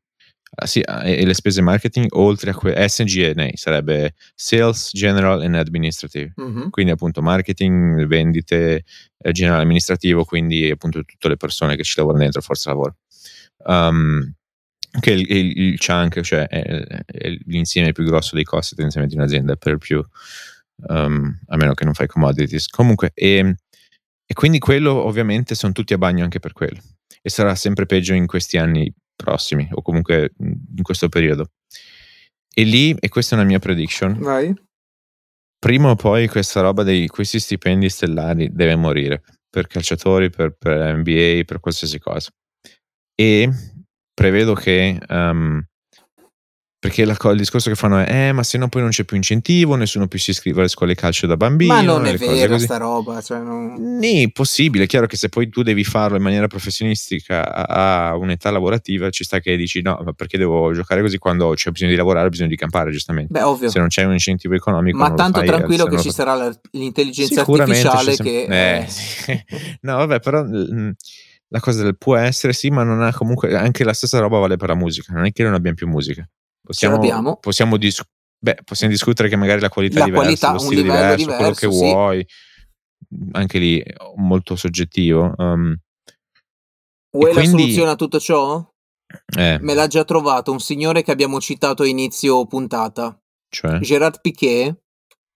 ah, 0.55 0.65
sì, 0.65 0.81
ah, 0.85 1.07
e, 1.07 1.25
le 1.25 1.33
spese 1.33 1.61
marketing 1.61 2.07
oltre 2.11 2.51
a 2.51 2.53
que- 2.53 2.75
SG&A 2.87 3.49
sarebbe 3.53 4.13
Sales, 4.35 4.91
General 4.93 5.41
and 5.41 5.55
Administrative. 5.55 6.33
Mhm. 6.35 6.69
quindi 6.69 6.91
appunto 6.91 7.21
marketing, 7.21 8.05
vendite, 8.05 8.83
eh, 9.17 9.31
generale 9.31 9.63
amministrativo 9.63 10.25
quindi 10.25 10.69
appunto 10.69 11.03
tutte 11.03 11.27
le 11.27 11.37
persone 11.37 11.75
che 11.75 11.83
ci 11.83 11.95
lavorano 11.97 12.23
dentro 12.23 12.41
forza 12.41 12.69
lavoro. 12.69 12.97
Um, 13.63 14.33
che 14.99 15.11
il, 15.11 15.25
il, 15.29 15.57
il 15.57 15.79
chunk 15.79 16.19
cioè 16.21 16.47
è, 16.47 16.61
è 17.05 17.37
l'insieme 17.45 17.93
più 17.93 18.03
grosso 18.03 18.35
dei 18.35 18.43
costi 18.43 18.75
tendenzialmente 18.75 19.15
di 19.15 19.21
un'azienda 19.21 19.55
per 19.55 19.77
più 19.77 20.03
um, 20.87 21.39
a 21.47 21.55
meno 21.57 21.73
che 21.73 21.85
non 21.85 21.93
fai 21.93 22.07
commodities. 22.07 22.67
Comunque 22.67 23.11
e, 23.13 23.55
e 24.25 24.33
quindi 24.33 24.59
quello 24.59 24.93
ovviamente 24.93 25.55
sono 25.55 25.73
tutti 25.73 25.93
a 25.93 25.97
bagno 25.97 26.23
anche 26.23 26.39
per 26.39 26.53
quello. 26.53 26.79
E 27.21 27.29
sarà 27.29 27.55
sempre 27.55 27.85
peggio 27.85 28.13
in 28.13 28.25
questi 28.25 28.57
anni 28.57 28.91
prossimi 29.21 29.67
o 29.71 29.81
comunque 29.81 30.33
in 30.37 30.81
questo 30.81 31.09
periodo 31.09 31.51
e 32.53 32.63
lì 32.63 32.95
e 32.99 33.09
questa 33.09 33.35
è 33.35 33.39
una 33.39 33.47
mia 33.47 33.59
prediction 33.59 34.17
Vai. 34.19 34.53
prima 35.57 35.91
o 35.91 35.95
poi 35.95 36.27
questa 36.27 36.61
roba 36.61 36.83
di 36.83 37.07
questi 37.07 37.39
stipendi 37.39 37.89
stellari 37.89 38.49
deve 38.51 38.75
morire 38.75 39.23
per 39.51 39.67
calciatori, 39.67 40.29
per, 40.29 40.55
per 40.57 40.95
NBA, 40.97 41.43
per 41.45 41.59
qualsiasi 41.59 41.99
cosa. 41.99 42.31
E 43.13 43.49
prevedo 44.13 44.53
che 44.53 44.97
um, 45.09 45.61
perché 46.81 47.05
la, 47.05 47.15
il 47.29 47.37
discorso 47.37 47.69
che 47.69 47.75
fanno 47.75 47.99
è 47.99 48.29
eh, 48.29 48.31
ma 48.31 48.41
se 48.41 48.57
no 48.57 48.67
poi 48.67 48.81
non 48.81 48.89
c'è 48.89 49.03
più 49.03 49.15
incentivo, 49.15 49.75
nessuno 49.75 50.07
più 50.07 50.17
si 50.17 50.31
iscrive 50.31 50.61
alle 50.61 50.67
scuole 50.67 50.95
calcio 50.95 51.27
da 51.27 51.37
bambino. 51.37 51.75
Ma 51.75 51.81
non 51.81 52.07
è 52.07 52.17
vera 52.17 52.57
sta 52.57 52.77
roba. 52.77 53.21
Cioè 53.21 53.37
non... 53.37 53.99
Sì, 54.01 54.31
possibile, 54.33 54.85
è 54.85 54.87
chiaro 54.87 55.05
che 55.05 55.15
se 55.15 55.29
poi 55.29 55.47
tu 55.47 55.61
devi 55.61 55.83
farlo 55.83 56.17
in 56.17 56.23
maniera 56.23 56.47
professionistica 56.47 57.67
a, 57.67 58.07
a 58.09 58.17
un'età 58.17 58.49
lavorativa, 58.49 59.11
ci 59.11 59.23
sta 59.23 59.39
che 59.39 59.55
dici 59.57 59.83
no, 59.83 60.01
ma 60.03 60.13
perché 60.13 60.39
devo 60.39 60.73
giocare 60.73 61.01
così 61.01 61.19
quando 61.19 61.51
c'è 61.53 61.69
bisogno 61.69 61.91
di 61.91 61.97
lavorare, 61.97 62.29
bisogno 62.29 62.49
di 62.49 62.55
campare, 62.55 62.89
giustamente. 62.89 63.31
Beh, 63.31 63.43
ovvio. 63.43 63.69
Se 63.69 63.77
non 63.77 63.89
c'è 63.89 64.03
un 64.03 64.13
incentivo 64.13 64.55
economico, 64.55 64.97
Ma 64.97 65.13
tanto 65.13 65.37
fai, 65.37 65.47
tranquillo 65.47 65.85
che 65.85 65.99
ci 65.99 66.09
sarà 66.09 66.51
l'intelligenza 66.71 67.41
artificiale 67.41 68.15
ci 68.15 68.23
che... 68.23 68.45
siamo- 68.47 68.55
eh, 68.57 68.85
sì. 68.87 69.43
no, 69.81 69.97
vabbè, 69.97 70.19
però 70.19 70.43
mm, 70.43 70.89
la 71.49 71.59
cosa 71.59 71.83
del 71.83 71.95
può 71.95 72.15
essere 72.15 72.53
sì, 72.53 72.71
ma 72.71 72.81
non 72.81 73.03
ha 73.03 73.13
comunque 73.13 73.55
anche 73.55 73.83
la 73.83 73.93
stessa 73.93 74.17
roba 74.17 74.39
vale 74.39 74.57
per 74.57 74.69
la 74.69 74.75
musica. 74.75 75.13
Non 75.13 75.25
è 75.25 75.31
che 75.31 75.43
non 75.43 75.53
abbiamo 75.53 75.75
più 75.75 75.87
musica. 75.87 76.27
Possiamo, 76.63 77.37
possiamo, 77.37 77.77
dis- 77.77 78.03
beh, 78.37 78.59
possiamo 78.63 78.93
discutere 78.93 79.29
che 79.29 79.35
magari 79.35 79.61
la 79.61 79.69
qualità 79.69 79.99
La 79.99 80.05
è 80.05 80.07
diversa, 80.09 80.47
qualità, 80.47 80.59
stile 80.65 80.81
livello 80.83 81.15
diverso, 81.15 81.25
quello 81.35 81.51
che 81.53 81.67
diverso, 81.67 81.71
sì. 81.71 81.91
vuoi. 81.91 82.27
Anche 83.33 83.57
lì 83.59 83.83
molto 84.17 84.55
soggettivo. 84.55 85.33
um, 85.37 85.75
Vuoi 87.13 87.29
E 87.31 87.33
la 87.33 87.39
quindi 87.41 87.61
soluzione 87.63 87.91
a 87.91 87.95
tutto 87.95 88.19
ciò? 88.19 88.65
Eh, 89.37 89.57
Me 89.59 89.73
l'ha 89.73 89.87
già 89.87 90.05
trovato 90.05 90.51
un 90.53 90.59
signore 90.61 91.03
che 91.03 91.11
abbiamo 91.11 91.41
citato 91.41 91.83
a 91.83 91.87
inizio 91.87 92.45
puntata, 92.45 93.19
cioè? 93.49 93.79
Gerard 93.79 94.21
Piquet. 94.21 94.79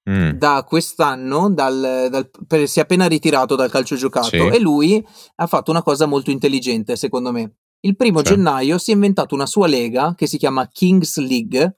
Mm, 0.07 0.29
Da 0.33 0.63
quest'anno 0.65 1.49
dal, 1.51 2.07
dal- 2.11 2.29
per- 2.47 2.67
si 2.69 2.77
è 2.77 2.83
appena 2.83 3.07
ritirato 3.07 3.55
dal 3.55 3.71
calcio 3.71 3.95
giocato 3.95 4.27
Sì. 4.27 4.37
e 4.37 4.59
lui 4.59 5.03
ha 5.37 5.47
fatto 5.47 5.71
una 5.71 5.81
cosa 5.81 6.05
molto 6.05 6.29
intelligente, 6.29 6.95
secondo 6.95 7.31
me. 7.31 7.55
Il 7.85 7.95
primo 7.95 8.23
Cioè? 8.23 8.35
gennaio 8.35 8.77
si 8.79 8.91
è 8.91 8.93
inventato 8.95 9.35
una 9.35 9.45
sua 9.45 9.67
lega 9.67 10.15
che 10.15 10.27
si 10.27 10.37
chiama 10.37 10.67
Kings 10.67 11.17
League 11.17 11.77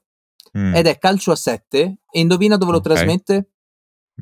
mm, 0.56 0.74
ed 0.74 0.86
è 0.86 0.98
calcio 0.98 1.32
a 1.32 1.36
7 1.36 1.98
e 2.10 2.20
indovina 2.20 2.56
dove 2.56 2.72
lo 2.72 2.80
trasmette? 2.80 3.50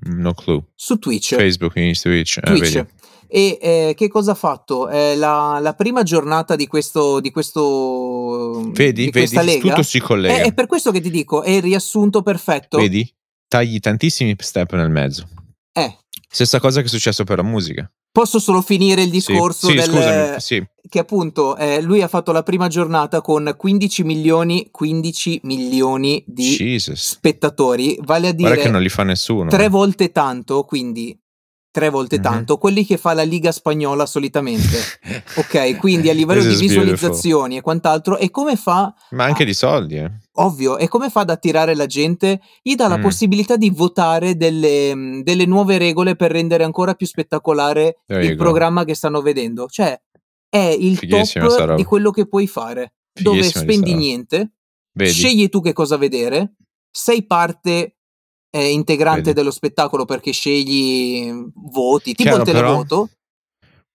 no 0.08 0.34
clue. 0.34 0.64
Su 0.74 0.98
Twitch. 0.98 1.36
Facebook, 1.36 1.72
Twitch. 1.72 2.40
Twitch. 2.40 2.72
vedi. 2.72 2.88
E 3.28 3.58
eh, 3.60 3.94
che 3.96 4.08
cosa 4.08 4.32
ha 4.32 4.34
fatto? 4.34 4.88
Eh, 4.88 5.16
la, 5.16 5.58
la 5.60 5.74
prima 5.74 6.02
giornata 6.02 6.54
di 6.54 6.66
questo 6.66 7.18
di 7.20 7.30
questo 7.30 8.70
Vedi, 8.72 9.04
di 9.06 9.10
vedi, 9.10 9.34
lega 9.36 9.68
tutto 9.70 9.82
si 9.82 10.00
collega. 10.00 10.34
è, 10.34 10.42
è 10.44 10.54
per 10.54 10.66
questo 10.66 10.90
che 10.92 11.00
ti 11.00 11.10
dico, 11.10 11.42
è 11.42 11.50
il 11.50 11.62
riassunto 11.62 12.22
perfetto. 12.22 12.78
Vedi? 12.78 13.08
Tagli 13.48 13.78
tantissimi 13.78 14.34
step 14.38 14.74
nel 14.74 14.90
mezzo. 14.90 15.26
Eh, 15.72 15.98
Stessa 16.28 16.60
cosa 16.60 16.80
che 16.80 16.86
è 16.86 16.90
successo 16.90 17.24
per 17.24 17.38
la 17.38 17.42
musica. 17.42 17.90
posso 18.10 18.38
solo 18.38 18.62
finire 18.62 19.02
il 19.02 19.10
discorso 19.10 19.68
sì, 19.68 19.74
del, 19.74 19.84
scusami, 19.84 20.40
sì. 20.40 20.66
che 20.88 20.98
appunto 20.98 21.54
eh, 21.56 21.82
lui 21.82 22.00
ha 22.02 22.08
fatto 22.08 22.32
la 22.32 22.42
prima 22.42 22.66
giornata 22.68 23.20
con 23.20 23.54
15 23.56 24.04
milioni 24.04 24.68
15 24.70 25.40
milioni 25.44 26.24
di 26.26 26.56
Jesus. 26.56 27.10
spettatori, 27.10 27.98
vale 28.02 28.28
a 28.28 28.32
Guarda 28.32 28.54
che 28.54 28.60
dire 28.62 28.70
non 28.72 28.80
li 28.82 28.88
fa 28.88 29.02
nessuno. 29.02 29.50
tre 29.50 29.68
volte 29.68 30.12
tanto, 30.12 30.64
quindi 30.64 31.18
tre 31.76 31.90
volte 31.90 32.16
Mhm. 32.16 32.22
tanto, 32.22 32.56
quelli 32.56 32.86
che 32.86 32.96
fa 32.96 33.12
la 33.12 33.22
Liga 33.22 33.52
Spagnola 33.52 34.06
solitamente. 34.06 34.78
Ok, 35.36 35.76
quindi 35.76 36.08
a 36.08 36.14
livello 36.14 36.40
di 36.40 36.48
is 36.48 36.58
beautiful. 36.58 36.84
visualizzazioni 36.84 37.56
e 37.58 37.60
quant'altro, 37.60 38.16
e 38.16 38.30
come 38.30 38.56
fa, 38.56 38.94
Ma 39.10 39.24
anche 39.24 39.44
di 39.44 39.52
soldi, 39.52 39.96
eh. 39.98 40.10
ovvio, 40.34 40.78
e 40.78 40.88
come 40.88 41.10
fa 41.10 41.20
ad 41.20 41.30
attirare 41.30 41.74
la 41.74 41.84
gente? 41.84 42.40
Gli 42.62 42.74
dà 42.74 42.88
la 42.88 42.96
Mm. 42.96 43.02
possibilità 43.02 43.56
di 43.56 43.68
votare 43.68 44.36
delle, 44.36 44.94
mh, 44.94 45.22
delle 45.22 45.44
nuove 45.44 45.76
regole 45.76 46.16
per 46.16 46.30
rendere 46.30 46.64
ancora 46.64 46.94
più 46.94 47.06
spettacolare 47.06 47.98
There 48.06 48.24
il 48.24 48.36
programma 48.36 48.84
che 48.84 48.94
stanno 48.94 49.20
vedendo. 49.20 49.66
Cioè, 49.68 50.00
è 50.48 50.58
il 50.78 50.96
Fighissima 50.96 51.44
sta 51.48 51.56
top 51.58 51.66
roba. 51.66 51.74
di 51.74 51.84
quello 51.84 52.10
che 52.10 52.26
puoi 52.26 52.46
fare, 52.46 52.94
dove 53.12 53.42
Fighissima 53.42 53.64
di 53.64 53.72
spendi 53.74 53.94
niente, 53.94 54.52
Vedi? 54.92 55.10
scegli 55.12 55.48
tu 55.50 55.60
che 55.60 55.74
cosa 55.74 55.98
vedere, 55.98 56.54
sei 56.90 57.26
parte 57.26 57.95
eh, 58.56 58.70
integrante 58.72 59.22
Vedi. 59.22 59.34
dello 59.34 59.50
spettacolo 59.50 60.04
perché 60.04 60.32
scegli 60.32 61.30
mh, 61.30 61.52
voti, 61.72 62.14
tipo 62.14 62.22
Chiaro, 62.30 62.38
il 62.38 62.44
però- 62.44 62.58
televoto. 62.60 63.10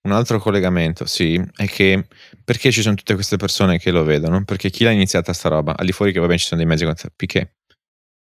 Un 0.04 0.14
altro 0.14 0.40
collegamento, 0.40 1.06
sì, 1.06 1.40
è 1.56 1.68
che 1.68 2.08
perché 2.44 2.72
ci 2.72 2.82
sono 2.82 2.96
tutte 2.96 3.14
queste 3.14 3.38
persone 3.38 3.78
che 3.78 3.92
lo 3.92 4.04
vedono? 4.04 4.44
Perché 4.44 4.72
chi 4.72 4.84
l'ha 4.84 4.90
iniziata 4.90 5.32
sta 5.32 5.48
roba? 5.50 5.78
Al 5.78 5.86
di 5.86 5.92
fuori 5.92 6.12
che 6.12 6.20
vabbè 6.20 6.38
ci 6.40 6.46
sono 6.48 6.60
dei 6.60 6.68
mezzi 6.68 6.84
come 6.86 6.96
Piquet, 7.16 7.52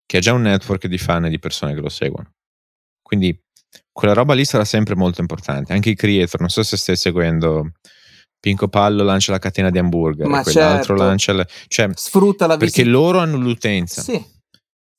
che 0.05 0.17
ha 0.17 0.19
già 0.19 0.31
un 0.33 0.43
network 0.43 0.85
di 0.85 0.99
fan 0.99 1.25
e 1.25 1.29
di 1.29 1.39
persone 1.39 1.73
che 1.73 1.79
lo 1.81 1.89
seguono. 1.89 2.29
Quindi 3.01 3.35
quella 3.91 4.13
roba 4.13 4.35
lì 4.35 4.45
sarà 4.45 4.63
sempre 4.63 4.93
molto 4.95 5.21
importante. 5.21 5.73
Anche 5.73 5.89
i 5.89 5.95
creator, 5.95 6.39
non 6.39 6.49
so 6.49 6.61
se 6.61 6.77
stai 6.77 6.95
seguendo 6.95 7.71
Pinco 8.39 8.67
Pallo 8.67 9.01
lancia 9.03 9.31
la 9.31 9.39
catena 9.39 9.71
di 9.71 9.79
hamburger, 9.79 10.27
Ma 10.27 10.43
quell'altro 10.43 10.95
certo. 10.95 11.03
lancia 11.03 11.33
le- 11.33 11.47
cioè 11.67 11.89
Sfrutta 11.95 12.45
la 12.45 12.57
perché 12.57 12.83
visita. 12.83 12.95
loro 12.95 13.17
hanno 13.17 13.37
l'utenza. 13.37 14.01
Sì, 14.03 14.23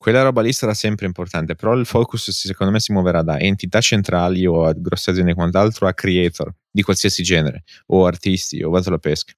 Quella 0.03 0.21
roba 0.21 0.41
lì 0.41 0.51
sarà 0.51 0.73
sempre 0.73 1.05
importante, 1.05 1.55
però 1.55 1.71
il 1.75 1.85
focus 1.85 2.29
secondo 2.31 2.73
me 2.73 2.81
si 2.81 2.91
muoverà 2.91 3.21
da 3.21 3.39
entità 3.39 3.79
centrali 3.79 4.45
o 4.45 4.65
a 4.65 4.73
grosse 4.73 5.11
aziende 5.11 5.31
e 5.31 5.33
quant'altro 5.33 5.87
a 5.87 5.93
creator 5.93 6.53
di 6.69 6.81
qualsiasi 6.81 7.23
genere, 7.23 7.63
o 7.85 8.05
artisti, 8.05 8.61
o 8.61 8.69
vado 8.69 8.89
alla 8.89 8.97
pesca. 8.97 9.31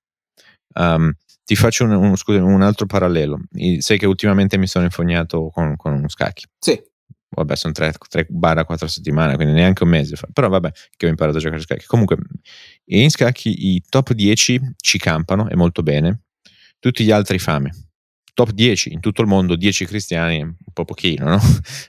Um, 0.74 1.14
ti 1.44 1.56
faccio 1.56 1.84
un, 1.84 1.92
un- 1.92 2.16
scusa, 2.16 2.44
un 2.44 2.64
altro 2.64 2.88
parallelo. 2.88 3.42
Sai 3.78 4.00
che 4.00 4.08
ultimamente 4.08 4.58
mi 4.58 4.66
sono 4.66 4.86
infognato 4.86 5.50
con, 5.54 5.76
con 5.76 5.94
uno 5.94 6.10
scacchi. 6.10 6.48
sì. 6.58 6.82
Vabbè, 7.30 7.56
sono 7.56 7.74
3 7.74 7.94
barra 8.30 8.66
4 8.66 8.88
settimane, 8.88 9.36
quindi 9.36 9.54
neanche 9.54 9.84
un 9.84 9.90
mese 9.90 10.16
fa. 10.16 10.28
Però 10.34 10.50
vabbè, 10.50 10.72
che 10.98 11.06
ho 11.06 11.10
imparato 11.10 11.38
a 11.38 11.42
giocare 11.42 11.62
a 11.62 11.64
scacchi. 11.64 11.86
Comunque, 11.86 12.18
in 12.86 13.12
scacchi 13.12 13.76
i 13.76 13.84
top 13.88 14.14
10 14.14 14.60
ci 14.78 14.98
campano 14.98 15.48
e 15.48 15.56
molto 15.56 15.84
bene, 15.84 16.22
tutti 16.80 17.04
gli 17.04 17.12
altri 17.12 17.38
fame. 17.38 17.70
Top 18.36 18.52
10 18.52 18.92
in 18.92 19.00
tutto 19.00 19.22
il 19.22 19.28
mondo, 19.28 19.56
10 19.56 19.86
cristiani, 19.86 20.42
un 20.42 20.56
po' 20.74 20.84
pochino, 20.84 21.30
no? 21.30 21.40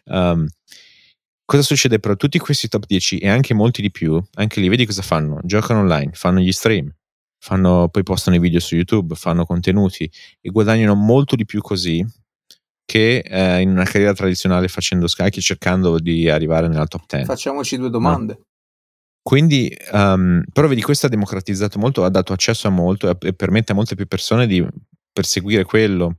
Um, 0.04 0.46
cosa 1.44 1.62
succede 1.62 1.98
però? 1.98 2.14
Tutti 2.14 2.38
questi 2.38 2.68
top 2.68 2.86
10 2.86 3.18
e 3.18 3.28
anche 3.28 3.52
molti 3.52 3.82
di 3.82 3.90
più, 3.90 4.22
anche 4.34 4.60
lì, 4.60 4.68
vedi 4.68 4.86
cosa 4.86 5.02
fanno? 5.02 5.40
Giocano 5.42 5.80
online, 5.80 6.12
fanno 6.12 6.38
gli 6.38 6.52
stream, 6.52 6.88
fanno, 7.38 7.88
poi 7.88 8.04
postano 8.04 8.36
i 8.36 8.38
video 8.38 8.60
su 8.60 8.76
YouTube, 8.76 9.16
fanno 9.16 9.44
contenuti 9.44 10.08
e 10.40 10.50
guadagnano 10.50 10.94
molto 10.94 11.34
di 11.34 11.44
più 11.44 11.60
così 11.60 12.06
che 12.84 13.18
eh, 13.18 13.60
in 13.60 13.70
una 13.70 13.82
carriera 13.82 14.14
tradizionale 14.14 14.68
facendo 14.68 15.08
scacchi 15.08 15.40
cercando 15.40 15.98
di 15.98 16.30
arrivare 16.30 16.68
nella 16.68 16.86
top 16.86 17.06
10. 17.08 17.26
Facciamoci 17.26 17.76
due 17.76 17.90
domande. 17.90 18.38
Quindi, 19.20 19.76
um, 19.90 20.44
però 20.52 20.68
vedi, 20.68 20.82
questo 20.82 21.06
ha 21.06 21.08
democratizzato 21.08 21.80
molto, 21.80 22.04
ha 22.04 22.08
dato 22.08 22.32
accesso 22.32 22.68
a 22.68 22.70
molto 22.70 23.10
e 23.18 23.32
permette 23.32 23.72
a 23.72 23.74
molte 23.74 23.96
più 23.96 24.06
persone 24.06 24.46
di 24.46 24.64
perseguire 25.16 25.64
quello 25.64 26.18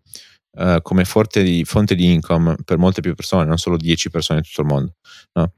uh, 0.54 0.82
come 0.82 1.04
di, 1.44 1.64
fonte 1.66 1.94
di 1.94 2.12
income 2.14 2.56
per 2.66 2.80
molte 2.80 3.02
più 3.02 3.14
persone, 3.14 3.46
non 3.46 3.60
solo 3.60 3.78
10 3.78 4.10
persone 4.10 4.40
in 4.40 4.46
tutto 4.46 4.62
il 4.62 4.68
mondo. 4.68 4.96
no? 5.34 5.54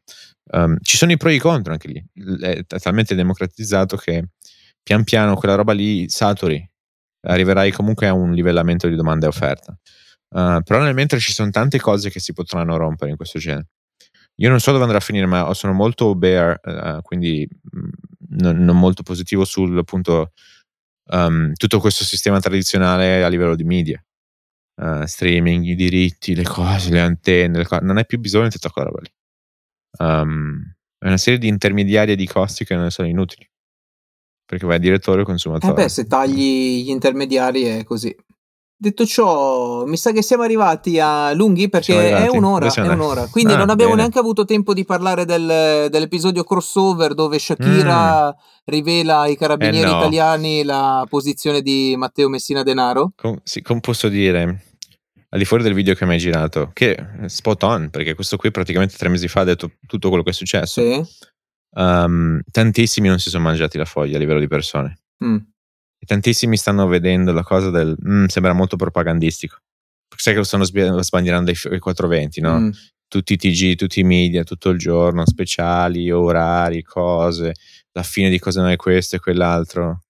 Um, 0.51 0.77
ci 0.81 0.97
sono 0.97 1.13
i 1.13 1.17
pro 1.17 1.29
e 1.29 1.35
i 1.35 1.39
contro 1.39 1.71
anche 1.71 1.87
lì, 1.87 2.03
è, 2.41 2.65
talmente 2.65 3.15
democratizzato 3.15 3.95
che 3.95 4.29
pian 4.81 5.03
piano 5.03 5.35
quella 5.35 5.55
roba 5.55 5.71
lì 5.73 6.09
saturi, 6.09 6.67
arriverai 7.27 7.71
comunque 7.71 8.07
a 8.07 8.13
un 8.13 8.33
livellamento 8.33 8.87
di 8.89 8.95
domanda 8.95 9.25
e 9.25 9.29
offerta. 9.29 9.77
Uh, 10.29 10.61
però 10.63 10.81
nel 10.81 10.93
mentre 10.93 11.19
ci 11.19 11.31
sono 11.31 11.49
tante 11.49 11.79
cose 11.79 12.09
che 12.09 12.19
si 12.19 12.33
potranno 12.33 12.75
rompere 12.75 13.11
in 13.11 13.15
questo 13.15 13.39
genere. 13.39 13.69
Io 14.35 14.49
non 14.49 14.59
so 14.59 14.71
dove 14.71 14.83
andrà 14.83 14.97
a 14.97 15.01
finire, 15.01 15.25
ma 15.25 15.53
sono 15.53 15.73
molto 15.73 16.13
bear, 16.15 16.59
uh, 16.63 17.01
quindi 17.01 17.47
mh, 17.47 17.87
non, 18.41 18.57
non, 18.57 18.77
molto 18.77 19.03
positivo 19.03 19.45
sul 19.45 19.77
appunto 19.77 20.31
um, 21.09 21.53
tutto 21.53 21.79
questo 21.79 22.03
sistema 22.03 22.39
tradizionale 22.39 23.23
a 23.23 23.27
livello 23.27 23.55
di 23.55 23.63
media. 23.63 24.03
Uh, 24.81 25.05
streaming, 25.05 25.65
i 25.65 25.75
diritti, 25.75 26.35
le 26.35 26.43
cose, 26.43 26.89
le 26.91 27.01
antenne, 27.01 27.57
le 27.57 27.65
cose. 27.65 27.83
non 27.83 27.97
hai 27.97 28.05
più 28.05 28.17
bisogno 28.17 28.45
di 28.45 28.51
tutta 28.51 28.69
quella 28.69 28.89
roba 28.89 29.01
lì. 29.01 29.11
Um, 29.99 30.73
è 30.97 31.07
una 31.07 31.17
serie 31.17 31.39
di 31.39 31.47
intermediari 31.47 32.13
e 32.13 32.15
di 32.15 32.27
costi 32.27 32.63
che 32.63 32.75
non 32.75 32.89
sono 32.89 33.07
inutili. 33.07 33.47
Perché 34.45 34.65
vai 34.65 34.79
direttore 34.79 35.21
o 35.21 35.25
consumatore. 35.25 35.73
Eh 35.73 35.75
beh, 35.75 35.89
se 35.89 36.05
tagli 36.05 36.83
gli 36.83 36.89
intermediari 36.89 37.63
è 37.63 37.83
così. 37.83 38.15
Detto 38.81 39.05
ciò, 39.05 39.83
mi 39.83 39.97
sa 39.97 40.13
che 40.13 40.21
siamo 40.21 40.43
arrivati 40.43 41.01
a 41.01 41.33
lunghi 41.33 41.67
perché 41.67 42.11
è 42.15 42.29
un'ora, 42.29 42.73
è 42.73 42.87
un'ora. 42.87 43.27
Quindi 43.27 43.51
ah, 43.51 43.57
non 43.57 43.69
abbiamo 43.69 43.91
bene. 43.91 44.03
neanche 44.03 44.19
avuto 44.19 44.45
tempo 44.45 44.73
di 44.73 44.85
parlare 44.85 45.25
del, 45.25 45.89
dell'episodio 45.89 46.45
crossover 46.45 47.13
dove 47.13 47.39
Shakira 47.39 48.27
mm. 48.27 48.39
rivela 48.63 49.19
ai 49.19 49.35
carabinieri 49.35 49.89
eh 49.89 49.91
no. 49.91 49.97
italiani 49.97 50.63
la 50.63 51.05
posizione 51.09 51.61
di 51.61 51.95
Matteo 51.97 52.29
Messina 52.29 52.63
Denaro. 52.63 53.11
Com- 53.17 53.41
sì, 53.43 53.61
come 53.61 53.81
posso 53.81 54.07
dire, 54.07 54.63
al 55.27 55.39
di 55.39 55.43
fuori 55.43 55.63
del 55.63 55.73
video 55.73 55.93
che 55.93 56.05
mi 56.05 56.13
hai 56.13 56.19
girato, 56.19 56.71
che 56.71 56.95
è 56.95 57.27
spot 57.27 57.63
on, 57.63 57.89
perché 57.89 58.15
questo 58.15 58.37
qui 58.37 58.49
praticamente 58.49 58.95
tre 58.95 59.09
mesi 59.09 59.27
fa 59.27 59.41
ha 59.41 59.43
detto 59.43 59.71
tutto 59.87 60.07
quello 60.07 60.23
che 60.23 60.29
è 60.29 60.33
successo. 60.33 60.81
Sì. 60.81 61.03
Um, 61.71 62.39
tantissimi 62.49 63.09
non 63.09 63.19
si 63.19 63.29
sono 63.29 63.43
mangiati 63.43 63.77
la 63.77 63.83
foglia 63.83 64.15
a 64.15 64.19
livello 64.19 64.39
di 64.39 64.47
persone. 64.47 64.99
Mm. 65.21 65.37
E 66.01 66.05
tantissimi 66.05 66.55
stanno 66.55 66.87
vedendo 66.87 67.33
la 67.33 67.43
cosa 67.43 67.69
del 67.69 67.95
mm, 68.07 68.25
sembra 68.25 68.53
molto 68.53 68.77
propagandistico. 68.77 69.57
Sai 70.15 70.33
che 70.33 70.39
lo 70.39 70.45
stanno 70.45 70.63
sbandierando 70.63 71.51
ai 71.51 71.79
420, 71.79 72.41
no? 72.41 72.59
Mm. 72.59 72.69
Tutti 73.07 73.33
i 73.33 73.37
TG, 73.37 73.75
tutti 73.75 73.99
i 73.99 74.03
media, 74.03 74.43
tutto 74.43 74.69
il 74.69 74.77
giorno, 74.77 75.25
speciali, 75.25 76.11
orari, 76.11 76.83
cose, 76.83 77.53
la 77.91 78.03
fine 78.03 78.29
di 78.29 78.39
cosa 78.39 78.61
non 78.61 78.69
è 78.69 78.75
questo 78.75 79.15
e 79.15 79.19
quell'altro. 79.19 80.03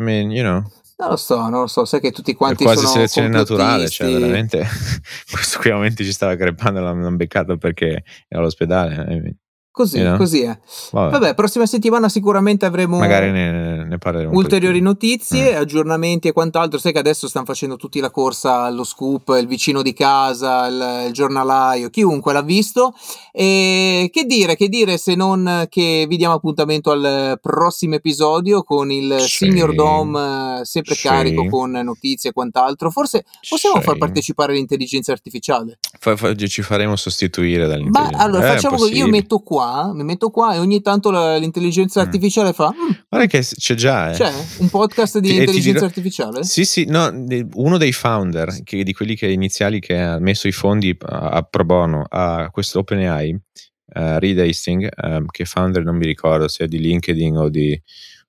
I 0.00 0.02
mean, 0.02 0.30
you 0.30 0.42
know. 0.42 0.62
Non 0.96 1.10
lo 1.10 1.16
so, 1.16 1.48
non 1.48 1.60
lo 1.60 1.66
so, 1.66 1.86
sai 1.86 2.00
che 2.00 2.12
tutti 2.12 2.34
quanti 2.34 2.62
è 2.62 2.66
quasi 2.66 2.82
sono 2.82 2.92
selezione 2.92 3.28
naturale, 3.28 3.88
cioè 3.88 4.12
veramente 4.12 4.66
questo 5.30 5.58
qui 5.58 5.70
a 5.70 5.74
momenti 5.74 6.04
ci 6.04 6.12
stava 6.12 6.36
crepando, 6.36 6.80
l'hanno 6.80 7.10
beccato 7.12 7.56
perché 7.56 8.04
era 8.28 8.40
all'ospedale. 8.40 8.94
I 8.94 9.20
mean. 9.20 9.38
Così, 9.72 10.00
know? 10.00 10.16
così 10.16 10.42
è. 10.42 10.58
Vabbè. 10.90 11.10
Vabbè, 11.12 11.34
prossima 11.34 11.64
settimana 11.64 12.08
sicuramente 12.08 12.66
avremo 12.66 12.98
Magari 12.98 13.30
ne, 13.30 13.84
ne 13.86 13.98
parleremo. 13.98 14.34
ulteriori 14.36 14.80
notizie, 14.80 15.54
Mm. 15.54 15.60
aggiornamenti 15.60 16.26
e 16.28 16.32
quant'altro. 16.32 16.78
Sai 16.78 16.92
che 16.92 16.98
adesso 16.98 17.28
stanno 17.28 17.44
facendo 17.46 17.76
tutti 17.76 18.00
la 18.00 18.10
corsa 18.10 18.62
allo 18.64 18.82
scoop, 18.84 19.34
il 19.40 19.46
vicino 19.46 19.80
di 19.82 19.92
casa, 19.92 20.66
il, 20.66 21.04
il 21.06 21.12
giornalaio, 21.12 21.88
chiunque 21.88 22.32
l'ha 22.32 22.42
visto. 22.42 22.94
E 23.32 24.10
che 24.12 24.24
dire, 24.24 24.56
che 24.56 24.68
dire 24.68 24.98
se 24.98 25.14
non 25.14 25.66
che 25.68 26.04
vi 26.08 26.16
diamo 26.16 26.34
appuntamento 26.34 26.90
al 26.90 27.38
prossimo 27.40 27.94
episodio 27.94 28.62
con 28.64 28.90
il 28.90 29.20
Sì. 29.20 29.46
Signor 29.46 29.74
Dom 29.74 30.16
eh, 30.16 30.60
sempre 30.64 30.94
Sì. 30.96 31.06
carico 31.06 31.46
con 31.46 31.70
notizie 31.70 32.30
e 32.30 32.32
quant'altro. 32.32 32.90
Forse 32.90 33.24
possiamo 33.48 33.76
Sì. 33.76 33.82
far 33.82 33.96
partecipare 33.98 34.52
l'intelligenza 34.52 35.12
artificiale. 35.12 35.78
Fa- 36.02 36.16
fa- 36.16 36.34
ci 36.34 36.62
faremo 36.62 36.96
sostituire 36.96 37.64
Ma 37.64 37.68
dall'intelligenza. 37.68 38.24
allora 38.24 38.46
Eh, 38.46 38.54
facciamo 38.54 38.76
così, 38.78 38.96
io 38.96 39.06
metto 39.06 39.40
qua 39.40 39.92
mi 39.92 40.02
metto 40.02 40.30
qua 40.30 40.54
e 40.54 40.58
ogni 40.58 40.80
tanto 40.80 41.10
la- 41.10 41.36
l'intelligenza 41.36 42.00
Mm. 42.00 42.04
artificiale 42.06 42.52
fa 42.54 42.72
"Mm, 42.74 42.90
Guarda 43.06 43.26
che 43.26 43.40
c'è 43.40 43.74
già, 43.74 44.10
eh. 44.10 44.14
c'è 44.14 44.32
un 44.60 44.70
podcast 44.70 45.18
di 45.18 45.28
Ti- 45.28 45.34
intelligenza 45.36 45.72
dirò- 45.72 45.84
artificiale? 45.86 46.42
Sì, 46.44 46.64
sì, 46.64 46.86
no, 46.86 47.12
uno 47.52 47.76
dei 47.76 47.92
founder, 47.92 48.62
che- 48.64 48.82
di 48.82 48.94
quelli 48.94 49.14
che 49.14 49.28
iniziali 49.28 49.78
che 49.78 50.00
ha 50.00 50.18
messo 50.18 50.48
i 50.48 50.52
fondi 50.52 50.96
a, 51.00 51.28
a 51.28 51.42
pro 51.42 51.64
bono 51.66 52.06
a 52.08 52.48
questo 52.50 52.78
OpenAI, 52.78 53.32
uh, 53.34 54.18
Reed 54.18 54.38
Hastings, 54.38 54.88
ehm, 54.96 55.26
che 55.30 55.44
founder 55.44 55.84
non 55.84 55.96
mi 55.96 56.06
ricordo 56.06 56.48
se 56.48 56.64
è 56.64 56.66
di 56.66 56.78
LinkedIn 56.78 57.36
o 57.36 57.50
di, 57.50 57.78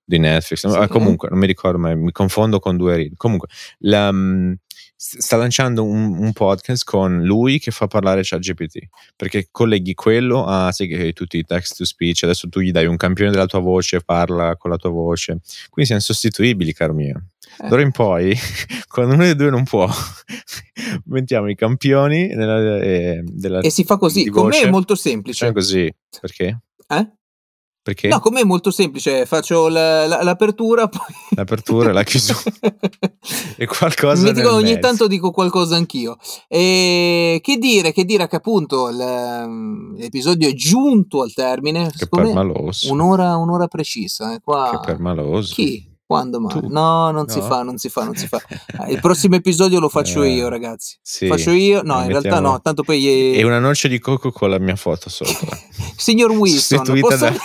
di 0.04 0.20
Netflix, 0.20 0.66
no, 0.66 0.72
Sì. 0.74 0.78
ah, 0.78 0.88
comunque 0.90 1.30
non 1.30 1.40
mi 1.40 1.48
ricordo, 1.48 1.78
ma 1.78 1.96
mi 1.96 2.12
confondo 2.12 2.60
con 2.60 2.76
due 2.76 2.98
Reed. 2.98 3.14
Comunque, 3.16 3.48
la, 3.80 4.12
mm, 4.12 4.52
sta 5.04 5.36
lanciando 5.36 5.84
un, 5.84 6.16
un 6.16 6.32
podcast 6.32 6.84
con 6.84 7.24
lui 7.24 7.58
che 7.58 7.72
fa 7.72 7.88
parlare 7.88 8.22
ChatGPT, 8.24 8.88
perché 9.16 9.48
colleghi 9.50 9.96
quello 9.96 10.46
a 10.46 10.72
che 10.72 11.12
tutti 11.14 11.40
i 11.40 11.44
text 11.44 11.78
to 11.78 11.86
speech, 11.86 12.22
adesso 12.22 12.48
tu 12.50 12.60
gli 12.60 12.70
dai 12.70 12.86
un 12.86 12.98
campione 12.98 13.32
della 13.32 13.48
tua 13.48 13.60
voce, 13.60 14.02
parla 14.02 14.56
con 14.58 14.70
la 14.70 14.78
tua 14.78 14.92
voce, 14.92 15.40
quindi 15.70 15.86
siamo 15.86 16.02
sostituibili, 16.02 16.72
caro 16.74 16.94
mio. 16.94 17.30
Eh. 17.64 17.68
D'ora 17.68 17.82
in 17.82 17.92
poi, 17.92 18.38
quando 18.88 19.16
uno 19.16 19.24
dei 19.24 19.36
due 19.36 19.50
non 19.50 19.64
può, 19.64 19.90
mettiamo 21.06 21.50
i 21.50 21.56
campioni 21.56 22.28
nella, 22.28 22.80
eh, 22.80 23.24
della, 23.26 23.60
E 23.62 23.72
si 23.72 23.84
fa 23.84 23.98
così, 23.98 24.30
con 24.30 24.48
me 24.50 24.62
è 24.62 24.70
molto 24.70 24.94
semplice. 24.94 25.52
così. 25.52 25.92
Perché? 26.20 26.60
Eh? 26.88 27.12
Perché 27.84 28.10
No, 28.10 28.20
con 28.20 28.34
me 28.34 28.42
è 28.42 28.44
molto 28.44 28.70
semplice, 28.70 29.26
faccio 29.26 29.68
la- 29.68 30.06
la- 30.06 30.22
l'apertura, 30.22 30.88
poi... 30.88 31.02
l'apertura 31.36 31.90
e 31.90 31.94
la 31.94 32.04
chiusura 32.04 32.40
e 33.58 33.66
qualcosa 33.66 34.22
Mi 34.24 34.34
dico, 34.34 34.54
ogni 34.54 34.64
mezzo. 34.74 34.80
tanto 34.82 35.08
dico 35.08 35.32
qualcosa 35.32 35.78
anch'io. 35.78 36.18
E 36.48 37.40
che 37.42 37.58
dire, 37.58 37.92
che 37.92 38.06
dire 38.06 38.28
che 38.28 38.36
appunto 38.36 38.88
l'episodio 38.90 40.48
è 40.48 40.54
giunto 40.54 41.22
al 41.24 41.34
termine. 41.34 41.92
Che 41.96 42.08
permaloso. 42.08 42.92
un'ora, 42.92 43.36
un'ora 43.38 43.68
precisa. 43.68 44.34
eh, 44.34 44.40
Qua... 44.44 44.70
Che 44.80 44.80
permaloso. 44.86 45.54
Chi? 45.56 45.90
Quando 46.12 46.42
mai? 46.42 46.60
Tu. 46.60 46.68
No, 46.68 47.10
non 47.12 47.30
si 47.30 47.40
No? 47.40 47.46
fa, 47.46 47.64
non 47.64 47.78
si 47.78 47.88
fa, 47.88 48.04
non 48.04 48.16
si 48.16 48.28
fa. 48.28 48.38
Eh, 48.86 48.92
Il 48.92 49.00
prossimo 49.00 49.36
episodio 49.36 49.80
lo 49.80 49.88
faccio 49.88 50.24
Eh, 50.24 50.32
io, 50.34 50.50
ragazzi. 50.50 50.98
sì. 51.02 51.28
Faccio 51.28 51.52
io? 51.52 51.82
No, 51.84 52.02
Eh, 52.02 52.04
in 52.04 52.10
realtà 52.10 52.42
no, 52.42 52.60
tanto 52.62 52.84
poi... 52.84 53.34
E 53.38 53.42
una 53.44 53.60
noce 53.60 53.88
di 53.88 53.98
coco 53.98 54.30
con 54.32 54.50
la 54.50 54.60
mia 54.60 54.76
foto 54.76 55.10
sopra. 55.10 55.58
Signor 55.96 56.32
Wilson, 56.32 57.00
posso... 57.00 57.16
da- 57.18 57.34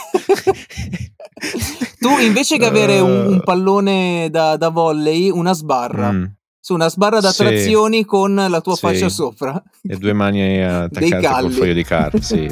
tu 2.01 2.19
invece 2.19 2.59
che 2.59 2.67
avere 2.67 2.99
un, 2.99 3.11
un 3.27 3.35
Eh. 3.35 3.43
pallone 3.45 4.29
da, 4.31 4.57
da 4.57 4.69
volley, 4.71 5.31
una 5.31 5.53
sbarra. 5.53 6.11
Mm. 6.12 6.25
Su 6.59 6.75
una 6.75 6.89
sbarra 6.91 7.21
da 7.21 7.31
Sì. 7.31 7.45
trazioni 7.45 8.05
con 8.05 8.35
la 8.35 8.61
tua 8.61 8.75
Sì. 8.75 8.81
fascia 8.81 9.09
sopra. 9.09 9.62
E 9.89 9.97
due 9.97 10.12
mani 10.12 10.61
attaccate 10.64 11.41
col 11.43 11.53
foglio 11.53 11.73
di 11.73 11.85
carta. 11.85 12.21
Sì. 12.21 12.49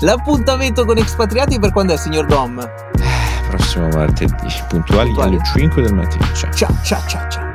L'appuntamento 0.00 0.86
con 0.86 0.96
Expatriati 0.96 1.58
per 1.58 1.72
quando 1.72 1.92
è, 1.92 1.98
signor 1.98 2.24
Dom? 2.24 2.66
Prossimo 3.52 3.88
martedì, 3.88 4.32
puntuali 4.66 5.12
alle 5.18 5.38
5 5.44 5.82
del 5.82 5.92
mattino. 5.92 6.24
Ciao. 6.32 6.50
Ciao, 6.54 6.74
ciao, 6.82 7.06
ciao, 7.06 7.28
ciao. 7.28 7.51